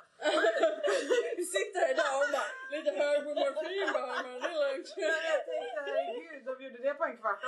Vi 1.38 1.46
sitter 1.56 1.80
här 1.84 1.92
idag 1.96 2.12
och 2.22 2.28
bara 2.38 2.50
lite 2.76 2.92
hög 3.04 3.18
på 3.28 3.30
morfin 3.42 3.90
bara 3.94 4.24
men 4.24 4.34
det 4.42 4.48
är 4.48 4.72
lugnt. 4.72 4.88
Jag 4.98 5.46
tänkte 5.46 5.80
herregud, 5.86 6.42
de 6.50 6.54
gjorde 6.66 6.80
det 6.88 6.94
på 6.94 7.04
en 7.10 7.18
kvart. 7.22 7.40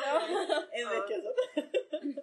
En 0.79 0.87
vecka 0.95 1.15
sedan. 1.23 1.33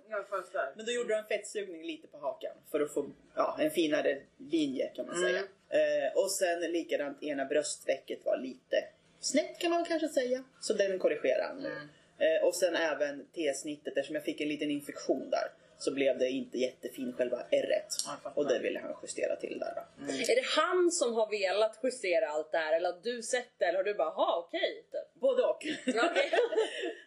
Jag 0.09 0.29
fattar. 0.29 0.73
Men 0.77 0.87
då 0.87 0.93
gjorde 0.93 1.09
de 1.09 1.19
en 1.19 1.25
fettsugning 1.33 1.83
lite 1.93 2.07
på 2.09 2.19
hakan 2.19 2.55
för 2.71 2.81
att 2.81 2.95
få 2.95 3.07
ja, 3.35 3.57
en 3.61 3.71
finare 3.71 4.19
linje 4.39 4.87
kan 4.97 5.07
man 5.07 5.17
Mm. 5.17 5.29
säga. 5.29 5.43
Eh, 5.79 6.17
och 6.17 6.31
sen 6.33 6.61
likadant 6.61 7.23
ena 7.23 7.45
bröstvecket 7.45 8.19
var 8.25 8.37
lite 8.37 8.77
snett 9.21 9.59
kan 9.59 9.71
man 9.71 9.85
kanske 9.85 10.09
säga. 10.09 10.45
Så 10.61 10.73
den 10.73 10.99
korrigerade 10.99 11.45
han 11.45 11.63
nu. 11.63 11.69
Mm. 11.69 11.89
Eh, 12.19 12.47
och 12.47 12.55
sen 12.55 12.75
även 12.75 13.27
T-snittet 13.35 13.97
eftersom 13.97 14.15
jag 14.15 14.25
fick 14.25 14.41
en 14.41 14.49
liten 14.49 14.71
infektion 14.71 15.31
där. 15.31 15.49
Så 15.79 15.95
blev 15.95 16.19
det 16.19 16.29
inte 16.29 16.59
jättefin 16.59 17.13
själva 17.13 17.39
fattar. 18.07 18.33
Och 18.39 18.49
det 18.49 18.59
ville 18.59 18.79
han 18.81 18.95
justera 19.03 19.37
till 19.37 19.59
där 19.59 19.73
då. 19.77 20.05
Är 20.13 20.37
det 20.37 20.47
han 20.57 20.91
som 20.91 21.15
har 21.15 21.31
velat 21.31 21.79
justera 21.83 22.29
allt 22.29 22.53
det 22.53 22.59
här 22.59 22.77
eller 22.77 22.93
har 22.93 23.01
du 23.03 23.23
sett 23.23 23.49
det 23.59 23.65
eller 23.65 23.77
har 23.77 23.85
du 23.85 23.95
bara 23.95 24.11
ha 24.11 24.45
okej? 24.47 24.85
Typ? 24.93 25.21
Både 25.21 25.43
och. 25.43 25.67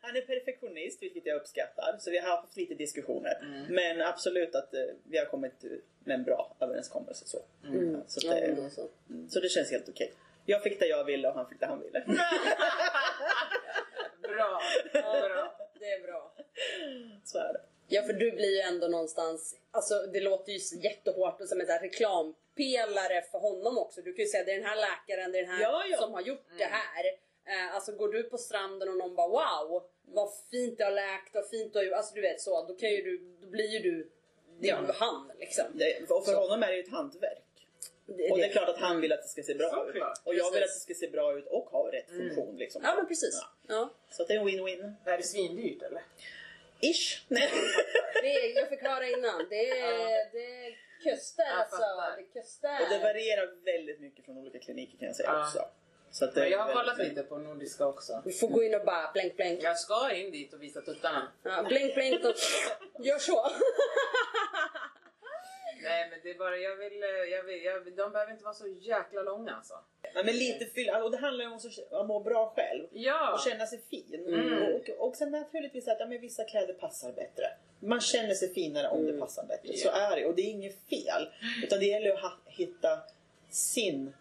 Han 0.01 0.15
är 0.15 0.21
perfektionist 0.21 1.03
vilket 1.03 1.25
jag 1.25 1.35
uppskattar. 1.35 1.97
Så 1.99 2.11
vi 2.11 2.17
har 2.17 2.37
haft 2.37 2.57
lite 2.57 2.73
diskussioner. 2.73 3.39
Mm. 3.41 3.75
Men 3.75 4.01
absolut 4.01 4.55
att 4.55 4.73
eh, 4.73 4.81
vi 5.03 5.17
har 5.17 5.25
kommit 5.25 5.63
med 6.03 6.15
en 6.15 6.23
bra 6.23 6.55
överenskommelse. 6.59 7.27
Så, 7.27 7.37
Mm. 7.63 8.01
Så, 8.07 8.27
det, 8.27 8.63
alltså. 8.63 8.87
så 9.29 9.39
det 9.39 9.49
känns 9.49 9.71
helt 9.71 9.89
okej. 9.89 10.13
Jag 10.45 10.63
fick 10.63 10.79
det 10.79 10.85
jag 10.87 11.03
ville 11.03 11.27
och 11.27 11.33
han 11.35 11.49
fick 11.49 11.59
det 11.59 11.65
han 11.65 11.81
ville. 11.81 12.03
Bra. 14.21 14.61
Bra. 14.93 15.55
Det 15.79 15.85
är 15.91 16.01
bra. 16.07 16.33
så 17.23 17.37
är 17.37 17.53
det. 17.53 17.61
Ja 17.87 18.01
för 18.01 18.13
du 18.13 18.31
blir 18.31 18.55
ju 18.55 18.59
ändå 18.61 18.87
någonstans, 18.87 19.55
alltså 19.71 19.93
det 20.13 20.19
låter 20.19 20.51
ju 20.51 20.59
jättehårt 20.83 21.41
och 21.41 21.47
som 21.47 21.61
en 21.61 21.67
reklampelare 21.67 23.21
för 23.31 23.39
honom 23.39 23.77
också. 23.77 24.01
Du 24.01 24.13
kan 24.13 24.25
ju 24.25 24.29
säga 24.29 24.43
det 24.43 24.51
är 24.51 24.55
den 24.57 24.65
här 24.65 24.75
läkaren, 24.75 25.31
det 25.31 25.37
är 25.39 25.43
den 25.43 25.51
här 25.51 25.61
Ja, 25.61 25.83
ja. 25.91 25.97
som 25.97 26.13
har 26.13 26.21
gjort 26.21 26.45
det 26.57 26.63
här. 26.63 27.05
Eh, 27.45 27.75
alltså 27.75 27.91
går 27.91 28.07
du 28.13 28.23
på 28.23 28.37
stranden 28.37 28.89
och 28.89 28.97
någon 28.97 29.15
bara 29.15 29.27
wow, 29.27 29.83
vad 30.05 30.29
fint 30.51 30.77
det 30.77 30.83
har 30.83 30.91
läkt, 30.91 31.33
vad 31.35 31.49
fint 31.49 31.73
du 31.73 31.79
har 31.79 31.83
gjort. 31.83 31.93
Alltså 31.95 32.15
du 32.15 32.21
vet 32.21 32.41
så, 32.41 32.65
då 32.67 32.75
kan 32.75 32.89
ju 32.89 33.01
du, 33.01 33.17
då 33.41 33.47
blir 33.47 33.67
ju 33.67 33.79
du, 33.79 34.11
det 34.59 34.69
är 34.69 34.73
Ja. 34.75 34.81
ju 34.87 34.93
han 34.93 35.31
liksom. 35.39 35.65
det 35.73 36.11
och 36.11 36.25
för 36.25 36.31
Så. 36.33 36.39
honom 36.41 36.63
är 36.63 36.67
det 36.67 36.75
ju 36.75 36.83
ett 36.83 36.91
hantverk. 36.91 37.42
Det, 38.05 38.31
Och 38.31 38.37
det 38.37 38.43
är 38.45 38.51
klart 38.51 38.69
att 38.69 38.77
han 38.77 39.01
vill 39.01 39.13
att 39.13 39.21
det 39.21 39.27
ska 39.27 39.43
se 39.43 39.53
bra 39.55 39.89
ut. 39.93 40.03
Och 40.23 40.35
jag 40.35 40.51
vill 40.51 40.63
att 40.63 40.69
det 40.69 40.79
ska 40.79 40.93
se 40.93 41.07
bra 41.07 41.37
ut 41.37 41.47
och 41.47 41.65
ha 41.65 41.91
rätt 41.91 42.09
funktion. 42.09 42.57
Liksom. 42.57 42.81
Ja 42.85 42.95
men 42.95 43.07
precis. 43.07 43.39
Ja. 43.41 43.75
Ja. 43.75 43.89
Så 44.11 44.21
att 44.21 44.27
det 44.27 44.33
är 44.33 44.39
en 44.39 44.47
win-win. 44.47 44.93
Är 45.05 45.17
det 45.17 45.23
svindyrt 45.23 45.81
eller? 45.81 46.01
Ish. 46.81 47.25
Nej. 47.27 47.49
Det 48.21 48.35
är, 48.35 48.55
jag 48.55 48.69
fick 48.69 48.81
höra 48.81 49.07
innan, 49.07 49.45
det, 49.49 49.69
är, 49.69 50.31
det 50.31 50.75
kostar 51.09 51.45
alltså. 51.45 51.85
Det 52.17 52.41
kostar. 52.41 52.81
Och 52.81 52.89
det 52.89 52.99
varierar 52.99 53.65
väldigt 53.65 53.99
mycket 53.99 54.25
från 54.25 54.37
olika 54.37 54.59
kliniker 54.59 54.97
kan 54.97 55.07
jag 55.07 55.15
säga 55.15 55.29
Ja. 55.29 55.45
också. 55.47 55.65
Så 56.11 56.25
att 56.25 56.35
det 56.35 56.41
Men 56.41 56.49
jag 56.49 56.59
har 56.59 56.73
kollat 56.73 56.97
lite 56.97 57.23
på 57.23 57.37
nordiska 57.37 57.85
också. 57.85 58.21
Vi 58.25 58.33
får 58.33 58.47
gå 58.47 58.63
in 58.63 58.75
och 58.75 58.85
bara 58.85 59.11
blänk 59.13 59.35
blänk. 59.35 59.63
Jag 59.63 59.77
ska 59.77 60.11
in 60.13 60.31
dit 60.31 60.53
och 60.53 60.63
visa 60.63 60.81
tuttarna. 60.81 61.31
Ja, 61.43 61.63
blänk 61.67 61.93
blänk 61.93 62.25
och 62.25 62.35
gör 63.05 63.19
så. 63.19 63.51
Nej 65.83 66.07
men 66.09 66.19
det 66.23 66.29
är 66.29 66.37
bara, 66.37 66.57
jag 66.57 66.75
vill, 66.75 67.03
eh, 67.03 67.09
jag 67.09 67.43
vill, 67.43 67.63
jag 67.63 67.79
vill 67.79 67.95
de 67.95 68.11
behöver 68.11 68.31
inte 68.31 68.43
vara 68.43 68.53
så 68.53 68.67
jäkla 68.67 69.21
långa 69.21 69.55
alltså. 69.55 69.73
Ja, 70.13 70.23
men 70.25 70.35
lite 70.35 70.65
fylla, 70.65 71.03
och 71.03 71.11
det 71.11 71.17
handlar 71.17 71.45
ju 71.45 71.51
om 71.51 71.59
att 71.91 72.07
må 72.07 72.19
bra 72.19 72.53
själv. 72.55 72.87
Ja! 72.91 73.33
och 73.33 73.39
känna 73.39 73.65
sig 73.65 73.79
fin. 73.89 74.23
Mm. 74.27 74.73
Och, 74.75 74.89
och 75.07 75.15
sen 75.15 75.31
naturligtvis 75.31 75.87
att 75.87 75.99
ja, 75.99 76.05
men 76.05 76.21
vissa 76.21 76.43
kläder 76.43 76.73
passar 76.73 77.11
bättre. 77.11 77.45
Man 77.79 78.01
känner 78.01 78.33
sig 78.33 78.53
finare 78.53 78.87
om 78.87 79.05
det 79.05 79.13
passar 79.13 79.43
bättre. 79.45 79.73
Så 79.77 79.87
Ja. 79.87 80.11
är 80.11 80.15
det 80.15 80.25
och 80.25 80.35
det 80.35 80.41
är 80.41 80.49
inget 80.49 80.77
fel. 80.89 81.29
Utan 81.63 81.79
det 81.79 81.85
gäller 81.85 82.13
att 82.25 82.39
hitta 82.45 82.99
sin 83.49 84.13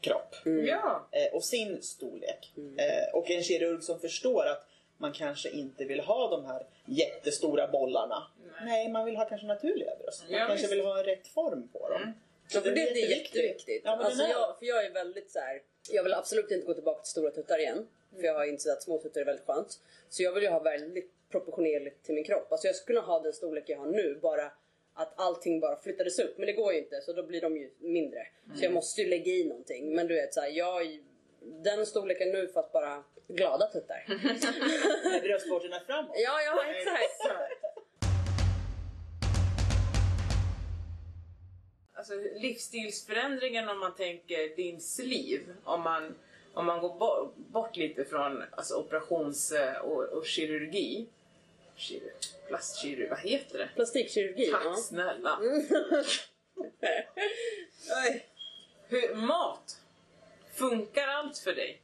kropp 0.00 0.36
Ja! 0.66 1.08
eh, 1.12 1.34
och 1.34 1.44
sin 1.44 1.82
storlek. 1.82 2.52
Eh, 2.56 3.14
och 3.14 3.30
en 3.30 3.42
kirurg 3.42 3.82
som 3.82 4.00
förstår 4.00 4.46
att 4.46 4.66
man 4.98 5.12
kanske 5.12 5.48
inte 5.50 5.84
vill 5.84 6.00
ha 6.00 6.30
de 6.30 6.44
här 6.44 6.66
jättestora 6.88 7.68
bollarna. 7.68 8.26
Nej, 8.64 8.88
man 8.88 9.04
vill 9.04 9.16
ha 9.16 9.24
kanske 9.28 9.46
naturliga 9.46 9.90
bröst. 10.02 10.22
Man 10.22 10.38
Ja, 10.38 10.46
kanske 10.46 10.66
visst. 10.66 10.72
vill 10.72 10.84
ha 10.84 11.02
rätt 11.02 11.28
form 11.28 11.68
på 11.68 11.88
dem. 11.88 12.12
Ja, 12.54 12.60
för 12.60 12.68
det, 12.70 12.74
det 12.74 12.80
är 12.80 12.86
jätteviktigt. 12.86 13.34
jätteviktigt. 13.34 13.82
Ja, 13.84 13.96
men 13.96 14.06
alltså, 14.06 14.22
jag, 14.22 14.58
för 14.58 14.66
jag 14.66 14.84
är 14.86 14.90
väldigt 14.90 15.30
så 15.30 15.38
här. 15.38 15.62
Jag 15.90 16.02
vill 16.02 16.14
absolut 16.14 16.50
inte 16.50 16.66
gå 16.66 16.74
tillbaka 16.74 17.02
till 17.02 17.10
stora 17.10 17.30
tuttar 17.30 17.58
igen. 17.58 17.86
För 18.16 18.22
jag 18.22 18.34
har 18.34 18.44
insett 18.44 18.72
att 18.72 18.82
små 18.82 18.98
tuttar 18.98 19.20
är 19.20 19.24
väldigt 19.24 19.46
skönt. 19.46 19.80
Så 20.08 20.22
jag 20.22 20.32
vill 20.32 20.42
ju 20.42 20.48
ha 20.48 20.58
väldigt 20.60 21.12
proportionerligt 21.30 22.04
till 22.04 22.14
min 22.14 22.24
kropp. 22.24 22.52
Alltså 22.52 22.66
jag 22.66 22.76
skulle 22.76 23.00
kunna 23.00 23.12
ha 23.12 23.20
den 23.22 23.32
storlek 23.32 23.64
jag 23.66 23.78
har 23.78 23.86
nu. 23.86 24.18
Bara 24.22 24.52
att 24.94 25.12
allting 25.20 25.60
bara 25.60 25.76
flyttades 25.76 26.18
upp. 26.18 26.38
Men 26.38 26.46
det 26.46 26.52
går 26.52 26.72
ju 26.72 26.78
inte 26.78 27.00
så 27.00 27.12
då 27.12 27.22
blir 27.22 27.40
de 27.40 27.56
ju 27.56 27.70
mindre. 27.78 28.26
Så 28.56 28.64
jag 28.64 28.72
måste 28.72 29.00
ju 29.02 29.08
lägga 29.08 29.32
i 29.32 29.44
någonting. 29.44 29.94
Men 29.94 30.06
du 30.06 30.14
vet 30.14 30.34
så 30.34 30.40
här, 30.40 30.48
jag 30.48 31.00
den 31.40 31.86
storleken 31.86 32.30
nu 32.30 32.48
fast 32.48 32.72
bara 32.72 33.04
glada 33.28 33.66
tuttar. 33.66 34.04
Bröstvårtorna 35.22 35.80
framåt. 35.86 36.16
ja, 36.24 36.40
ja 36.42 36.64
exakt. 36.64 37.20
Alltså 41.94 42.14
livsstilsförändringen 42.14 43.68
om 43.68 43.78
man 43.78 43.94
tänker 43.94 44.56
din 44.56 44.80
sliv. 44.80 45.54
Om 45.64 45.82
man, 45.82 46.14
om 46.54 46.66
man 46.66 46.80
går 46.80 46.98
bo- 46.98 47.32
bort 47.36 47.76
lite 47.76 48.04
från 48.04 48.44
alltså, 48.50 48.74
operations 48.74 49.52
eh, 49.52 49.76
och, 49.76 50.02
och 50.02 50.26
kirurgi. 50.26 51.06
Kir, 51.76 52.12
plastkirurgi, 52.48 53.08
vad 53.08 53.18
heter 53.18 53.58
det? 53.58 53.68
Plastikkirurgi. 53.74 54.46
Tack 54.46 54.64
ja. 54.64 54.74
snälla. 54.74 55.38
Oj. 58.04 58.26
Hur, 58.88 59.14
mat. 59.14 59.80
Funkar 60.54 61.08
allt 61.08 61.38
för 61.38 61.52
dig? 61.52 61.82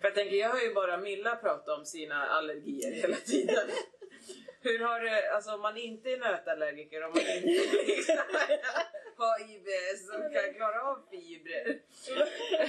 För 0.00 0.08
jag 0.08 0.14
tänker, 0.14 0.36
jag 0.36 0.48
hör 0.48 0.60
ju 0.60 0.74
bara 0.74 0.96
Milla 0.96 1.36
prata 1.36 1.74
om 1.74 1.84
sina 1.84 2.26
allergier 2.26 2.92
hela 2.92 3.16
tiden. 3.16 3.68
Hur 4.62 4.78
har 4.78 5.00
det, 5.00 5.30
alltså 5.34 5.50
om 5.54 5.60
man 5.60 5.76
inte 5.76 6.10
är 6.10 6.18
nötallergiker, 6.18 7.04
om 7.04 7.10
man 7.10 7.20
inte 7.20 7.86
liksom 7.86 8.16
har 9.16 9.40
IBS 9.54 10.08
och 10.14 10.32
kan 10.34 10.54
klara 10.54 10.80
av 10.90 10.98
fibrer. 11.10 11.78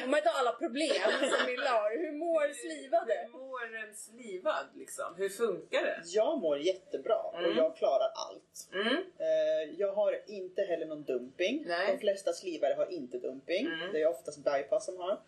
Om 0.03 0.09
man 0.11 0.17
inte 0.17 0.29
har 0.29 0.39
alla 0.39 0.51
problem 0.51 1.11
som 1.31 1.45
Milla 1.51 1.69
har. 1.69 1.91
Hur 1.97 2.11
mår 2.11 2.53
slivade? 2.53 3.13
Hur 3.31 3.39
mår 3.39 3.75
en 3.75 3.95
slivad 3.95 4.65
liksom? 4.75 5.15
Hur 5.17 5.29
funkar 5.29 5.81
det? 5.81 6.01
Jag 6.05 6.37
mår 6.39 6.57
jättebra 6.59 7.15
och 7.15 7.39
Mm. 7.39 7.57
jag 7.57 7.77
klarar 7.77 8.11
allt. 8.27 8.69
Mm. 8.73 8.95
Eh, 8.97 9.75
Jag 9.77 9.93
har 9.93 10.19
inte 10.27 10.61
heller 10.61 10.85
någon 10.85 11.03
dumping. 11.03 11.63
Nej. 11.67 11.91
De 11.91 11.99
flesta 11.99 12.33
slivare 12.33 12.73
har 12.73 12.91
inte 12.91 13.17
dumping. 13.17 13.65
Mm. 13.67 13.93
Det 13.93 14.01
är 14.01 14.07
oftast 14.07 14.37
bypass 14.43 14.85
som 14.85 14.97
har. 14.97 15.19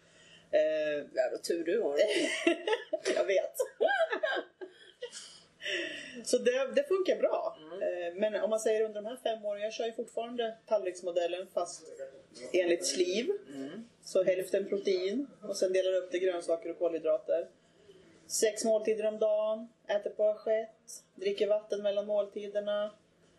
Eh, 0.53 1.05
Ja, 1.13 1.29
då 1.31 1.37
tur 1.37 1.63
du 1.63 1.81
har. 1.81 1.97
jag 3.15 3.25
vet. 3.25 3.55
Så 6.23 6.37
det, 6.37 6.71
det 6.75 6.83
funkar 6.83 7.15
bra. 7.19 7.57
Mm. 7.61 7.81
Eh, 7.81 8.13
Men 8.19 8.43
om 8.43 8.49
man 8.49 8.59
säger 8.59 8.81
under 8.85 9.01
de 9.01 9.07
här 9.07 9.17
fem 9.23 9.45
åren, 9.45 9.61
jag 9.61 9.73
kör 9.73 9.85
ju 9.85 9.93
fortfarande 9.93 10.57
tallriksmodellen 10.65 11.47
fast 11.53 11.83
enligt 12.53 12.85
sliv. 12.85 13.29
Mm. 13.55 13.87
Så 14.03 14.23
hälften 14.23 14.69
protein 14.69 15.27
och 15.43 15.57
sen 15.57 15.73
delar 15.73 15.93
upp 15.95 16.11
det 16.11 16.19
grönsaker 16.19 16.69
och 16.71 16.79
kolhydrater. 16.79 17.47
Sex 18.27 18.65
måltider 18.65 19.05
om 19.05 19.19
dagen, 19.19 19.67
äter 19.87 20.09
på 20.09 20.23
assiett, 20.29 21.03
dricker 21.15 21.47
vatten 21.47 21.81
mellan 21.83 22.05
måltiderna. 22.05 22.91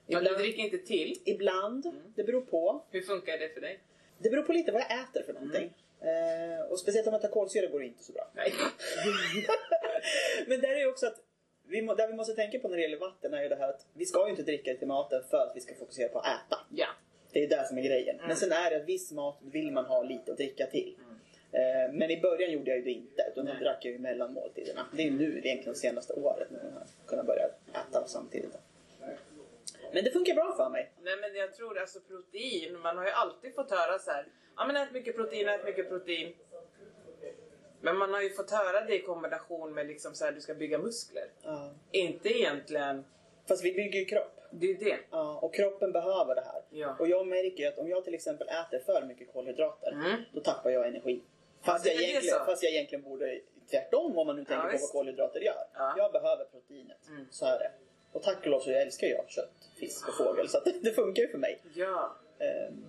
Ja, 0.06 0.18
du 0.18 0.24
Ibland, 0.26 0.38
dricker 0.42 0.62
inte 0.62 0.78
till. 0.78 1.20
ibland 1.24 1.90
det 2.16 2.24
beror 2.24 2.40
på. 2.40 2.84
Hur 2.90 3.02
funkar 3.02 3.38
det 3.38 3.48
för 3.48 3.60
dig? 3.60 3.80
Det 4.18 4.30
beror 4.30 4.42
på 4.42 4.52
lite 4.52 4.72
vad 4.72 4.80
jag 4.80 5.00
äter 5.00 5.22
för 5.22 5.32
någonting. 5.32 5.74
Eh, 6.04 6.60
och 6.70 6.78
speciellt 6.78 7.06
om 7.06 7.12
jag 7.12 7.22
tar 7.22 7.28
kolsyra 7.28 7.66
går 7.66 7.80
det 7.80 7.86
inte 7.86 8.04
så 8.04 8.12
bra. 8.12 8.30
Nej. 8.34 8.52
Men 10.46 10.60
där 10.60 10.68
är 10.68 10.78
ju 10.78 10.86
också 10.86 11.06
att 11.06 11.16
vi, 11.68 11.82
må- 11.82 11.94
där 11.94 12.08
vi 12.08 12.14
måste 12.14 12.34
tänka 12.34 12.58
på 12.58 12.68
när 12.68 12.76
det 12.76 12.82
gäller 12.82 12.98
vatten 12.98 13.34
är 13.34 13.42
ju 13.42 13.48
det 13.48 13.56
här 13.56 13.68
att 13.68 13.86
vi 13.94 14.06
ska 14.06 14.24
ju 14.24 14.30
inte 14.30 14.42
dricka 14.42 14.72
det 14.72 14.78
till 14.78 14.88
maten 14.88 15.22
för 15.30 15.36
att 15.36 15.52
vi 15.56 15.60
ska 15.60 15.74
fokusera 15.74 16.08
på 16.08 16.18
att 16.18 16.26
äta. 16.26 16.58
Ja. 16.70 16.86
Det 17.32 17.44
är 17.44 17.48
det 17.48 17.68
som 17.68 17.78
är 17.78 17.82
grejen. 17.82 18.14
Mm. 18.16 18.28
Men 18.28 18.36
sen 18.36 18.52
är 18.52 18.70
det 18.70 18.76
att 18.76 18.88
viss 18.88 19.12
mat 19.12 19.38
vill 19.42 19.72
man 19.72 19.84
ha 19.84 20.02
lite 20.02 20.30
att 20.32 20.36
dricka 20.38 20.66
till. 20.66 20.96
Eh, 21.52 21.92
men 21.92 22.10
i 22.10 22.20
början 22.20 22.50
gjorde 22.52 22.70
jag 22.70 22.78
ju 22.78 22.84
det 22.84 22.90
inte 22.90 23.22
utan 23.32 23.46
då 23.46 23.52
drack 23.64 23.84
jag 23.84 23.92
ju 23.92 23.98
mellan 23.98 24.32
måltiderna. 24.32 24.86
Det 24.96 25.02
är 25.06 25.10
nu 25.10 25.24
egentligen 25.44 25.72
de 25.72 25.74
senaste 25.74 26.12
året 26.12 26.50
när 26.50 26.58
jag 26.58 26.70
har 26.70 26.86
kunnat 27.06 27.26
börja 27.26 27.46
äta 27.72 28.06
samtidigt. 28.06 28.50
Men 29.94 30.04
det 30.04 30.10
funkar 30.10 30.34
bra 30.34 30.54
för 30.56 30.68
mig. 30.70 30.92
Nej 31.02 31.16
men 31.20 31.34
jag 31.34 31.54
tror 31.54 31.78
alltså 31.78 32.00
protein, 32.00 32.78
man 32.80 32.96
har 32.98 33.04
ju 33.04 33.10
alltid 33.10 33.54
fått 33.54 33.70
höra 33.70 33.98
så 33.98 34.10
här. 34.10 34.26
Ja 34.56 34.66
men 34.66 34.76
ät 34.76 34.92
mycket 34.92 35.16
protein, 35.16 35.48
ät 35.48 35.64
mycket 35.64 35.88
protein. 35.88 36.34
Men 37.80 37.96
man 37.96 38.12
har 38.12 38.20
ju 38.22 38.30
fått 38.30 38.50
höra 38.50 38.84
det 38.84 38.94
i 38.94 39.02
kombination 39.02 39.74
med 39.74 39.86
liksom 39.86 40.14
så 40.14 40.24
här, 40.24 40.32
du 40.32 40.40
ska 40.40 40.54
bygga 40.54 40.78
muskler. 40.78 41.30
Ja. 41.42 41.70
Inte 41.90 42.28
egentligen, 42.28 43.04
Fast 43.48 43.64
vi 43.64 43.72
bygger 43.72 43.98
ju 43.98 44.04
kropp. 44.04 44.40
det 44.50 44.70
är 44.70 44.74
det. 44.74 44.98
Ja, 45.10 45.38
och 45.42 45.54
kroppen 45.54 45.92
behöver 45.92 46.34
det 46.34 46.40
här. 46.40 46.62
Ja. 46.70 46.96
Och 46.98 47.08
jag 47.08 47.26
märker 47.26 47.62
ju 47.62 47.66
att 47.68 47.78
om 47.78 47.88
jag 47.88 48.04
till 48.04 48.14
exempel 48.14 48.48
äter 48.48 48.78
för 48.86 49.06
mycket 49.06 49.32
kolhydrater, 49.32 49.92
Mm. 49.92 50.22
då 50.32 50.40
tappar 50.40 50.70
jag 50.70 50.88
energi. 50.88 51.22
Fast, 51.62 51.86
jag 51.86 51.94
egentligen, 51.94 52.44
fast 52.46 52.62
jag 52.62 52.72
egentligen 52.72 53.04
borde 53.04 53.40
tvärtom 53.70 54.18
om 54.18 54.26
man 54.26 54.36
nu 54.36 54.44
tänker 54.44 54.68
på 54.68 54.78
vad 54.80 54.90
kolhydrater 54.90 55.40
gör. 55.40 55.64
Ja. 55.74 55.94
Jag 55.96 56.12
behöver 56.12 56.44
proteinet. 56.44 57.08
Mm. 57.08 57.26
Så 57.30 57.46
är 57.46 57.58
det. 57.58 57.70
Tack 58.24 58.38
och 58.40 58.46
lov 58.46 58.60
så 58.60 58.70
älskar 58.70 59.06
jag 59.06 59.24
kött, 59.30 59.50
fisk 59.76 60.08
och 60.08 60.14
fågel. 60.16 60.48
Så 60.48 60.58
att 60.58 60.64
det 60.82 60.92
funkar 60.92 61.22
ju 61.22 61.28
för 61.28 61.38
mig. 61.38 61.60
Ja. 61.74 62.16
Ehm, 62.38 62.84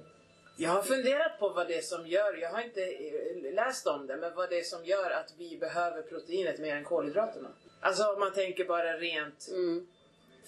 Jag 0.57 0.69
har 0.69 0.81
funderat 0.81 1.39
på 1.39 1.49
vad 1.49 1.67
det 1.67 1.77
är 1.77 1.81
som 1.81 2.07
gör, 2.07 2.38
jag 2.38 2.49
har 2.49 2.61
inte 2.61 2.81
eh, 2.83 3.53
läst 3.53 3.88
om 3.88 4.07
det, 4.07 4.17
men 4.17 4.36
vad 4.36 4.49
det 4.49 4.59
är 4.59 4.63
som 4.63 4.86
gör 4.86 5.11
att 5.11 5.33
vi 5.38 5.57
behöver 5.57 6.01
proteinet 6.01 6.59
mer 6.59 6.75
än 6.75 6.83
kolhydraterna. 6.83 7.49
Alltså 7.79 8.03
om 8.13 8.19
man 8.19 8.33
tänker 8.33 8.65
bara 8.65 8.97
rent 8.97 9.47
Mm. 9.51 9.88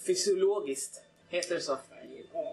fysiologiskt. 0.08 1.04
Heter 1.30 1.56
det 1.56 1.62
så? 1.62 1.78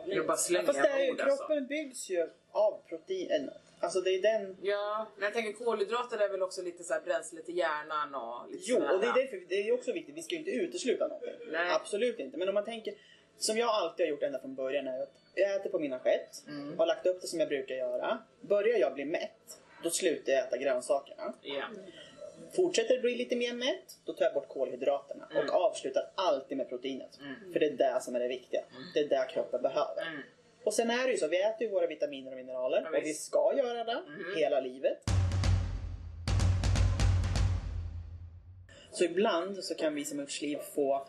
Jag 0.07 0.27
bara 0.27 0.37
slänger 0.37 0.67
fast 0.67 0.83
det 0.83 0.89
är 0.89 1.05
ju, 1.05 1.13
ord 1.13 1.21
alltså. 1.21 1.37
kroppen 1.47 1.67
byggs 1.67 2.11
ju 2.11 2.29
av 2.53 2.81
protein. 2.89 3.51
Alltså 3.85 4.01
det 4.01 4.11
är 4.11 4.23
den... 4.23 4.57
Ja, 4.63 5.07
men 5.17 5.25
jag 5.25 5.35
tänker 5.35 5.65
kolhydrater 5.65 6.19
är 6.19 6.29
väl 6.29 6.43
också 6.43 6.63
lite 6.63 6.85
så 6.85 6.95
bränsle 7.05 7.43
till 7.43 7.59
hjärnan 7.59 8.15
och 8.15 8.51
lite 8.51 8.65
Jo, 8.67 8.77
och 8.77 9.01
det 9.01 9.07
är, 9.07 9.15
därför, 9.15 9.43
det 9.49 9.55
är 9.69 9.73
också 9.75 9.93
viktigt. 9.93 10.15
Vi 10.17 10.23
ska 10.23 10.35
ju 10.35 10.39
inte 10.39 10.51
utesluta 10.51 11.07
någonting. 11.07 11.33
Nej. 11.53 11.71
Absolut 11.71 12.19
inte. 12.19 12.37
Men 12.37 12.49
om 12.49 12.55
man 12.55 12.65
tänker, 12.65 12.95
som 13.39 13.59
jag 13.59 13.69
alltid 13.69 14.07
har 14.07 14.11
gjort 14.11 14.23
ända 14.23 14.41
från 14.41 14.55
början, 14.55 14.87
är 14.87 15.03
att 15.03 15.13
jag 15.35 15.55
äter 15.55 15.71
på 15.71 15.79
min 15.79 15.93
assiett, 15.93 16.43
Mm. 16.49 16.79
har 16.79 16.87
lagt 16.87 17.07
upp 17.07 17.21
det 17.21 17.27
som 17.27 17.41
jag 17.41 17.49
brukar 17.49 17.75
göra. 17.75 18.19
Börjar 18.41 18.79
jag 18.79 18.95
bli 18.95 19.05
mätt, 19.05 19.59
då 19.83 19.91
slutar 19.91 20.33
jag 20.33 20.43
äta 20.47 20.57
grönsakerna. 20.57 21.35
Ja. 21.43 21.65
Fortsätter 22.57 22.95
det 22.95 23.01
bli 23.01 23.15
lite 23.17 23.37
mer 23.37 23.53
mätt, 23.53 23.99
då 24.05 24.13
tar 24.13 24.25
jag 24.25 24.35
bort 24.35 24.49
kolhydraterna. 24.49 25.29
Mm. 25.31 25.49
Och 25.49 25.55
avslutar 25.55 26.11
alltid 26.15 26.57
med 26.57 26.69
proteinet. 26.69 27.19
För 27.53 27.61
det 27.61 27.67
är 27.67 27.71
det 27.71 28.01
som 28.03 28.15
är 28.15 28.21
det 28.21 28.29
viktiga. 28.29 28.61
Det 28.95 29.01
är 29.01 29.09
det 29.09 29.27
kroppen 29.31 29.63
behöver. 29.63 30.25
Mm. 30.65 30.67
Och 30.67 30.75
sen 30.75 30.91
är 30.91 31.05
det 31.07 31.11
ju 31.13 31.19
så, 31.19 31.29
vi 31.29 31.43
äter 31.43 31.63
ju 31.63 31.69
våra 31.69 31.87
vitaminer 31.87 32.31
och 32.31 32.37
mineraler. 32.37 32.83
Ja, 32.93 32.99
och 32.99 33.05
vi 33.05 33.15
ska 33.15 33.55
göra 33.57 33.85
det 33.85 34.03
Mhm. 34.09 34.37
hela 34.37 34.61
livet. 34.61 34.99
Så 38.93 39.05
ibland 39.05 39.65
så 39.65 39.75
kan 39.75 39.95
vi 39.95 40.05
som 40.05 40.21
uppsliv 40.21 40.59
få 40.75 41.07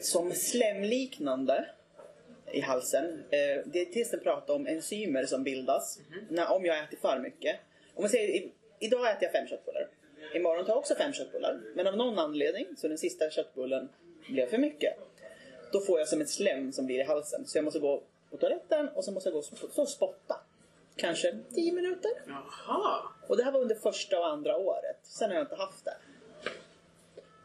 som 0.00 0.32
slemliknande 0.32 1.66
i 2.52 2.60
halsen. 2.60 3.24
Eh, 3.30 3.66
dietisten 3.66 4.20
pratar 4.20 4.54
om 4.54 4.66
enzymer 4.66 5.24
som 5.26 5.44
bildas 5.44 5.98
när, 6.30 6.52
om 6.52 6.64
jag 6.64 6.78
äter 6.84 6.96
för 6.96 7.18
mycket. 7.18 7.56
Om 7.94 8.02
man 8.02 8.10
säger, 8.10 8.28
i, 8.28 8.52
idag 8.80 9.10
äter 9.10 9.22
jag 9.22 9.32
fem 9.32 9.46
köttbullar. 9.48 9.88
Imorgon 10.34 10.64
tar 10.64 10.72
jag 10.72 10.78
också 10.78 10.94
fem 10.94 11.12
köttbullar. 11.12 11.60
Men 11.74 11.86
av 11.86 11.96
någon 11.96 12.18
anledning 12.18 12.66
så 12.76 12.88
den 12.88 12.98
sista 12.98 13.30
köttbullen 13.30 13.88
blev 14.30 14.46
för 14.46 14.58
mycket. 14.58 14.94
Då 15.72 15.80
får 15.80 15.98
jag 15.98 16.08
som 16.08 16.20
ett 16.20 16.28
slem 16.30 16.72
som 16.72 16.86
blir 16.86 16.98
i 17.00 17.02
halsen. 17.02 17.46
Så 17.46 17.58
jag 17.58 17.64
måste 17.64 17.80
gå 17.80 18.02
på 18.30 18.36
toaletten 18.36 18.88
och 18.88 19.04
så 19.04 19.12
måste 19.12 19.28
jag 19.28 19.32
gå 19.34 19.38
och 19.38 19.44
sp- 19.44 19.70
så 19.72 19.86
spotta. 19.86 20.40
Kanske 20.96 21.38
10 21.54 21.72
minuter. 21.72 22.10
Jaha. 22.26 23.02
Och 23.28 23.36
det 23.36 23.42
här 23.44 23.52
var 23.52 23.60
under 23.60 23.74
första 23.74 24.18
och 24.18 24.26
andra 24.26 24.56
året. 24.56 24.98
Sen 25.02 25.28
har 25.30 25.36
jag 25.36 25.44
inte 25.44 25.54
haft 25.56 25.84
det. 25.84 25.96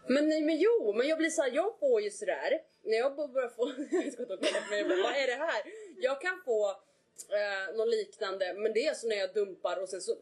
Men 0.07 0.29
nej 0.29 0.41
men 0.41 0.57
jo, 0.57 0.93
men 0.95 1.07
jag 1.07 1.17
blir 1.17 1.29
såhär, 1.29 1.51
jag 1.51 1.79
får 1.79 2.01
ju 2.01 2.11
sådär, 2.11 2.61
när 2.83 2.97
jag 2.97 3.15
börjar 3.15 3.49
få, 3.49 3.71
jag 3.91 4.13
ska 4.13 4.25
ta 4.25 4.33
och 4.33 4.39
kolla 4.39 4.61
på 4.65 4.69
mig 4.69 4.83
och 4.83 4.89
bara, 4.89 5.03
vad 5.03 5.15
är 5.15 5.27
det 5.27 5.45
här? 5.45 5.61
Jag 5.97 6.21
kan 6.21 6.41
få 6.45 6.69
eh, 6.69 7.75
något 7.77 7.87
liknande, 7.87 8.53
men 8.53 8.73
det 8.73 8.87
är 8.87 8.93
så 8.93 9.07
när 9.07 9.15
jag 9.15 9.33
dumpar 9.33 9.81
och 9.81 9.89
sen 9.89 10.01
så 10.01 10.15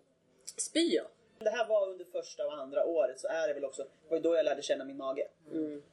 spyr 0.57 0.95
jag. 0.95 1.05
Det 1.39 1.49
här 1.49 1.67
var 1.67 1.87
under 1.89 2.05
första 2.05 2.45
och 2.45 2.53
andra 2.53 2.85
året 2.85 3.19
så 3.19 3.27
är 3.27 3.47
det 3.47 3.53
väl 3.53 3.65
också, 3.65 3.83
det 3.83 4.09
var 4.09 4.17
ju 4.17 4.23
då 4.23 4.35
jag 4.35 4.45
lärde 4.45 4.61
känna 4.61 4.85
min 4.85 4.97
mage. 4.97 5.27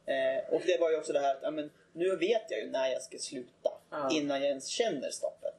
Eh, 0.07 0.55
och 0.55 0.63
det 0.67 0.81
var 0.81 0.91
ju 0.91 0.97
också 0.97 1.13
det 1.13 1.19
här 1.21 1.35
att 1.35 1.43
ja, 1.43 1.51
men, 1.51 1.71
nu 1.99 2.17
vet 2.17 2.51
jag 2.51 2.61
ju 2.61 2.71
när 2.71 2.89
jag 2.89 3.03
ska 3.03 3.19
sluta 3.19 3.71
Ja. 3.91 4.09
innan 4.13 4.41
jag 4.41 4.49
ens 4.49 4.67
känner 4.67 5.11
stoppet. 5.11 5.55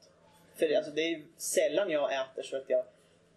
För 0.56 0.68
det, 0.68 0.76
alltså, 0.76 0.92
det 0.92 1.00
är 1.00 1.22
sällan 1.36 1.90
jag 1.90 2.12
äter 2.14 2.42
så 2.42 2.56
att 2.56 2.64
jag 2.70 2.84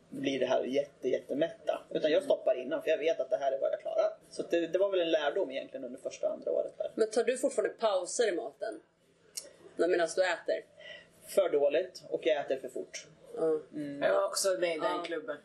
blir 0.09 0.39
det 0.39 0.45
här 0.45 0.63
jätte, 0.63 1.09
jättemätta. 1.09 1.81
Utan 1.89 2.11
jag 2.11 2.23
stoppar 2.23 2.61
innan 2.61 2.81
för 2.81 2.89
jag 2.89 2.97
vet 2.97 3.19
att 3.19 3.29
det 3.29 3.37
här 3.37 3.51
är 3.51 3.59
vad 3.61 3.71
jag 3.71 3.81
klarar. 3.81 4.17
Så 4.29 4.43
det, 4.43 4.67
det 4.67 4.77
var 4.79 4.89
väl 4.91 4.99
en 4.99 5.11
lärdom 5.11 5.51
egentligen 5.51 5.83
under 5.85 5.99
första 5.99 6.27
och 6.27 6.33
andra 6.33 6.51
året. 6.51 6.77
Där. 6.77 6.91
Men 6.95 7.09
tar 7.11 7.23
du 7.23 7.37
fortfarande 7.37 7.73
pauser 7.73 8.27
i 8.27 8.31
maten? 8.31 8.81
Medan 9.75 10.07
du 10.15 10.23
äter? 10.23 10.65
För 11.27 11.49
dåligt 11.49 12.03
och 12.09 12.21
jag 12.25 12.37
äter 12.45 12.57
för 12.57 12.69
fort. 12.69 13.07
Ja. 13.35 13.59
Jag 14.07 14.13
var 14.13 14.25
också 14.25 14.49
med 14.59 14.75
i 14.75 14.79
den 14.79 14.95
Ja. 14.97 15.03
klubben. 15.05 15.37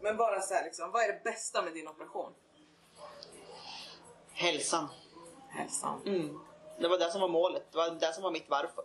Men 0.00 0.16
bara 0.16 0.40
så 0.40 0.54
här, 0.54 0.64
liksom, 0.64 0.90
vad 0.92 1.02
är 1.02 1.08
det 1.08 1.20
bästa 1.24 1.62
med 1.62 1.72
din 1.74 1.88
operation? 1.88 2.32
Hälsan. 4.42 4.88
Hälsan. 5.50 6.02
Mm. 6.06 6.40
Det 6.78 6.88
var 6.88 6.98
det 6.98 7.10
som 7.10 7.20
var 7.20 7.28
målet. 7.28 7.72
Det 7.72 7.78
var 7.78 7.90
det 7.90 8.12
som 8.12 8.22
var 8.22 8.30
mitt 8.30 8.48
varför. 8.48 8.84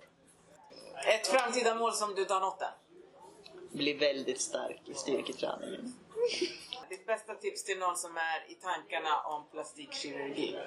Ett 1.08 1.28
framtida 1.28 1.76
mål 1.76 1.94
som 1.94 2.16
du 2.16 2.22
inte 2.22 2.34
har 2.34 2.42
nått 2.42 2.62
än. 2.62 2.68
Bli 3.72 3.94
väldigt 3.94 4.42
stark 4.42 4.82
i 4.86 4.94
styrketräningen. 4.94 5.94
Ditt 6.90 7.06
bästa 7.06 7.36
tips 7.36 7.64
till 7.64 7.80
någon 7.80 7.98
som 7.98 8.18
är 8.18 8.52
i 8.52 8.56
tankarna 8.56 9.22
om 9.22 9.48
plastikkirurgi? 9.52 10.58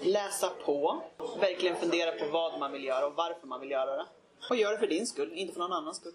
Läsa 0.00 0.50
på. 0.64 1.02
Verkligen 1.40 1.76
fundera 1.76 2.12
på 2.12 2.26
vad 2.32 2.58
man 2.58 2.72
vill 2.72 2.84
göra 2.84 3.06
och 3.06 3.14
varför 3.14 3.46
man 3.46 3.60
vill 3.60 3.70
göra 3.70 3.96
det. 3.96 4.06
Och 4.50 4.56
gör 4.56 4.72
det 4.72 4.78
för 4.78 4.86
din 4.86 5.06
skull, 5.06 5.32
inte 5.32 5.52
för 5.52 5.60
någon 5.60 5.72
annans 5.72 5.96
skull. 5.96 6.14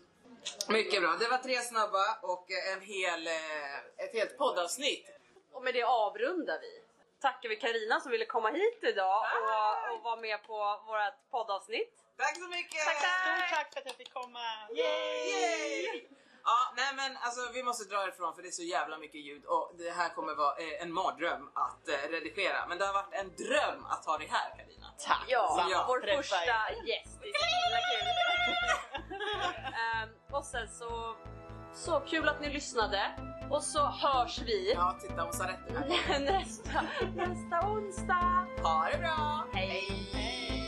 Mycket 0.70 1.02
bra. 1.02 1.18
Det 1.20 1.28
var 1.28 1.38
tre 1.38 1.62
snabba 1.62 2.18
och 2.22 2.48
en 2.74 2.82
hel, 2.82 3.28
eh, 3.28 4.04
Ett 4.06 4.14
helt 4.14 4.38
poddavsnitt. 4.38 5.06
Och 5.52 5.64
med 5.64 5.74
det 5.74 5.84
avrundar 5.84 6.60
vi. 6.62 6.85
Tackar 7.22 7.50
vi 7.50 7.56
Karina 7.56 8.00
som 8.00 8.12
ville 8.12 8.26
komma 8.26 8.50
hit 8.50 8.80
idag 8.84 9.22
och, 9.42 9.96
och 9.98 10.04
vara 10.04 10.16
med 10.16 10.44
på 10.44 10.58
vårt 10.88 11.32
poddavsnitt. 11.32 11.94
Tack 12.18 12.36
så 12.38 12.48
mycket! 12.48 12.82
Stort 12.82 13.50
tack 13.50 13.74
för 13.74 13.80
att 13.80 13.86
jag 13.86 13.96
fick 13.96 14.14
komma! 14.14 14.40
Yay! 14.76 16.08
Ja, 16.48 16.74
nej 16.76 16.94
men 16.96 17.18
alltså 17.18 17.52
vi 17.54 17.64
måste 17.64 17.84
dra 17.96 18.08
ifrån 18.08 18.36
för 18.36 18.42
det 18.42 18.48
är 18.48 18.52
så 18.52 18.64
jävla 18.64 18.98
mycket 18.98 19.22
ljud 19.22 19.46
och 19.46 19.72
det 19.78 19.92
här 19.92 20.10
kommer 20.10 20.36
vara 20.36 20.58
eh, 20.58 20.82
en 20.82 20.94
mardröm 20.94 21.52
att 21.56 21.88
eh, 21.90 22.10
redigera. 22.10 22.66
Men 22.68 22.78
det 22.78 22.86
har 22.86 22.94
varit 22.94 23.14
en 23.14 23.36
dröm 23.36 23.86
att 23.86 24.06
ha 24.06 24.18
dig 24.18 24.28
här 24.32 24.50
Karina. 24.58 24.88
Tack! 25.08 25.24
Ja, 25.28 25.68
Ja, 25.72 25.86
vår 25.88 26.00
träffa 26.00 26.18
första 26.22 26.36
er. 26.46 26.88
gäst. 26.88 27.20
Det 27.22 27.28
är 27.30 27.34
så 27.34 27.46
himla 27.46 27.80
kul. 27.92 28.06
Ehm, 29.76 30.10
och 30.32 30.46
sen 30.46 30.68
så, 30.70 31.16
så 31.74 32.00
kul 32.00 32.30
att 32.30 32.42
ni 32.42 32.50
lyssnade. 32.50 33.12
Och 33.50 33.64
så 33.64 33.80
hörs 33.86 34.42
vi. 34.46 34.74
Ja, 34.74 34.98
titta 35.02 35.22
hon 35.24 35.34
sa 35.34 35.44
rätt 35.44 35.90
nästa, 36.20 36.82
nästa 37.16 37.68
onsdag. 37.70 38.48
Ha 38.64 38.88
det 38.92 38.98
bra. 38.98 39.48
Hej. 39.54 40.10
Hej. 40.14 40.65